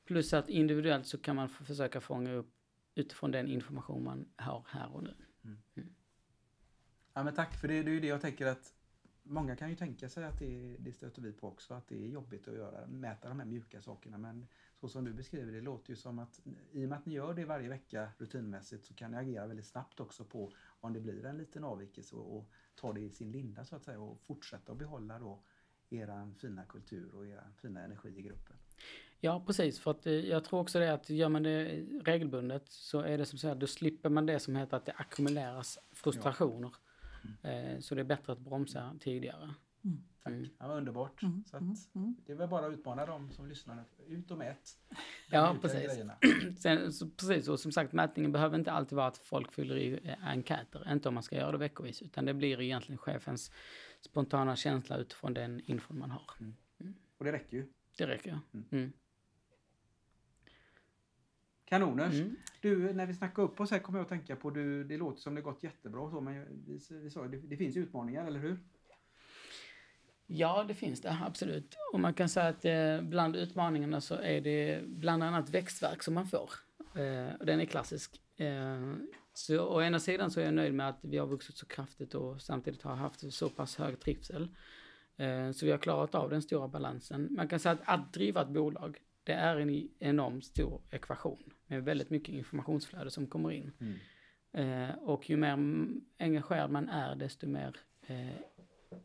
Plus 0.05 0.35
att 0.35 0.49
individuellt 0.49 1.07
så 1.07 1.19
kan 1.19 1.37
man 1.37 1.49
försöka 1.49 2.01
fånga 2.01 2.33
upp 2.33 2.53
utifrån 2.95 3.31
den 3.31 3.49
information 3.49 4.05
man 4.05 4.29
har 4.37 4.65
här 4.69 4.95
och 4.95 5.03
nu. 5.03 5.15
Mm. 5.45 5.86
Ja, 7.17 7.23
men 7.23 7.35
tack, 7.35 7.55
för 7.55 7.69
det, 7.69 7.83
det 7.83 7.91
är 7.91 7.93
ju 7.93 8.01
det 8.01 8.07
jag 8.07 8.21
tänker 8.21 8.47
att 8.47 8.75
många 9.23 9.57
kan 9.57 9.71
ju 9.71 9.77
tänka 9.77 10.09
sig 10.09 10.25
att 10.25 10.39
det, 10.39 10.77
det 10.79 10.93
stöter 10.93 11.23
vi 11.23 11.33
på 11.33 11.49
också, 11.49 11.75
att 11.75 11.89
det 11.89 12.05
är 12.05 12.09
jobbigt 12.09 12.49
att 12.49 12.55
göra, 12.55 12.87
mäta 12.87 13.29
de 13.29 13.41
här 13.41 13.47
mjuka 13.47 13.83
sakerna. 13.83 14.19
Men 14.19 14.47
så 14.81 14.89
som 14.89 15.05
du 15.05 15.13
beskriver 15.13 15.53
det 15.53 15.61
låter 15.61 15.91
ju 15.91 15.97
som 15.97 16.19
att 16.19 16.41
i 16.73 16.85
och 16.85 16.89
med 16.89 16.99
att 16.99 17.07
ni 17.07 17.15
gör 17.15 17.35
det 17.35 17.45
varje 17.45 17.69
vecka 17.69 18.09
rutinmässigt 18.19 18.87
så 18.87 18.95
kan 18.95 19.11
ni 19.11 19.17
agera 19.17 19.47
väldigt 19.47 19.67
snabbt 19.67 20.01
också 20.01 20.25
på 20.25 20.53
om 20.81 20.93
det 20.93 21.01
blir 21.01 21.27
en 21.27 21.39
liten 21.39 21.65
avvikelse 21.65 22.17
och, 22.17 22.37
och 22.37 22.51
ta 22.75 22.93
det 22.93 23.01
i 23.01 23.11
sin 23.11 23.33
linda 23.33 23.65
så 23.65 23.77
att 23.77 23.85
säga 23.85 24.01
och 24.01 24.21
fortsätta 24.21 24.73
att 24.73 24.79
behålla 24.79 25.19
då 25.19 25.43
eran 25.91 26.35
fina 26.35 26.65
kultur 26.65 27.15
och 27.15 27.27
eran 27.27 27.55
fina 27.63 27.85
energi 27.85 28.19
i 28.19 28.23
gruppen. 28.23 28.57
Ja 29.21 29.43
precis, 29.47 29.81
för 29.81 29.91
att 29.91 30.07
eh, 30.07 30.13
jag 30.13 30.45
tror 30.45 30.61
också 30.61 30.79
det 30.79 30.95
att 30.95 31.11
gör 31.11 31.29
man 31.29 31.43
det 31.43 31.65
regelbundet 32.05 32.69
så 32.69 33.01
är 33.01 33.19
det 33.19 33.27
som 33.27 33.39
så 33.39 33.49
här, 33.49 33.55
då 33.55 33.67
slipper 33.67 34.09
man 34.09 34.27
det 34.27 34.41
som 34.41 34.57
heter 34.57 34.77
att 34.77 34.87
det 34.87 34.93
ackumuleras 34.93 35.79
frustrationer. 35.93 36.71
Ja. 36.73 36.86
Mm. 37.43 37.83
Så 37.83 37.95
det 37.95 38.01
är 38.01 38.05
bättre 38.05 38.33
att 38.33 38.39
bromsa 38.39 38.97
tidigare. 39.01 39.55
Mm. 39.85 40.03
Tack, 40.23 40.33
mm. 40.33 40.49
ja, 40.59 40.67
underbart. 40.67 41.23
Mm. 41.23 41.45
Så 41.47 41.57
mm. 41.57 41.75
Mm. 41.95 42.17
Det 42.27 42.33
är 42.33 42.37
väl 42.37 42.49
bara 42.49 42.67
att 42.67 42.73
utmana 42.73 43.07
dem 43.07 43.31
som 43.31 43.49
lyssnar. 43.49 43.85
Ut 44.09 44.31
och 44.31 44.39
mät. 44.39 44.79
Ja, 45.31 45.57
precis. 45.63 46.03
Sen, 46.59 46.93
så, 46.93 47.11
precis. 47.11 47.49
Och 47.49 47.61
som 47.61 47.73
sagt, 47.73 47.93
mätningen 47.93 48.33
behöver 48.33 48.59
inte 48.59 48.73
alltid 48.73 48.97
vara 48.97 49.07
att 49.07 49.19
folk 49.19 49.53
fyller 49.53 49.77
i 49.77 50.01
eh, 50.05 50.29
enkäter. 50.29 50.93
Inte 50.93 51.09
om 51.09 51.15
man 51.15 51.23
ska 51.23 51.37
göra 51.37 51.53
det 51.53 51.59
veckovis. 51.59 52.03
Utan 52.03 52.25
det 52.25 52.35
blir 52.35 52.61
egentligen 52.61 52.99
chefens 52.99 53.53
spontana 54.01 54.57
känsla 54.57 54.97
utifrån 54.97 55.35
den 55.35 55.61
info 55.61 55.95
man 55.95 56.11
har. 56.11 56.31
Och 57.19 57.25
det 57.25 57.33
räcker 57.33 57.57
ju. 57.57 57.67
Det 57.99 58.07
räcker, 58.07 58.31
ja. 58.31 58.41
Kanoners. 61.67 62.15
Mm. 62.15 62.37
Du, 62.61 62.93
när 62.93 63.07
vi 63.07 63.15
snackar 63.15 63.43
upp 63.43 63.61
oss 63.61 63.71
här 63.71 63.79
kommer 63.79 63.99
jag 63.99 64.05
att 64.05 64.09
tänka 64.09 64.37
på, 64.37 64.51
du, 64.51 64.85
det 64.85 64.97
låter 64.97 65.21
som 65.21 65.35
det 65.35 65.41
gått 65.41 65.63
jättebra 65.63 66.01
och 66.01 66.11
så, 66.11 66.21
men 66.21 66.65
vi, 66.67 66.81
vi 66.91 67.11
sa 67.11 67.23
det, 67.23 67.37
det 67.37 67.57
finns 67.57 67.77
utmaningar, 67.77 68.27
eller 68.27 68.41
hur? 68.41 68.59
Ja, 70.27 70.65
det 70.69 70.75
finns 70.75 71.01
det 71.01 71.19
absolut. 71.27 71.77
Och 71.93 72.01
man 72.01 72.15
kan 72.15 72.29
säga 72.29 72.49
att 72.49 72.65
eh, 72.65 73.09
bland 73.09 73.37
utmaningarna 73.37 74.01
så 74.01 74.15
är 74.15 74.41
det 74.41 74.81
bland 74.87 75.23
annat 75.23 75.51
växtverk 75.51 76.03
som 76.03 76.15
man 76.15 76.27
får. 76.27 76.51
Eh, 76.95 77.35
och 77.41 77.47
den 77.47 77.61
är 77.61 77.65
klassisk. 77.65 78.21
Eh, 78.37 78.95
så 79.33 79.69
å 79.69 79.83
ena 79.83 79.99
sidan 79.99 80.31
så 80.31 80.41
är 80.41 80.45
jag 80.45 80.55
nöjd 80.55 80.75
med 80.75 80.89
att 80.89 80.99
vi 81.01 81.19
har 81.19 81.27
vuxit 81.27 81.57
så 81.57 81.67
kraftigt 81.67 82.15
och 82.15 82.43
samtidigt 82.43 82.83
har 82.83 82.95
haft 82.95 83.33
så 83.33 83.49
pass 83.49 83.77
hög 83.77 84.01
trivsel. 84.01 84.49
Eh, 85.17 85.51
så 85.51 85.67
vi 85.67 85.73
har 85.73 85.79
klarat 85.79 86.15
av 86.15 86.31
den 86.31 86.43
stora 86.43 86.69
balansen. 86.69 87.29
Man 87.31 87.49
kan 87.49 87.61
säga 87.61 87.73
att 87.73 87.81
att 87.89 88.13
driva 88.13 88.43
ett 88.43 88.49
bolag, 88.49 88.99
det 89.27 89.33
är 89.33 89.57
en 89.57 89.89
enormt 89.99 90.45
stor 90.45 90.83
ekvation 90.91 91.53
med 91.67 91.85
väldigt 91.85 92.11
mycket 92.11 92.35
informationsflöde 92.35 93.11
som 93.11 93.27
kommer 93.27 93.51
in. 93.51 93.73
Mm. 93.81 93.99
Eh, 94.53 94.95
och 94.95 95.31
ju 95.31 95.37
mer 95.37 95.59
engagerad 96.19 96.71
man 96.71 96.89
är, 96.89 97.15
desto 97.15 97.47
mer, 97.47 97.77
eh, 98.07 98.37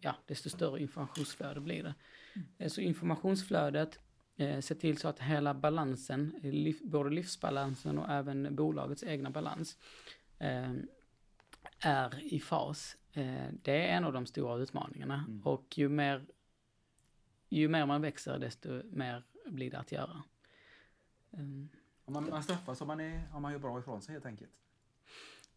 ja, 0.01 0.15
desto 0.25 0.49
större 0.49 0.81
informationsflöde 0.81 1.59
blir 1.59 1.83
det. 1.83 1.93
Mm. 2.35 2.47
Eh, 2.57 2.67
så 2.69 2.81
informationsflödet 2.81 3.99
eh, 4.37 4.59
se 4.59 4.75
till 4.75 4.97
så 4.97 5.07
att 5.07 5.19
hela 5.19 5.53
balansen, 5.53 6.33
liv, 6.41 6.79
både 6.83 7.09
livsbalansen 7.09 7.97
och 7.97 8.09
även 8.09 8.55
bolagets 8.55 9.03
egna 9.03 9.29
balans, 9.29 9.77
eh, 10.39 10.73
är 11.79 12.33
i 12.33 12.39
fas. 12.39 12.97
Eh, 13.13 13.47
det 13.61 13.87
är 13.87 13.97
en 13.97 14.03
av 14.03 14.13
de 14.13 14.25
stora 14.25 14.57
utmaningarna 14.57 15.25
Mm. 15.27 15.41
och 15.43 15.77
ju 15.77 15.89
mer, 15.89 16.25
ju 17.49 17.67
mer 17.67 17.85
man 17.85 18.01
växer 18.01 18.39
desto 18.39 18.81
mer 18.91 19.23
blir 19.45 19.71
det 19.71 19.79
att 19.79 19.91
göra. 19.91 20.23
Um, 21.31 21.69
Om 22.05 22.13
man, 22.13 22.29
man 22.29 22.43
straffas 22.43 22.81
om 22.81 22.87
man, 22.87 22.99
är, 22.99 23.23
om 23.33 23.41
man 23.41 23.51
gör 23.51 23.59
bra 23.59 23.79
ifrån 23.79 24.01
sig 24.01 24.13
helt 24.13 24.25
enkelt. 24.25 24.51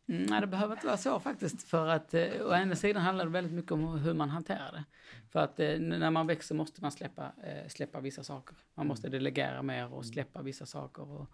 Mm, 0.07 0.23
Nej, 0.23 0.41
det 0.41 0.47
behöver 0.47 0.75
inte 0.75 0.87
vara 0.87 0.97
så 0.97 1.21
faktiskt. 1.21 1.63
För 1.63 1.87
att 1.87 2.15
eh, 2.15 2.47
å 2.47 2.55
ena 2.55 2.77
sidan 2.77 3.03
handlar 3.03 3.25
det 3.25 3.31
väldigt 3.31 3.53
mycket 3.53 3.73
om 3.73 3.99
hur 3.99 4.15
man 4.15 4.31
hanterar 4.31 4.73
det. 4.73 4.85
För 5.31 5.41
att 5.41 5.61
eh, 5.61 5.79
när 5.79 6.11
man 6.11 6.27
växer 6.27 6.55
måste 6.55 6.83
man 6.83 6.93
släppa, 6.93 7.33
eh, 7.45 7.69
släppa 7.69 8.01
vissa 8.01 8.25
saker. 8.25 8.57
Man 8.75 8.87
måste 8.87 9.09
delegera 9.09 9.63
mer 9.63 9.93
och 9.93 10.07
släppa 10.07 10.43
vissa 10.43 10.67
saker. 10.67 11.11
Och, 11.11 11.31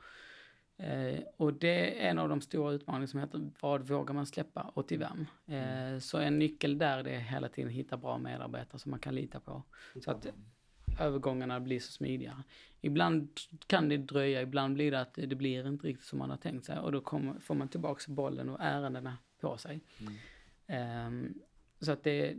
eh, 0.84 1.20
och 1.36 1.54
det 1.54 2.04
är 2.04 2.10
en 2.10 2.18
av 2.18 2.28
de 2.28 2.40
stora 2.40 2.72
utmaningarna 2.72 3.06
som 3.06 3.20
heter 3.20 3.50
vad 3.60 3.88
vågar 3.88 4.14
man 4.14 4.26
släppa 4.26 4.62
och 4.74 4.88
till 4.88 4.98
vem? 4.98 5.26
Eh, 5.46 5.98
så 5.98 6.18
en 6.18 6.38
nyckel 6.38 6.78
där 6.78 7.02
det 7.02 7.10
är 7.10 7.20
hela 7.20 7.48
tiden 7.48 7.70
hitta 7.70 7.96
bra 7.96 8.18
medarbetare 8.18 8.78
som 8.78 8.90
man 8.90 9.00
kan 9.00 9.14
lita 9.14 9.40
på. 9.40 9.62
Så 10.04 10.10
att 10.10 10.26
övergångarna 10.98 11.60
blir 11.60 11.80
så 11.80 11.92
smidiga. 11.92 12.44
Ibland 12.80 13.28
kan 13.66 13.88
det 13.88 13.96
dröja, 13.96 14.42
ibland 14.42 14.74
blir 14.74 14.90
det 14.90 15.00
att 15.00 15.14
det 15.14 15.36
blir 15.36 15.66
inte 15.66 15.86
riktigt 15.86 16.06
som 16.06 16.18
man 16.18 16.30
har 16.30 16.36
tänkt 16.36 16.66
sig 16.66 16.78
och 16.78 16.92
då 16.92 17.00
kommer, 17.00 17.40
får 17.40 17.54
man 17.54 17.68
tillbaks 17.68 18.06
bollen 18.06 18.48
och 18.48 18.60
ärendena 18.60 19.18
på 19.40 19.58
sig. 19.58 19.80
Mm. 20.66 21.06
Um, 21.06 21.34
så 21.80 21.92
att 21.92 22.02
det, 22.02 22.36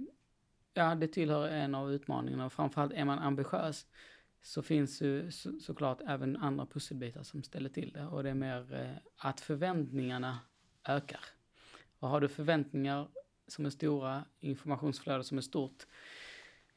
ja, 0.73 0.95
det 0.95 1.07
tillhör 1.07 1.47
en 1.47 1.75
av 1.75 1.93
utmaningarna 1.93 2.45
och 2.45 2.53
framförallt 2.53 2.93
är 2.93 3.05
man 3.05 3.19
ambitiös 3.19 3.85
så 4.41 4.61
finns 4.61 5.01
ju 5.01 5.31
så, 5.31 5.59
såklart 5.59 6.01
även 6.07 6.37
andra 6.37 6.65
pusselbitar 6.65 7.23
som 7.23 7.43
ställer 7.43 7.69
till 7.69 7.91
det 7.91 8.05
och 8.05 8.23
det 8.23 8.29
är 8.29 8.33
mer 8.33 8.73
eh, 8.73 9.25
att 9.27 9.41
förväntningarna 9.41 10.39
ökar. 10.87 11.25
Och 11.99 12.09
har 12.09 12.21
du 12.21 12.27
förväntningar 12.27 13.07
som 13.47 13.65
är 13.65 13.69
stora, 13.69 14.25
informationsflöde 14.39 15.23
som 15.23 15.37
är 15.37 15.41
stort, 15.41 15.87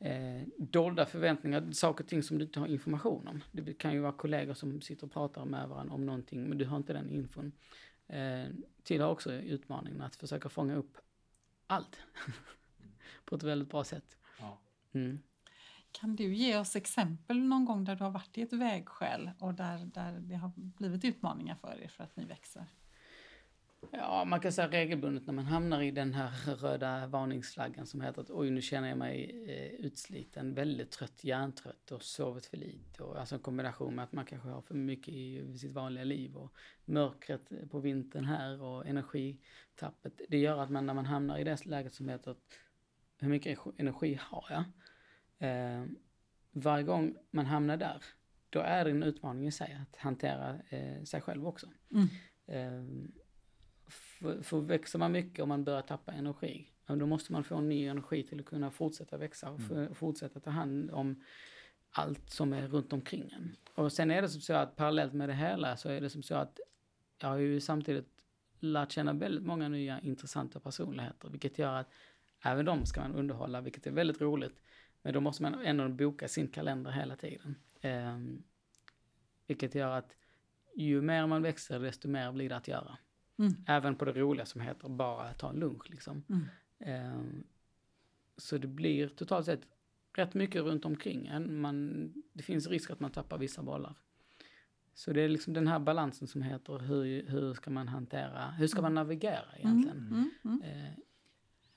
eh, 0.05 0.43
dolda 0.59 1.07
förväntningar, 1.07 1.73
saker 1.73 2.05
och 2.05 2.11
ting 2.11 2.23
som 2.23 2.39
du 2.39 2.45
inte 2.45 2.61
har 2.61 2.67
information 2.67 3.29
om. 3.29 3.45
Det 3.53 3.75
kan 3.75 3.93
ju 3.93 4.01
vara 4.01 4.13
kollegor 4.13 4.55
som 4.55 4.81
sitter 4.81 5.07
och 5.07 5.13
pratar 5.13 5.45
med 5.45 5.69
varandra 5.69 5.95
om 5.95 6.07
någonting, 6.07 6.49
men 6.49 6.59
du 6.59 6.65
har 6.65 6.77
inte 6.77 6.93
den 6.93 7.11
infon. 7.11 7.53
Eh, 8.07 8.45
tillhör 8.83 9.11
också 9.11 9.33
utmaningen 9.33 10.03
att 10.03 10.17
försöka 10.17 10.49
fånga 10.49 10.75
upp 10.75 10.99
allt 11.67 11.99
på 13.25 13.37
ett 13.37 13.43
väldigt 13.43 13.71
bra 13.71 13.85
sätt. 13.85 14.17
Ja. 14.41 14.59
Mm. 14.93 15.19
Kan 15.93 16.17
du 16.17 16.35
ge 16.35 16.59
oss 16.59 16.77
exempel 16.77 17.39
någon 17.39 17.65
gång 17.65 17.85
där 17.85 17.97
du 17.97 18.05
har 18.05 18.11
varit 18.11 18.39
i 18.39 18.43
ett 18.43 18.53
vägskäl 18.53 19.31
och 19.39 19.55
där, 19.55 19.79
där 19.79 20.13
det 20.21 20.35
har 20.35 20.53
blivit 20.57 21.05
utmaningar 21.05 21.55
för 21.55 21.83
er 21.83 21.89
för 21.89 22.05
att 22.05 22.17
ni 22.17 22.25
växer? 22.25 22.67
Ja, 23.93 24.25
man 24.25 24.41
kan 24.41 24.53
säga 24.53 24.69
regelbundet 24.69 25.27
när 25.27 25.35
man 25.35 25.45
hamnar 25.45 25.83
i 25.83 25.91
den 25.91 26.15
här 26.15 26.57
röda 26.57 27.07
varningsflaggan 27.07 27.87
som 27.87 28.01
heter 28.01 28.23
att 28.23 28.31
oj, 28.31 28.51
nu 28.51 28.63
känner 28.63 28.89
jag 28.89 28.99
mig 28.99 29.45
eh, 29.49 29.87
utsliten, 29.87 30.55
väldigt 30.55 30.91
trött, 30.91 31.25
hjärntrött 31.25 31.91
och 31.91 32.03
sovit 32.03 32.47
för 32.47 32.57
lite. 32.57 33.03
Och, 33.03 33.19
alltså 33.21 33.35
en 33.35 33.41
kombination 33.41 33.95
med 33.95 34.05
att 34.05 34.13
man 34.13 34.25
kanske 34.25 34.49
har 34.49 34.63
för 34.63 34.75
mycket 34.75 35.15
i 35.15 35.59
sitt 35.59 35.73
vanliga 35.73 36.05
liv 36.05 36.37
och 36.37 36.53
mörkret 36.85 37.71
på 37.71 37.81
vintern 37.81 38.25
här 38.25 38.63
och 38.63 38.87
energitappet. 38.87 40.21
Det 40.29 40.39
gör 40.39 40.63
att 40.63 40.71
man 40.71 40.87
när 40.87 40.95
man 40.95 41.07
hamnar 41.07 41.39
i 41.39 41.45
det 41.45 41.67
läget 41.67 41.95
som 41.95 42.09
heter 42.09 42.31
att 42.31 42.39
hur 43.19 43.29
mycket 43.29 43.59
energi 43.79 44.19
har 44.21 44.47
jag? 44.51 44.65
Eh, 45.49 45.85
varje 46.53 46.85
gång 46.85 47.17
man 47.31 47.47
hamnar 47.47 47.77
där, 47.77 48.05
då 48.51 48.61
är 48.61 48.85
det 48.85 48.91
en 48.91 49.03
utmaning 49.03 49.47
i 49.47 49.53
sig 49.53 49.79
att 49.83 49.97
hantera 49.97 50.59
eh, 50.69 51.03
sig 51.03 51.21
själv 51.21 51.47
också. 51.47 51.67
Mm. 51.91 52.09
Eh, 52.47 53.09
för, 54.19 54.43
för 54.43 54.61
växer 54.61 54.99
man 54.99 55.13
mycket 55.13 55.43
och 55.43 55.49
man 55.49 55.65
börjar 55.65 55.83
tappa 55.83 56.13
energi, 56.13 56.69
då 56.87 57.07
måste 57.07 57.33
man 57.33 57.45
få 57.45 57.57
en 57.57 57.69
ny 57.69 57.87
energi 57.87 58.23
till 58.23 58.41
att 58.41 58.47
kunna 58.47 58.71
fortsätta 58.71 59.17
växa 59.17 59.51
och 59.51 59.61
för, 59.61 59.95
fortsätta 59.95 60.41
ta 60.41 60.51
hand 60.51 60.91
om 60.91 61.25
allt 61.91 62.31
som 62.31 62.53
är 62.53 62.69
runt 62.69 62.93
omkring 62.93 63.31
en. 63.33 63.57
Och 63.75 63.93
sen 63.93 64.11
är 64.11 64.23
det 64.23 64.29
som 64.29 64.41
så 64.41 64.53
att 64.55 64.77
parallellt 64.77 65.13
med 65.13 65.29
det 65.29 65.35
hela 65.35 65.77
så 65.77 65.89
är 65.89 66.01
det 66.01 66.11
som 66.11 66.23
så 66.23 66.35
att 66.35 66.61
jag 67.19 67.29
har 67.29 67.37
ju 67.37 67.61
samtidigt 67.61 68.09
lärt 68.61 68.93
känna 68.93 69.13
väldigt 69.13 69.45
många 69.45 69.69
nya 69.69 70.01
intressanta 70.01 70.61
personligheter, 70.61 71.29
vilket 71.29 71.59
gör 71.59 71.75
att 71.75 71.93
även 72.45 72.65
de 72.65 72.87
ska 72.87 73.01
man 73.01 73.15
underhålla, 73.15 73.61
vilket 73.61 73.87
är 73.87 73.91
väldigt 73.91 74.21
roligt. 74.21 74.61
Men 75.03 75.15
då 75.15 75.21
måste 75.21 75.43
man 75.43 75.55
ändå 75.55 75.89
boka 75.89 76.29
sin 76.29 76.49
kalender 76.49 76.91
hela 76.91 77.17
tiden. 77.17 77.57
Eh, 77.81 78.19
vilket 79.47 79.75
gör 79.75 79.91
att 79.91 80.17
ju 80.75 81.03
mer 81.03 81.27
man 81.27 81.43
växer, 81.43 81.81
desto 81.81 82.09
mer 82.09 82.33
blir 82.33 82.49
det 82.49 82.57
att 82.57 82.69
göra. 82.69 82.99
Mm. 83.39 83.55
Även 83.67 83.97
på 83.97 84.05
det 84.05 84.13
roliga 84.13 84.47
som 84.47 84.61
heter 84.61 84.89
bara 84.89 85.33
ta 85.33 85.51
en 85.51 85.57
lunch 85.57 85.91
liksom. 85.91 86.23
Mm. 86.29 86.47
Eh, 86.79 87.43
så 88.37 88.59
det 88.59 88.67
blir 88.67 89.09
totalt 89.09 89.47
sett 89.47 89.61
rätt 90.13 90.35
mycket 90.35 90.63
runt 90.63 90.85
omkring 90.85 91.27
en. 91.27 91.61
Man, 91.61 92.13
det 92.33 92.43
finns 92.43 92.67
risk 92.67 92.91
att 92.91 93.01
man 93.01 93.11
tappar 93.11 93.39
vissa 93.39 93.63
bollar. 93.63 93.95
Så 94.95 95.13
det 95.13 95.21
är 95.21 95.29
liksom 95.29 95.53
den 95.53 95.67
här 95.67 95.79
balansen 95.79 96.29
som 96.29 96.43
heter 96.43 96.79
hur, 96.79 97.27
hur 97.29 97.55
ska 97.55 97.71
man 97.71 97.89
hantera, 97.89 98.51
hur 98.51 98.67
ska 98.67 98.83
man 98.83 98.95
navigera 98.95 99.57
egentligen? 99.57 99.97
Mm, 99.99 100.31
mm. 100.45 100.63
Eh, 100.63 100.93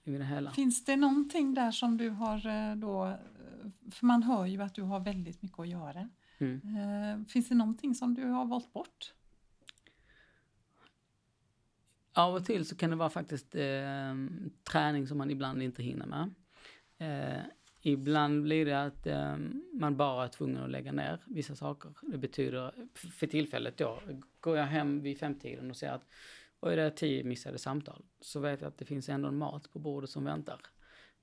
i 0.04 0.18
det 0.18 0.26
hela. 0.26 0.52
Finns 0.52 0.86
det 0.86 0.96
någonting 0.96 1.54
där 1.54 1.72
som 1.72 1.98
du 1.98 2.10
har 2.10 2.48
eh, 2.48 2.76
då, 2.76 3.18
för 3.92 4.06
man 4.06 4.24
hör 4.24 4.46
ju 4.46 4.62
att 4.62 4.76
du 4.76 4.82
har 4.82 5.00
väldigt 5.00 5.42
mycket 5.42 5.60
att 5.60 5.68
göra. 5.68 6.10
Mm. 6.38 6.62
Eh, 6.78 7.26
Finns 7.28 7.50
det 7.50 7.56
någonting 7.56 7.96
som 7.96 8.14
du 8.14 8.26
har 8.26 8.46
valt 8.46 8.74
bort? 8.74 9.14
Av 12.18 12.36
och 12.36 12.46
till 12.46 12.66
så 12.66 12.76
kan 12.76 12.90
det 12.90 12.96
vara 12.96 13.10
faktiskt 13.10 13.56
eh, 13.56 14.16
träning 14.72 15.08
som 15.08 15.18
man 15.18 15.32
ibland 15.32 15.64
inte 15.64 15.84
hinner 15.84 16.06
med. 16.06 16.34
Eh, 16.98 17.44
ibland 17.82 18.44
blir 18.44 18.66
det 18.66 18.84
att 18.84 19.08
eh, 19.08 19.38
man 19.74 19.98
bara 19.98 20.24
är 20.24 20.28
tvungen 20.28 20.64
att 20.64 20.70
lägga 20.70 20.92
ner 20.92 21.20
vissa 21.26 21.56
saker. 21.56 21.92
Det 22.02 22.18
betyder, 22.18 22.74
för 22.96 23.28
tillfället 23.28 23.78
då, 23.78 24.02
går 24.40 24.58
jag 24.58 24.66
hem 24.66 25.02
vid 25.02 25.20
femtiden 25.20 25.70
och 25.70 25.78
ser 25.78 25.92
att 25.92 26.06
oj, 26.60 26.76
det 26.76 26.82
är 26.82 26.90
tio 26.90 27.24
missade 27.24 27.58
samtal. 27.58 28.06
Så 28.22 28.40
vet 28.40 28.62
jag 28.62 28.68
att 28.68 28.78
det 28.78 28.86
finns 28.86 29.10
ändå 29.10 29.28
en 29.28 29.38
mat 29.38 29.74
på 29.74 29.80
bordet 29.80 30.10
som 30.10 30.26
väntar. 30.26 30.62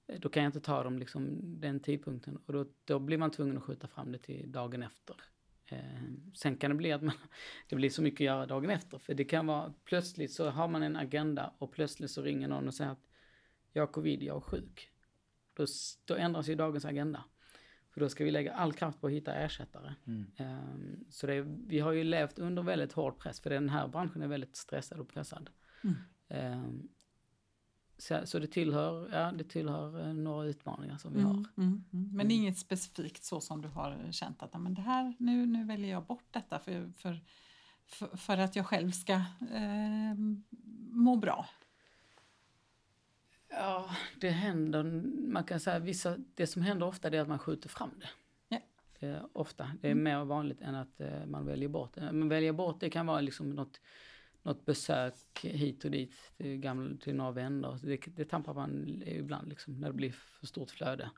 Eh, 0.09 0.20
Då 0.20 0.28
kan 0.28 0.42
jag 0.42 0.48
inte 0.48 0.61
ta 0.61 0.83
dem 0.83 0.98
liksom 0.98 1.40
den 1.61 1.80
tidpunkten 1.80 2.38
och 2.46 2.52
då, 2.52 2.66
då 2.85 2.98
blir 2.98 3.18
man 3.18 3.30
tvungen 3.30 3.57
att 3.57 3.62
skjuta 3.62 3.88
fram 3.88 4.12
det 4.12 4.18
till 4.18 4.52
dagen 4.52 4.83
efter. 4.83 5.16
Eh, 5.74 6.02
sen 6.34 6.56
kan 6.56 6.70
det 6.70 6.76
bli 6.76 6.92
att 6.92 7.02
man, 7.02 7.14
det 7.68 7.76
blir 7.76 7.90
så 7.90 8.02
mycket 8.02 8.20
att 8.20 8.26
göra 8.26 8.46
dagen 8.46 8.70
efter. 8.70 8.98
För 8.98 9.14
det 9.14 9.24
kan 9.24 9.46
vara 9.46 9.74
plötsligt 9.84 10.32
så 10.32 10.50
har 10.50 10.68
man 10.68 10.82
en 10.82 10.96
agenda 10.96 11.52
och 11.58 11.72
plötsligt 11.72 12.10
så 12.10 12.22
ringer 12.22 12.48
någon 12.48 12.66
och 12.66 12.74
säger 12.74 12.90
att 12.90 13.06
jag 13.72 13.82
har 13.82 13.92
covid, 13.92 14.22
jag 14.22 14.37
är 14.37 14.40
sjuk. 14.40 14.90
Då, 15.54 15.66
då 16.04 16.14
ändras 16.16 16.48
ju 16.48 16.54
dagens 16.54 16.84
agenda. 16.84 17.24
För 17.90 18.00
då 18.00 18.08
ska 18.08 18.24
vi 18.24 18.30
lägga 18.30 18.52
all 18.52 18.72
kraft 18.72 19.00
på 19.00 19.06
att 19.06 19.12
hitta 19.12 19.34
ersättare. 19.34 19.94
Mm. 20.06 20.26
Ehm, 20.37 21.04
så 21.10 21.26
det, 21.26 21.40
vi 21.66 21.80
har 21.80 21.92
ju 21.92 22.04
levt 22.04 22.38
under 22.38 22.62
väldigt 22.62 22.92
hård 22.92 23.18
press 23.18 23.40
för 23.40 23.50
den 23.50 23.68
här 23.68 23.88
branschen 23.88 24.22
är 24.22 24.28
väldigt 24.28 24.56
stressad 24.56 25.00
och 25.00 25.08
pressad. 25.08 25.50
Mm. 25.84 25.96
Ehm, 26.28 26.88
så, 27.98 28.26
så 28.26 28.38
det 28.38 28.46
tillhör, 28.46 29.09
ja, 29.12 29.33
det 29.33 29.44
tillhör 29.44 30.00
eh, 30.07 30.14
några 30.14 30.46
utmaningar 30.46 30.98
som 30.98 31.12
vi 31.14 31.20
har. 31.20 31.30
Mm, 31.30 31.46
mm, 31.57 31.85
mm. 31.92 32.11
Men 32.12 32.28
det 32.28 32.35
är 32.35 32.37
inget 32.37 32.59
specifikt 32.59 33.24
så 33.24 33.40
som 33.40 33.62
du 33.62 33.68
har 33.68 34.12
känt 34.12 34.42
att 34.42 34.50
"Ja, 34.52 34.59
men 34.59 34.74
det 34.74 34.83
här, 34.83 35.14
nu, 35.18 35.46
nu 35.46 35.64
väljer 35.64 35.90
jag 35.90 36.04
bort 36.04 36.24
detta 36.30 36.59
för, 36.59 36.92
för, 36.96 37.20
för, 37.87 38.16
för 38.16 38.38
att 38.38 38.57
jag 38.57 38.66
själv 38.66 38.90
ska 38.90 39.12
eh, 39.52 40.14
må 40.90 41.16
bra. 41.16 41.46
Ja, 43.48 43.90
det 44.20 44.30
händer, 44.30 44.83
man 45.33 45.44
kan 45.44 45.61
säga 45.61 45.78
vissa, 45.78 46.16
det 46.35 46.46
som 46.46 46.62
händer 46.62 46.87
ofta 46.87 47.11
det 47.11 47.16
är 47.16 47.22
att 47.22 47.28
man 47.28 47.38
skjuter 47.38 47.68
fram 47.68 47.90
det. 48.01 48.09
Ja. 48.49 48.59
Eh, 49.09 49.24
ofta, 49.32 49.70
det 49.80 49.90
är 49.90 49.95
mer 49.95 50.24
vanligt 50.24 50.61
än 50.61 50.74
att 50.74 51.01
eh, 51.01 51.26
man 51.26 51.47
väljer 51.47 51.68
bort 51.68 51.95
det. 51.95 52.12
Men 52.12 52.28
välja 52.28 52.53
bort 52.53 52.80
det 52.80 52.90
kan 52.90 53.07
vara 53.07 53.20
liksom 53.20 53.51
något, 53.51 53.80
något 54.45 54.64
besök 54.66 55.14
hit 55.42 55.84
och 55.84 55.90
dit 55.90 56.32
till, 56.36 56.57
gamla, 56.57 56.97
till 56.97 57.14
några 57.14 57.30
vänner. 57.30 57.78
Det, 57.82 57.97
det 58.16 58.24
tappar 58.24 58.55
man 58.55 59.03
ibland 59.07 59.49
liksom 59.49 59.80
när 59.80 59.88
det 59.88 59.95
blir 59.95 60.12
för 60.12 60.47
stort 60.47 60.70
flöde. 60.70 61.11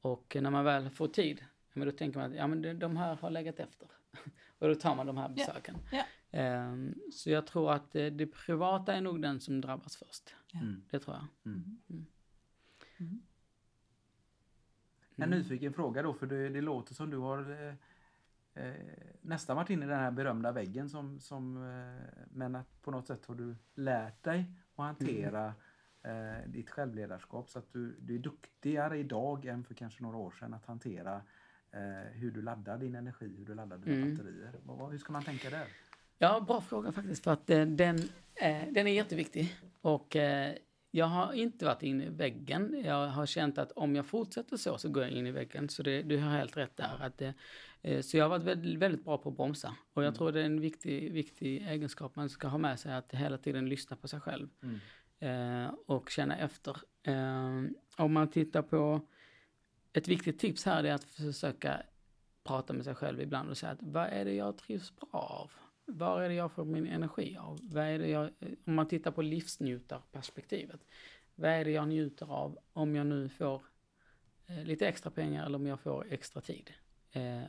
Och 0.00 0.36
när 0.40 0.50
man 0.50 0.64
väl 0.64 0.90
får 0.90 1.08
tid, 1.08 1.38
ja, 1.40 1.72
men 1.72 1.88
då 1.88 1.92
tänker 1.92 2.18
man 2.20 2.30
att 2.30 2.36
ja, 2.36 2.46
men 2.46 2.78
de- 2.78 2.96
här 2.96 3.16
har 3.16 3.30
legat 3.30 3.60
efter. 3.60 3.88
och 4.58 4.68
då 4.68 4.74
tar 4.74 4.96
man 4.96 5.06
de 5.06 5.16
här 5.16 5.28
besöken. 5.28 5.76
Ja. 5.92 6.04
Ehm, 6.30 6.94
så 7.12 7.30
jag 7.30 7.46
tror 7.46 7.72
att 7.72 7.96
eh, 7.96 8.06
det 8.06 8.26
privata 8.26 8.94
är 8.94 9.00
nog 9.00 9.22
den 9.22 9.40
som 9.40 9.60
drabbas 9.60 9.96
först. 9.96 10.34
Mm. 10.54 10.82
Det 10.90 10.98
tror 10.98 11.16
jag. 11.16 11.26
Mm. 11.52 11.78
Mm. 11.90 12.06
En 15.16 15.22
Mm. 15.24 15.38
nyfiken 15.38 15.72
fråga 15.72 16.02
då, 16.02 16.14
för 16.14 16.26
det, 16.26 16.48
det 16.48 16.60
låter 16.60 16.94
som 16.94 17.10
du 17.10 17.16
har 17.16 17.76
eh, 18.54 18.72
nästan 19.20 19.56
varit 19.56 19.70
inne 19.70 19.84
i 19.84 19.88
den 19.88 19.98
här 19.98 20.10
berömda 20.10 20.52
väggen 20.52 20.88
som, 20.88 21.20
som 21.20 21.56
eh, 21.56 22.22
men 22.30 22.54
att 22.56 22.82
på 22.82 22.90
något 22.90 23.06
sätt 23.06 23.26
har 23.26 23.34
du 23.34 23.56
lärt 23.74 24.22
dig 24.22 24.44
att 24.76 24.84
hantera 24.84 25.54
eh, 26.02 26.48
ditt 26.48 26.70
självledarskap 26.70 27.50
så 27.50 27.58
att 27.58 27.72
du, 27.72 27.96
du 28.00 28.14
är 28.14 28.18
duktigare 28.18 28.98
idag 28.98 29.44
än 29.46 29.64
för 29.64 29.74
kanske 29.74 30.02
några 30.02 30.16
år 30.16 30.30
sedan 30.30 30.54
att 30.54 30.66
hantera 30.66 31.22
eh, 31.70 32.10
hur 32.12 32.30
du 32.30 32.42
laddar 32.42 32.78
din 32.78 32.94
energi, 32.94 33.34
hur 33.38 33.44
du 33.44 33.54
laddar 33.54 33.78
dina 33.78 33.96
Mm. 33.96 34.16
batterier. 34.16 34.90
Hur 34.90 34.98
ska 34.98 35.12
man 35.12 35.22
tänka 35.24 35.50
där? 35.50 35.66
Ja, 36.18 36.40
bra 36.40 36.60
fråga 36.60 36.92
faktiskt. 36.92 37.24
För 37.24 37.32
att 37.32 37.50
eh, 37.50 37.66
den, 37.66 37.96
eh, 38.34 38.62
den 38.70 38.86
är 38.86 38.92
jätteviktig. 38.92 39.54
Och 39.80 40.16
jag 40.90 41.06
har 41.06 41.32
inte 41.32 41.64
varit 41.64 41.82
inne 41.82 42.04
i 42.04 42.08
väggen. 42.08 42.82
Jag 42.84 43.06
har 43.06 43.26
känt 43.26 43.58
att 43.58 43.72
om 43.72 43.96
jag 43.96 44.06
fortsätter 44.06 44.56
så, 44.56 44.78
så 44.78 44.88
går 44.88 45.02
jag 45.02 45.12
in 45.12 45.26
i 45.26 45.30
väggen. 45.30 45.68
Så 45.68 45.82
det, 45.82 46.02
du 46.02 46.18
har 46.18 46.30
helt 46.30 46.56
rätt 46.56 46.76
där. 46.76 46.96
Att, 47.00 47.18
det, 47.18 47.34
eh, 47.82 48.00
så 48.00 48.16
jag 48.16 48.24
har 48.24 48.28
varit 48.28 48.42
väldigt, 48.42 48.78
väldigt 48.78 49.04
bra 49.04 49.18
på 49.18 49.28
att 49.28 49.36
bromsa. 49.36 49.76
Och 49.92 50.04
jag 50.04 50.14
tror 50.14 50.32
det 50.32 50.40
är 50.40 50.44
en 50.44 50.60
viktig, 50.60 51.12
viktig 51.12 51.66
egenskap 51.68 52.16
man 52.16 52.28
ska 52.28 52.48
ha 52.48 52.58
med 52.58 52.80
sig. 52.80 52.94
Att 52.94 53.12
hela 53.12 53.38
tiden 53.38 53.68
lyssna 53.68 53.96
på 53.96 54.08
sig 54.08 54.20
själv. 54.20 54.48
Mm. 54.62 55.66
eh, 55.66 55.74
och 55.86 56.10
känna 56.10 56.36
efter. 56.36 56.76
Eh, 57.02 57.62
om 57.96 58.12
man 58.12 58.30
tittar 58.30 58.62
på 58.62 59.00
ett 59.92 60.08
viktigt 60.08 60.38
tips 60.38 60.64
här 60.64 60.84
är 60.84 60.92
att 60.92 61.04
försöka 61.04 61.82
prata 62.44 62.72
med 62.72 62.84
sig 62.84 62.94
själv 62.94 63.20
ibland 63.20 63.50
och 63.50 63.58
säga 63.58 63.72
att 63.72 63.82
vad 63.82 64.06
är 64.06 64.24
det 64.24 64.34
jag 64.34 64.58
trivs 64.58 64.96
bra 64.96 65.08
av? 65.12 65.50
Var 65.92 66.22
är 66.22 66.28
det 66.28 66.34
jag 66.34 66.52
får 66.52 66.64
min 66.64 66.86
energi 66.86 67.36
av? 67.36 67.58
Vad 67.62 67.84
är 67.84 67.98
det 67.98 68.08
jag, 68.08 68.30
om 68.66 68.74
man 68.74 68.88
tittar 68.88 69.10
på 69.10 69.22
livsnjutarperspektivet. 69.22 70.80
Vad 71.34 71.50
är 71.50 71.64
det 71.64 71.70
jag 71.70 71.88
njuter 71.88 72.32
av 72.32 72.58
om 72.72 72.96
jag 72.96 73.06
nu 73.06 73.28
får 73.28 73.62
eh, 74.46 74.64
lite 74.64 74.88
extra 74.88 75.10
pengar 75.10 75.46
eller 75.46 75.56
om 75.58 75.66
jag 75.66 75.80
får 75.80 76.06
extra 76.10 76.42
tid? 76.42 76.70
Eh, 77.12 77.42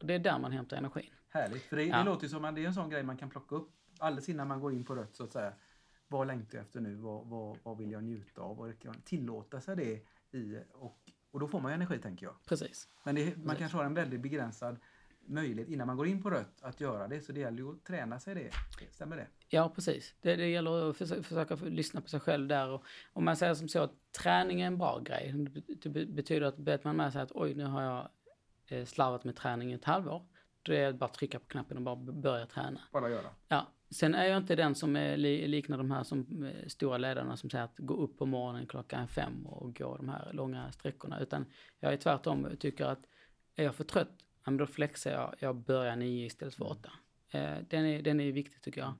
och 0.00 0.06
det 0.06 0.14
är 0.14 0.18
där 0.18 0.38
man 0.38 0.52
hämtar 0.52 0.76
energin. 0.76 1.10
Härligt, 1.28 1.62
för 1.62 1.76
det, 1.76 1.84
Ja. 1.84 1.98
det 1.98 2.04
låter 2.04 2.22
ju 2.22 2.28
som 2.28 2.44
att 2.44 2.54
det 2.54 2.62
är 2.62 2.66
en 2.66 2.74
sån 2.74 2.90
grej 2.90 3.02
man 3.02 3.16
kan 3.16 3.30
plocka 3.30 3.54
upp 3.54 3.70
alldeles 3.98 4.28
innan 4.28 4.48
man 4.48 4.60
går 4.60 4.72
in 4.72 4.84
på 4.84 4.94
rött 4.94 5.14
så 5.16 5.24
att 5.24 5.32
säga. 5.32 5.52
Vad 6.08 6.26
längtar 6.26 6.58
jag 6.58 6.62
efter 6.64 6.80
nu? 6.80 6.94
Vad, 6.94 7.26
vad, 7.26 7.58
vad 7.62 7.78
vill 7.78 7.90
jag 7.90 8.04
njuta 8.04 8.40
av? 8.40 8.60
Och 8.60 8.78
kan 8.78 8.94
tillåta 9.00 9.60
sig 9.60 9.76
det 9.76 10.04
i 10.38 10.58
och, 10.72 10.98
och 11.30 11.40
då 11.40 11.48
får 11.48 11.60
man 11.60 11.70
ju 11.70 11.74
energi 11.74 11.98
tänker 11.98 12.26
jag. 12.26 12.34
Precis. 12.44 12.88
Men 13.04 13.14
det, 13.14 13.24
man 13.24 13.32
Precis. 13.44 13.58
kanske 13.58 13.76
har 13.78 13.84
en 13.84 13.94
väldigt 13.94 14.20
begränsad 14.20 14.76
möjlighet 15.28 15.68
innan 15.68 15.86
man 15.86 15.96
går 15.96 16.06
in 16.06 16.22
på 16.22 16.30
rött 16.30 16.62
att 16.62 16.80
göra 16.80 17.08
det. 17.08 17.20
Så 17.20 17.32
det 17.32 17.40
gäller 17.40 17.58
ju 17.58 17.70
att 17.72 17.84
träna 17.84 18.20
sig 18.20 18.34
det. 18.34 18.50
Stämmer 18.92 19.16
det? 19.16 19.26
Ja, 19.48 19.72
precis. 19.74 20.14
Det, 20.20 20.36
det 20.36 20.48
gäller 20.48 20.90
att 20.90 20.96
försöka, 20.96 21.22
försöka 21.22 21.54
lyssna 21.54 22.00
på 22.00 22.08
sig 22.08 22.20
själv 22.20 22.48
där. 22.48 22.68
Och, 22.68 22.84
om 23.12 23.24
man 23.24 23.36
säger 23.36 23.54
som 23.54 23.68
så 23.68 23.82
att 23.82 24.12
träning 24.22 24.60
är 24.60 24.66
en 24.66 24.78
bra 24.78 25.00
grej. 25.00 25.34
Det 25.82 25.88
be- 25.88 26.06
betyder 26.06 26.46
att 26.46 26.58
vet 26.58 26.84
man 26.84 26.96
med 26.96 27.12
sig 27.12 27.22
att 27.22 27.32
oj, 27.32 27.54
nu 27.54 27.64
har 27.64 27.82
jag 27.82 28.08
eh, 28.66 28.84
slarvat 28.84 29.24
med 29.24 29.36
träning 29.36 29.72
i 29.72 29.74
ett 29.74 29.84
halvår. 29.84 30.22
Då 30.62 30.72
är 30.72 30.86
det 30.86 30.92
bara 30.92 31.04
att 31.06 31.14
trycka 31.14 31.38
på 31.38 31.46
knappen 31.46 31.76
och 31.76 31.82
bara 31.82 31.96
börja 31.96 32.46
träna. 32.46 32.80
Bara 32.92 33.10
göra. 33.10 33.30
Ja, 33.48 33.66
sen 33.90 34.14
är 34.14 34.26
jag 34.26 34.36
inte 34.36 34.56
den 34.56 34.74
som 34.74 34.96
är 34.96 35.16
liknar 35.16 35.78
de 35.78 35.90
här 35.90 36.02
som 36.02 36.44
eh, 36.44 36.66
stora 36.66 36.98
ledarna 36.98 37.36
som 37.36 37.50
säger 37.50 37.64
att 37.64 37.78
gå 37.78 37.94
upp 37.94 38.18
på 38.18 38.26
morgonen 38.26 38.66
klockan 38.66 39.08
fem 39.08 39.46
och 39.46 39.76
gå 39.76 39.96
de 39.96 40.08
här 40.08 40.32
långa 40.32 40.72
sträckorna. 40.72 41.20
Utan 41.20 41.46
jag 41.80 41.92
är 41.92 41.96
tvärtom 41.96 42.44
och 42.44 42.58
tycker 42.58 42.84
att 42.84 43.00
är 43.54 43.64
jag 43.64 43.74
för 43.74 43.84
trött, 43.84 44.08
ja, 44.44 44.50
men 44.50 44.56
då 44.56 44.66
flexar 44.66 45.10
jag, 45.10 45.34
jag 45.38 45.56
börjar 45.56 45.96
nio 45.96 46.26
istället 46.26 46.54
för 46.54 46.70
åtta. 46.70 46.90
Eh, 47.30 47.56
den, 47.68 47.86
är, 47.86 48.02
den 48.02 48.20
är 48.20 48.32
viktig 48.32 48.62
tycker 48.62 48.80
jag. 48.80 48.94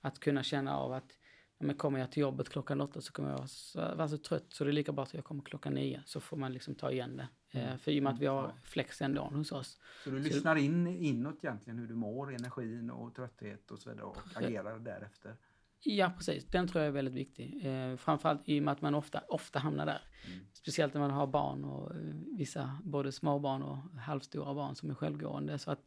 Att 0.00 0.18
kunna 0.18 0.42
känna 0.42 0.76
av 0.76 0.92
att 0.92 1.18
ja, 1.58 1.66
men 1.66 1.76
kommer 1.76 1.98
jag 1.98 2.12
till 2.12 2.20
jobbet 2.20 2.48
klockan 2.48 2.80
åtta 2.80 3.00
så 3.00 3.12
kommer 3.12 3.30
jag 3.30 3.36
vara 3.36 3.48
så, 3.48 3.78
vara 3.78 4.08
så 4.08 4.18
trött 4.18 4.46
så 4.48 4.64
det 4.64 4.70
är 4.70 4.72
lika 4.72 4.92
bra 4.92 5.04
att 5.04 5.14
jag 5.14 5.24
kommer 5.24 5.42
klockan 5.42 5.74
nio 5.74 6.02
så 6.06 6.20
får 6.20 6.36
man 6.36 6.52
liksom 6.52 6.74
ta 6.74 6.90
igen 6.90 7.16
det. 7.16 7.28
Eh, 7.60 7.76
för 7.76 7.90
i 7.90 7.98
och 7.98 8.02
med 8.02 8.12
att 8.12 8.20
vi 8.20 8.26
har 8.26 8.54
flex 8.64 9.02
ändå 9.02 9.22
hos 9.22 9.52
oss. 9.52 9.78
Så 10.04 10.10
du 10.10 10.18
lyssnar 10.18 10.56
in 10.56 10.86
inåt 10.86 11.44
egentligen 11.44 11.78
hur 11.78 11.86
du 11.86 11.94
mår, 11.94 12.34
energin 12.34 12.90
och 12.90 13.14
trötthet 13.14 13.70
och 13.70 13.78
så 13.78 13.90
vidare 13.90 14.06
och 14.06 14.18
agerar 14.34 14.78
därefter. 14.78 15.36
Ja, 15.84 16.12
precis. 16.16 16.44
Den 16.50 16.68
tror 16.68 16.80
jag 16.82 16.88
är 16.88 16.92
väldigt 16.92 17.14
viktig. 17.14 17.66
Eh, 17.66 17.96
framförallt 17.96 18.40
i 18.48 18.58
och 18.60 18.62
med 18.64 18.72
att 18.72 18.80
man 18.80 18.94
ofta, 18.94 19.20
ofta 19.28 19.58
hamnar 19.58 19.86
där. 19.86 20.00
Mm. 20.26 20.46
Speciellt 20.52 20.94
när 20.94 21.00
man 21.00 21.10
har 21.10 21.26
barn 21.26 21.64
och 21.64 21.90
eh, 21.94 22.00
vissa, 22.38 22.78
både 22.84 23.12
småbarn 23.12 23.62
och 23.62 23.76
halvstora 24.00 24.54
barn 24.54 24.74
som 24.76 24.90
är 24.90 24.94
självgående. 24.94 25.58
Så 25.58 25.70
att 25.70 25.84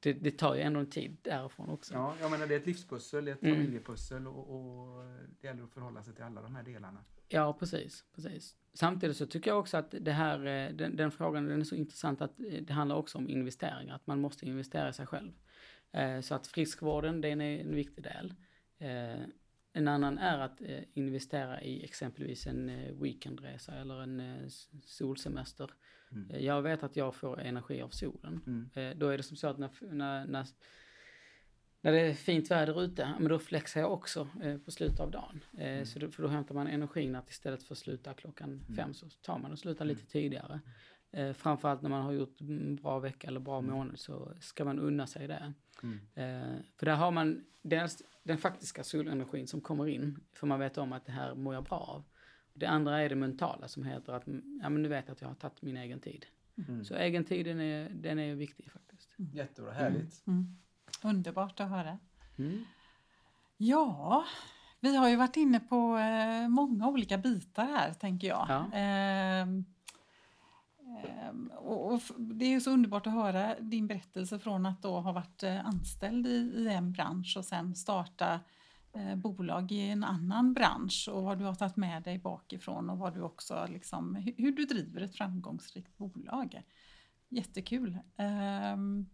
det, 0.00 0.12
det 0.12 0.30
tar 0.30 0.54
ju 0.54 0.60
ändå 0.60 0.80
en 0.80 0.90
tid 0.90 1.16
därifrån 1.22 1.68
också. 1.68 1.94
Ja, 1.94 2.14
jag 2.20 2.30
menar 2.30 2.46
det 2.46 2.54
är 2.54 2.60
ett 2.60 2.66
livspussel, 2.66 3.24
det 3.24 3.30
är 3.30 3.34
ett 3.34 3.42
Mm. 3.42 3.56
familjepussel 3.56 4.26
och, 4.26 4.50
och 4.56 5.04
det 5.40 5.46
gäller 5.46 5.62
att 5.62 5.70
förhålla 5.72 6.02
sig 6.02 6.14
till 6.14 6.24
alla 6.24 6.42
de 6.42 6.54
här 6.54 6.62
delarna. 6.62 7.04
Ja, 7.28 7.52
precis, 7.52 8.04
precis. 8.14 8.54
Samtidigt 8.74 9.16
så 9.16 9.26
tycker 9.26 9.50
jag 9.50 9.58
också 9.60 9.76
att 9.76 9.94
det 10.00 10.12
här, 10.12 10.46
eh, 10.46 10.74
den, 10.76 10.96
den 10.96 11.10
frågan 11.10 11.46
den 11.46 11.60
är 11.60 11.64
så 11.64 11.74
intressant 11.74 12.20
att 12.22 12.40
eh, 12.40 12.62
det 12.62 12.72
handlar 12.72 12.96
också 12.96 13.18
om 13.18 13.28
investeringar, 13.28 13.94
att 13.94 14.06
man 14.06 14.20
måste 14.20 14.46
investera 14.46 14.88
i 14.88 14.92
sig 14.92 15.06
själv. 15.06 15.32
Eh, 15.92 16.20
Så 16.20 16.34
att 16.34 16.46
friskvården, 16.46 17.20
den 17.20 17.40
är 17.40 17.60
en 17.60 17.74
viktig 17.74 18.04
del. 18.04 18.34
Eh, 18.78 19.22
En 19.72 19.88
annan 19.88 20.18
är 20.18 20.38
att 20.38 20.60
eh, 20.60 20.82
investera 20.94 21.62
i 21.62 21.84
exempelvis 21.84 22.46
en 22.46 22.70
eh, 22.70 22.94
weekendresa 23.02 23.74
eller 23.74 24.02
en 24.02 24.50
solsemester. 24.84 25.70
Mm. 26.12 26.44
Jag 26.44 26.62
vet 26.62 26.82
att 26.82 26.96
jag 26.96 27.14
får 27.14 27.40
energi 27.40 27.82
av 27.82 27.88
solen. 27.88 28.40
Mm. 28.46 28.98
Då 28.98 29.08
är 29.08 29.16
det 29.16 29.22
som 29.22 29.36
så 29.36 29.48
att 29.48 29.58
när, 29.58 29.70
när, 29.80 30.26
när, 30.26 30.46
när 31.80 31.92
det 31.92 32.00
är 32.00 32.14
fint 32.14 32.50
väder 32.50 32.82
ute, 32.82 33.14
men 33.18 33.28
då 33.28 33.38
flexar 33.38 33.80
jag 33.80 33.92
också 33.92 34.28
på 34.64 34.70
slutet 34.70 35.00
av 35.00 35.10
dagen. 35.10 35.44
Eh, 35.58 35.84
så 35.84 35.98
då, 35.98 36.10
för 36.10 36.22
då 36.22 36.28
hämtar 36.28 36.54
man 36.54 36.66
energin 36.66 37.14
att 37.14 37.30
istället 37.30 37.62
för 37.62 37.74
att 37.74 37.78
sluta 37.78 38.14
klockan 38.14 38.64
fem 38.76 38.94
så 38.94 39.06
tar 39.22 39.38
man 39.38 39.52
och 39.52 39.58
slutar 39.58 39.84
lite 39.84 40.06
tidigare. 40.06 40.60
Eh, 41.12 41.32
framförallt 41.32 41.82
när 41.82 41.90
man 41.90 42.02
har 42.02 42.12
gjort 42.12 42.40
en 42.40 42.76
bra 42.76 42.98
vecka 42.98 43.28
eller 43.28 43.40
bra 43.40 43.60
månad 43.60 43.98
så 43.98 44.32
ska 44.40 44.64
man 44.64 44.78
unna 44.78 45.06
sig 45.06 45.28
det. 45.28 45.52
Mm. 45.82 45.98
Eh, 46.14 46.56
för 46.78 46.86
där 46.86 46.96
har 46.96 47.10
man 47.10 47.44
dels 47.62 48.02
den 48.28 48.38
faktiska 48.38 48.84
solenergin 48.84 49.46
som 49.46 49.60
kommer 49.60 49.86
in, 49.86 50.20
för 50.32 50.46
man 50.46 50.60
vet 50.60 50.78
om 50.78 50.92
att 50.92 51.06
det 51.06 51.12
här 51.12 51.34
mår 51.34 51.54
jag 51.54 51.64
bra 51.64 51.78
av. 51.78 52.04
Det 52.54 52.66
andra 52.66 53.00
är 53.00 53.08
det 53.08 53.14
mentala 53.14 53.68
som 53.68 53.84
heter 53.84 54.12
att, 54.12 54.26
mm, 54.26 54.60
ja 54.62 54.68
men 54.68 54.82
nu 54.82 54.88
vet 54.88 55.04
jag 55.06 55.12
att 55.14 55.20
jag 55.20 55.28
har 55.28 55.34
tagit 55.34 55.62
min 55.62 55.76
egen 55.76 56.00
tid. 56.00 56.26
Mm. 56.68 56.84
Så 56.84 56.94
egen 56.94 57.24
tid 57.24 57.46
den 57.46 57.60
är, 57.60 57.88
den 57.90 58.18
är 58.18 58.34
viktig 58.34 58.70
faktiskt. 58.72 59.08
Jättebra, 59.16 59.72
härligt. 59.72 60.26
Mm. 60.26 60.56
Underbart 61.04 61.60
att 61.60 61.70
höra. 61.70 61.98
Mm. 62.38 62.64
Ja, 63.56 64.24
vi 64.80 64.96
har 64.96 65.08
ju 65.08 65.16
varit 65.16 65.36
inne 65.36 65.60
på 65.60 65.98
eh, 65.98 66.48
många 66.48 66.88
olika 66.88 67.18
bitar 67.18 67.64
här, 67.64 67.92
tänker 67.92 68.28
jag. 68.28 68.46
Ja. 68.48 68.70
Ehm, 68.72 69.64
och, 71.56 71.92
och 71.92 72.00
det 72.18 72.44
är 72.44 72.50
ju 72.50 72.60
så 72.60 72.70
underbart 72.70 73.06
att 73.06 73.12
höra 73.12 73.60
din 73.60 73.86
berättelse 73.86 74.38
från 74.38 74.66
att 74.66 74.82
då 74.82 75.00
ha 75.00 75.12
varit 75.12 75.42
eh, 75.42 75.66
anställd 75.66 76.26
i, 76.26 76.52
i 76.56 76.68
en 76.68 76.92
bransch 76.92 77.36
och 77.38 77.44
sen 77.44 77.74
starta 77.74 78.40
eh, 78.94 79.16
bolag 79.16 79.72
i 79.72 79.80
en 79.80 80.04
annan 80.04 80.54
bransch 80.54 81.08
och 81.12 81.22
vad 81.22 81.38
du 81.38 81.44
har 81.44 81.54
tagit 81.54 81.76
med 81.76 82.02
dig 82.02 82.18
bakifrån 82.18 82.90
och 82.90 82.98
vad 82.98 83.14
du 83.14 83.22
också 83.22 83.66
liksom, 83.68 84.14
hur, 84.14 84.34
hur 84.36 84.52
du 84.52 84.64
driver 84.64 85.00
ett 85.00 85.16
framgångsrikt 85.16 85.98
bolag. 85.98 86.62
Jättekul. 87.28 87.98
Ehm, 88.16 89.06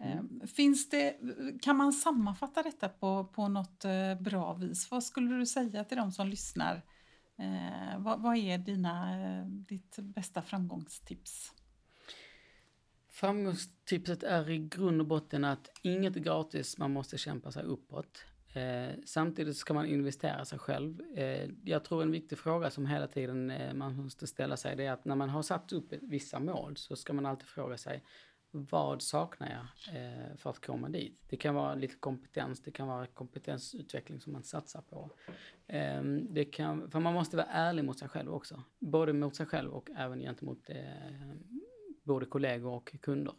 ehm, 0.00 0.40
Finns 0.56 0.90
det, 0.90 1.16
kan 1.62 1.76
man 1.76 1.92
sammanfatta 1.92 2.62
detta 2.62 2.88
på, 2.88 3.24
på 3.24 3.48
något 3.48 3.84
eh, 3.84 4.14
bra 4.20 4.54
vis? 4.54 4.90
Vad 4.90 5.04
skulle 5.04 5.34
du 5.34 5.46
säga 5.46 5.84
till 5.84 5.96
de 5.96 6.12
som 6.12 6.28
lyssnar? 6.28 6.82
Eh, 7.40 7.98
vad, 7.98 8.22
vad 8.22 8.36
är 8.36 8.58
dina, 8.58 9.20
eh, 9.20 9.46
ditt 9.46 9.96
bästa 9.98 10.42
framgångstips? 10.42 11.52
Framgångstipset 13.08 14.22
är 14.22 14.50
i 14.50 14.58
grund 14.58 15.00
och 15.00 15.06
botten 15.06 15.44
att 15.44 15.70
inget 15.82 16.16
är 16.16 16.20
gratis, 16.20 16.78
man 16.78 16.92
måste 16.92 17.18
kämpa 17.18 17.52
sig 17.52 17.62
uppåt. 17.62 18.24
Eh, 18.52 18.94
samtidigt 19.04 19.56
ska 19.56 19.74
man 19.74 19.86
investera 19.86 20.44
sig 20.44 20.58
själv. 20.58 21.00
Eh, 21.16 21.48
jag 21.64 21.84
tror 21.84 22.02
en 22.02 22.10
viktig 22.10 22.38
fråga 22.38 22.70
som 22.70 22.86
hela 22.86 23.06
tiden 23.06 23.50
eh, 23.50 23.74
man 23.74 23.96
måste 23.96 24.26
ställa 24.26 24.56
sig 24.56 24.76
det 24.76 24.86
är 24.86 24.92
att 24.92 25.04
när 25.04 25.16
man 25.16 25.28
har 25.28 25.42
satt 25.42 25.72
upp 25.72 25.92
vissa 26.02 26.40
mål 26.40 26.76
så 26.76 26.96
ska 26.96 27.12
man 27.12 27.26
alltid 27.26 27.48
fråga 27.48 27.76
sig 27.76 28.04
vad 28.50 29.02
saknar 29.02 29.48
jag 29.50 29.96
eh, 29.96 30.36
för 30.36 30.50
att 30.50 30.66
komma 30.66 30.88
dit? 30.88 31.20
Det 31.28 31.36
kan 31.36 31.54
vara 31.54 31.74
lite 31.74 31.96
kompetens, 31.96 32.62
det 32.62 32.70
kan 32.70 32.88
vara 32.88 33.06
kompetensutveckling 33.06 34.20
som 34.20 34.32
man 34.32 34.42
satsar 34.42 34.82
på. 34.82 35.10
Eh, 35.66 36.02
det 36.30 36.44
kan, 36.44 36.90
för 36.90 37.00
man 37.00 37.14
måste 37.14 37.36
vara 37.36 37.46
ärlig 37.46 37.84
mot 37.84 37.98
sig 37.98 38.08
själv 38.08 38.34
också. 38.34 38.62
Både 38.78 39.12
mot 39.12 39.36
sig 39.36 39.46
själv 39.46 39.70
och 39.70 39.90
även 39.96 40.20
gentemot 40.20 40.70
eh, 40.70 40.76
både 42.02 42.26
kollegor 42.26 42.72
och 42.72 42.96
kunder. 43.02 43.34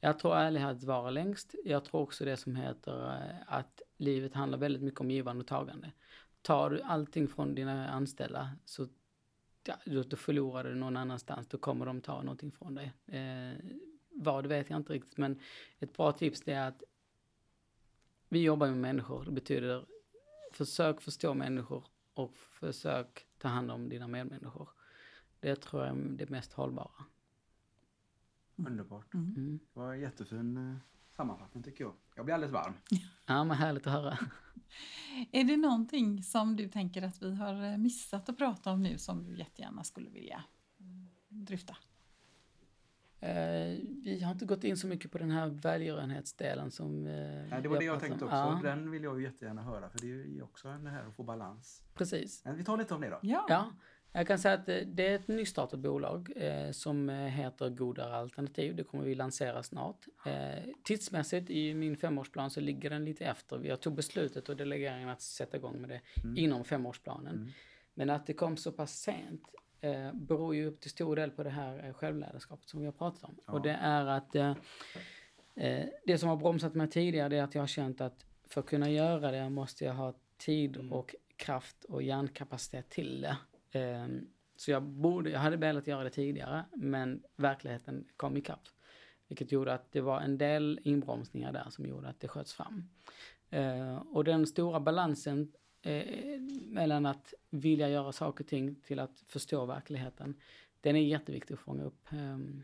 Jag 0.00 0.18
tror 0.18 0.36
ärlighet 0.36 0.82
varar 0.82 1.10
längst. 1.10 1.54
Jag 1.64 1.84
tror 1.84 2.00
också 2.00 2.24
det 2.24 2.36
som 2.36 2.56
heter 2.56 3.06
eh, 3.06 3.36
att 3.46 3.82
livet 3.96 4.34
handlar 4.34 4.58
väldigt 4.58 4.82
mycket 4.82 5.00
om 5.00 5.10
givande 5.10 5.40
och 5.40 5.48
tagande. 5.48 5.92
Tar 6.42 6.70
du 6.70 6.82
allting 6.82 7.28
från 7.28 7.54
dina 7.54 7.88
anställda 7.88 8.50
så 8.64 8.86
ja, 9.66 9.74
då, 9.84 10.02
då 10.02 10.16
förlorar 10.16 10.64
du 10.64 10.74
någon 10.74 10.96
annanstans. 10.96 11.48
Då 11.48 11.58
kommer 11.58 11.86
de 11.86 12.00
ta 12.00 12.22
någonting 12.22 12.52
från 12.52 12.74
dig. 12.74 12.92
Eh, 13.06 13.58
vad 14.14 14.46
vet 14.46 14.70
jag 14.70 14.76
inte 14.76 14.92
riktigt 14.92 15.16
men 15.16 15.40
ett 15.78 15.92
bra 15.92 16.12
tips 16.12 16.40
det 16.40 16.52
är 16.52 16.68
att 16.68 16.82
vi 18.28 18.42
jobbar 18.42 18.66
med 18.66 18.76
människor. 18.76 19.24
Det 19.24 19.30
betyder 19.30 19.86
försök 20.52 21.00
förstå 21.00 21.34
människor 21.34 21.84
och 22.14 22.36
försök 22.36 23.26
ta 23.38 23.48
hand 23.48 23.70
om 23.70 23.88
dina 23.88 24.08
medmänniskor. 24.08 24.68
Det 25.40 25.56
tror 25.56 25.86
jag 25.86 25.96
är 25.96 26.02
det 26.02 26.30
mest 26.30 26.52
hållbara. 26.52 27.04
Underbart. 28.56 29.14
Mm. 29.14 29.58
Det 29.74 29.80
var 29.80 29.92
en 29.92 30.00
jättefin 30.00 30.56
eh, 30.56 30.76
sammanfattning 31.16 31.62
tycker 31.62 31.84
jag. 31.84 31.94
Jag 32.14 32.24
blir 32.24 32.34
alldeles 32.34 32.52
varm. 32.52 32.74
Ja, 33.26 33.44
men 33.44 33.56
härligt 33.56 33.86
att 33.86 33.92
höra. 33.92 34.18
Är 35.32 35.44
det 35.44 35.56
någonting 35.56 36.22
som 36.22 36.56
du 36.56 36.68
tänker 36.68 37.02
att 37.02 37.22
vi 37.22 37.34
har 37.34 37.78
missat 37.78 38.28
att 38.28 38.38
prata 38.38 38.72
om 38.72 38.82
nu 38.82 38.98
som 38.98 39.24
du 39.24 39.38
jättegärna 39.38 39.84
skulle 39.84 40.10
vilja 40.10 40.44
mm, 40.80 41.08
dryfta? 41.28 41.76
Eh, 43.22 43.78
vi 44.04 44.20
har 44.24 44.32
inte 44.32 44.44
gått 44.44 44.64
in 44.64 44.76
så 44.76 44.86
mycket 44.86 45.12
på 45.12 45.18
den 45.18 45.30
här 45.30 45.48
välgörenhetsdelen 45.48 46.70
som... 46.70 47.06
Eh, 47.06 47.12
Nej, 47.12 47.62
det 47.62 47.68
var 47.68 47.78
det 47.78 47.84
jag 47.84 48.00
tänkte 48.00 48.24
också. 48.24 48.36
Ja. 48.36 48.60
Den 48.62 48.90
vill 48.90 49.02
jag 49.02 49.20
ju 49.20 49.24
jättegärna 49.26 49.62
höra 49.62 49.88
för 49.88 49.98
det 49.98 50.06
är 50.06 50.26
ju 50.26 50.42
också 50.42 50.68
det 50.68 50.90
här 50.90 51.04
att 51.08 51.16
få 51.16 51.22
balans. 51.22 51.82
Precis. 51.94 52.44
Men 52.44 52.56
vi 52.56 52.64
tar 52.64 52.76
lite 52.76 52.94
om 52.94 53.00
det 53.00 53.08
då. 53.08 53.18
Ja. 53.22 53.46
ja. 53.48 53.72
Jag 54.12 54.26
kan 54.26 54.38
säga 54.38 54.54
att 54.54 54.66
det 54.66 55.08
är 55.08 55.14
ett 55.14 55.28
nystartat 55.28 55.80
bolag 55.80 56.32
eh, 56.36 56.70
som 56.70 57.08
heter 57.08 57.70
Godare 57.70 58.16
Alternativ. 58.16 58.76
Det 58.76 58.84
kommer 58.84 59.04
vi 59.04 59.14
lansera 59.14 59.62
snart. 59.62 60.06
Eh, 60.26 60.64
tidsmässigt 60.84 61.50
i 61.50 61.74
min 61.74 61.96
femårsplan 61.96 62.50
så 62.50 62.60
ligger 62.60 62.90
den 62.90 63.04
lite 63.04 63.24
efter. 63.24 63.58
Vi 63.58 63.70
har 63.70 63.76
tog 63.76 63.94
beslutet 63.94 64.48
och 64.48 64.56
delegeringen 64.56 65.08
att 65.08 65.22
sätta 65.22 65.56
igång 65.56 65.80
med 65.80 65.90
det 65.90 66.00
mm. 66.24 66.36
inom 66.36 66.64
femårsplanen. 66.64 67.34
Mm. 67.36 67.48
Men 67.94 68.10
att 68.10 68.26
det 68.26 68.32
kom 68.32 68.56
så 68.56 68.72
pass 68.72 68.92
sent 68.92 69.42
eh, 69.82 70.12
beror 70.12 70.54
ju 70.54 70.70
till 70.76 70.90
stor 70.90 71.16
del 71.16 71.30
på 71.30 71.42
det 71.42 71.50
här 71.50 71.86
eh, 71.86 71.92
självledarskapet 71.92 72.68
som 72.68 72.80
vi 72.80 72.86
har 72.86 72.92
pratat 72.92 73.24
om. 73.24 73.34
Ja. 73.46 73.52
Och 73.52 73.62
det 73.62 73.78
är 73.80 74.06
att 74.06 74.34
eh, 74.34 74.54
eh, 75.54 75.86
det 76.06 76.18
som 76.18 76.28
har 76.28 76.36
bromsat 76.36 76.74
mig 76.74 76.90
tidigare 76.90 77.36
är 77.36 77.42
att 77.42 77.54
jag 77.54 77.62
har 77.62 77.66
känt 77.66 78.00
att 78.00 78.26
för 78.44 78.60
att 78.60 78.66
kunna 78.66 78.90
göra 78.90 79.30
det 79.30 79.50
måste 79.50 79.84
jag 79.84 79.94
ha 79.94 80.14
tid 80.36 80.76
mm. 80.76 80.92
och 80.92 81.14
kraft 81.36 81.84
och 81.84 82.02
hjärnkapacitet 82.02 82.90
till 82.90 83.20
det. 83.20 83.36
Eh, 83.80 84.06
så 84.56 84.70
jag, 84.70 84.82
borde, 84.82 85.30
jag 85.30 85.40
hade 85.40 85.56
velat 85.56 85.86
göra 85.86 86.04
det 86.04 86.10
tidigare 86.10 86.64
men 86.74 87.22
verkligheten 87.36 88.04
kom 88.16 88.36
ikapp. 88.36 88.68
Vilket 89.28 89.52
gjorde 89.52 89.74
att 89.74 89.92
det 89.92 90.00
var 90.00 90.20
en 90.20 90.38
del 90.38 90.80
inbromsningar 90.82 91.52
där 91.52 91.66
som 91.70 91.86
gjorde 91.86 92.08
att 92.08 92.20
det 92.20 92.28
sköts 92.28 92.52
fram. 92.52 92.88
Eh, 93.50 93.96
och 93.96 94.24
den 94.24 94.46
stora 94.46 94.80
balansen 94.80 95.52
eh, 95.82 96.40
mellan 96.68 97.06
att 97.06 97.34
vilja 97.50 97.88
göra 97.88 98.12
saker 98.12 98.44
och 98.44 98.48
ting 98.48 98.74
till 98.74 98.98
att 98.98 99.22
förstå 99.26 99.66
verkligheten. 99.66 100.34
Den 100.80 100.96
är 100.96 101.00
jätteviktig 101.00 101.54
att 101.54 101.60
fånga 101.60 101.84
upp. 101.84 102.06
Um, 102.12 102.62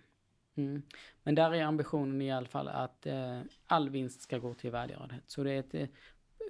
mm. 0.55 0.83
Men 1.23 1.35
där 1.35 1.55
är 1.55 1.63
ambitionen 1.65 2.23
i 2.23 2.33
alla 2.33 2.49
fall 2.49 2.69
att 2.69 3.07
eh, 3.07 3.41
all 3.67 3.91
vinst 3.91 4.21
ska 4.21 4.39
gå 4.39 4.55
till 4.55 4.71
välgörenhet. 4.71 5.25
Så 5.27 5.45
det 5.45 5.51
är 5.51 5.61
ett 5.61 5.75
eh, 5.75 5.89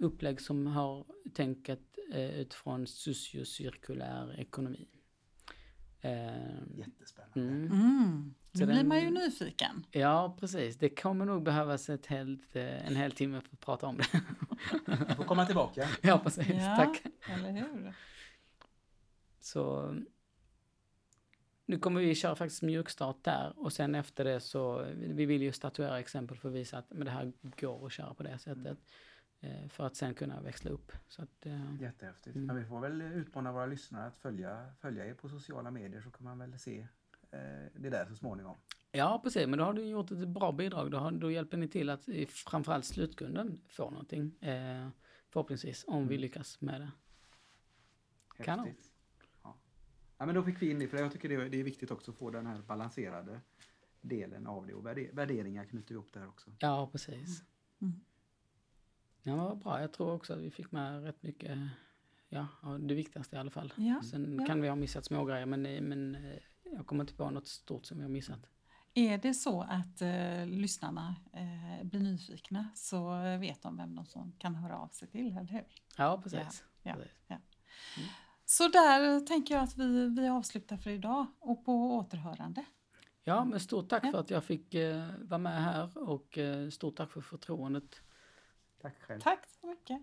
upplägg 0.01 0.41
som 0.41 0.67
har 0.67 1.05
tänket 1.35 1.99
eh, 2.13 2.41
utifrån 2.41 2.87
sociocirkulär 2.87 4.41
ekonomi. 4.41 4.89
Eh, 6.01 6.79
Jättespännande. 6.79 7.41
Mm. 7.41 7.73
Mm. 7.73 8.35
Nu 8.59 8.67
blir 8.67 8.85
man 8.85 9.01
ju 9.01 9.11
nyfiken. 9.11 9.87
Ja, 9.91 10.37
precis. 10.41 10.77
Det 10.77 10.89
kommer 10.89 11.25
nog 11.25 11.43
behövas 11.43 11.89
ett 11.89 12.07
helt, 12.07 12.57
eh, 12.57 12.87
en 12.87 12.97
hel 12.97 13.13
timme 13.13 13.41
för 13.41 13.53
att 13.53 13.61
prata 13.61 13.87
om 13.87 13.97
det. 13.97 14.23
Du 15.09 15.15
får 15.15 15.25
komma 15.25 15.47
tillbaka. 15.47 15.89
Ja, 16.03 16.19
precis. 16.19 16.49
Ja, 16.49 16.77
Tack. 16.77 17.03
Eller 17.29 17.53
hur? 17.53 17.95
Så 19.41 19.95
nu 21.67 21.79
kommer 21.79 22.01
vi 22.01 22.15
köra 22.15 22.35
faktiskt 22.35 22.63
mjukstart 22.63 23.25
där 23.25 23.53
och 23.57 23.73
sen 23.73 23.95
efter 23.95 24.25
det 24.25 24.41
så, 24.41 24.87
vi 24.97 25.27
vill 25.27 25.43
ju 25.43 25.53
statuera 25.53 26.01
exempel 26.01 26.37
för 26.37 26.49
att 26.49 26.55
visa 26.55 26.79
att 26.79 26.91
men 26.91 27.05
det 27.05 27.11
här 27.11 27.33
går 27.43 27.87
att 27.87 27.93
köra 27.93 28.15
på 28.15 28.23
det 28.23 28.39
sättet. 28.39 28.79
Mm. 29.41 29.69
För 29.69 29.87
att 29.87 29.97
sen 29.97 30.15
kunna 30.15 30.41
växla 30.41 30.71
upp. 30.71 30.93
Så 31.09 31.23
att, 31.23 31.47
eh, 31.47 31.81
Jättehäftigt. 31.81 32.37
Mm. 32.37 32.49
Ja, 32.49 32.55
vi 32.55 32.69
får 32.69 32.81
väl 32.81 33.03
utmana 33.03 33.53
våra 33.53 33.67
lyssnare 33.67 34.07
att 34.07 34.19
följa, 34.19 34.75
följa 34.81 35.07
er 35.07 35.15
på 35.15 35.29
sociala 35.29 35.71
medier 35.71 36.01
så 36.01 36.11
kan 36.11 36.25
man 36.25 36.39
väl 36.39 36.59
se 36.59 36.89
det 37.75 37.91
där 37.91 38.07
så 38.07 38.15
småningom. 38.17 38.57
Ja 38.93 39.21
precis, 39.25 39.47
men 39.47 39.59
då 39.59 39.65
har 39.65 39.73
du 39.73 39.83
gjort 39.83 40.11
ett 40.11 40.29
bra 40.29 40.53
bidrag. 40.53 40.91
Då, 40.91 40.99
har, 40.99 41.11
då 41.11 41.31
hjälper 41.31 41.57
ni 41.57 41.69
till 41.69 41.91
att 41.91 42.09
framförallt 42.29 42.85
slutkunden 42.85 43.61
får 43.69 43.91
någonting. 43.91 44.37
Eh, 44.41 44.89
förhoppningsvis, 45.31 45.85
om 45.87 45.97
mm. 45.97 46.09
vi 46.09 46.19
lyckas 46.19 46.61
med 46.61 46.81
det. 46.81 46.91
Häftigt. 48.29 48.45
Kanon. 48.45 48.75
Ja. 49.43 49.57
ja. 50.19 50.27
men 50.27 50.35
då 50.35 50.43
fick 50.43 50.63
vi 50.63 50.71
in 50.71 50.79
det, 50.79 50.89
för 50.89 50.99
jag 50.99 51.13
tycker 51.13 51.29
det 51.29 51.35
är, 51.35 51.49
det 51.49 51.61
är 51.61 51.65
viktigt 51.65 51.91
också 51.91 52.11
att 52.11 52.17
få 52.17 52.31
den 52.31 52.47
här 52.47 52.63
balanserade 52.63 53.41
delen 54.01 54.47
av 54.47 54.67
det 54.67 54.75
och 54.75 54.87
värderingar 54.87 55.65
knyter 55.65 55.95
ihop 55.95 56.13
där 56.13 56.29
också. 56.29 56.51
Ja, 56.59 56.89
precis. 56.93 57.43
Mm. 57.81 58.01
Ja, 59.23 59.37
vad 59.37 59.59
bra. 59.59 59.81
Jag 59.81 59.93
tror 59.93 60.13
också 60.13 60.33
att 60.33 60.41
vi 60.41 60.51
fick 60.51 60.73
med 60.73 61.03
rätt 61.03 61.23
mycket, 61.23 61.59
ja, 62.29 62.47
det 62.81 62.95
viktigaste 62.95 63.37
i 63.37 63.39
alla 63.39 63.51
fall. 63.51 63.73
Ja, 63.77 64.03
Sen 64.03 64.39
ja. 64.39 64.47
kan 64.47 64.61
vi 64.61 64.69
ha 64.69 64.77
missat 64.77 65.05
små 65.05 65.25
grejer 65.25 65.47
men, 65.47 65.63
men 65.63 66.15
eh, 66.15 66.39
jag 66.75 66.87
kommer 66.87 67.05
inte 67.05 67.15
på 67.15 67.31
något 67.31 67.47
stort 67.47 67.87
som 67.87 68.01
har 68.01 68.09
missat. 68.09 68.41
Är 68.95 69.19
det 69.19 69.35
så 69.35 69.63
att 69.63 70.03
eh, 70.03 70.47
lyssnarna 70.47 71.17
eh, 71.33 71.87
blir 71.87 72.01
nyfikna 72.01 72.69
så 72.75 73.11
vet 73.41 73.63
de 73.63 73.77
vem 73.77 73.95
de 73.95 74.07
som 74.07 74.33
kan 74.33 74.55
höra 74.55 74.79
av 74.79 74.89
sig 74.89 75.09
till, 75.09 75.37
eller 75.37 75.53
hur? 75.53 75.65
Ja, 75.97 76.21
precis. 76.23 76.65
Ja, 76.83 76.95
precis. 76.95 77.13
ja. 77.27 77.37
Mm. 77.97 78.09
Så 78.45 78.69
där 78.69 79.27
tänker 79.27 79.55
jag 79.55 79.65
att 79.65 79.79
vi, 79.79 80.09
vi 80.09 80.29
avslutar 80.29 80.77
för 80.77 80.91
idag 80.91 81.27
och 81.39 81.65
på 81.65 81.97
återhörande. 81.97 82.65
Ja, 83.25 83.45
men 83.45 83.61
stort 83.61 83.89
tack 83.89 84.11
för 84.11 84.21
att 84.21 84.31
jag 84.31 84.45
fick 84.45 84.75
eh, 84.75 85.07
vara 85.21 85.39
med 85.39 85.63
här 85.63 85.99
och 85.99 86.39
eh, 86.39 86.71
stort 86.71 86.97
tack 86.97 87.13
för 87.13 87.21
förtroendet. 87.21 88.01
Tack 88.81 89.03
själv. 89.03 89.21
Tack 89.21 89.47
så 89.61 89.67
mycket. 89.67 90.03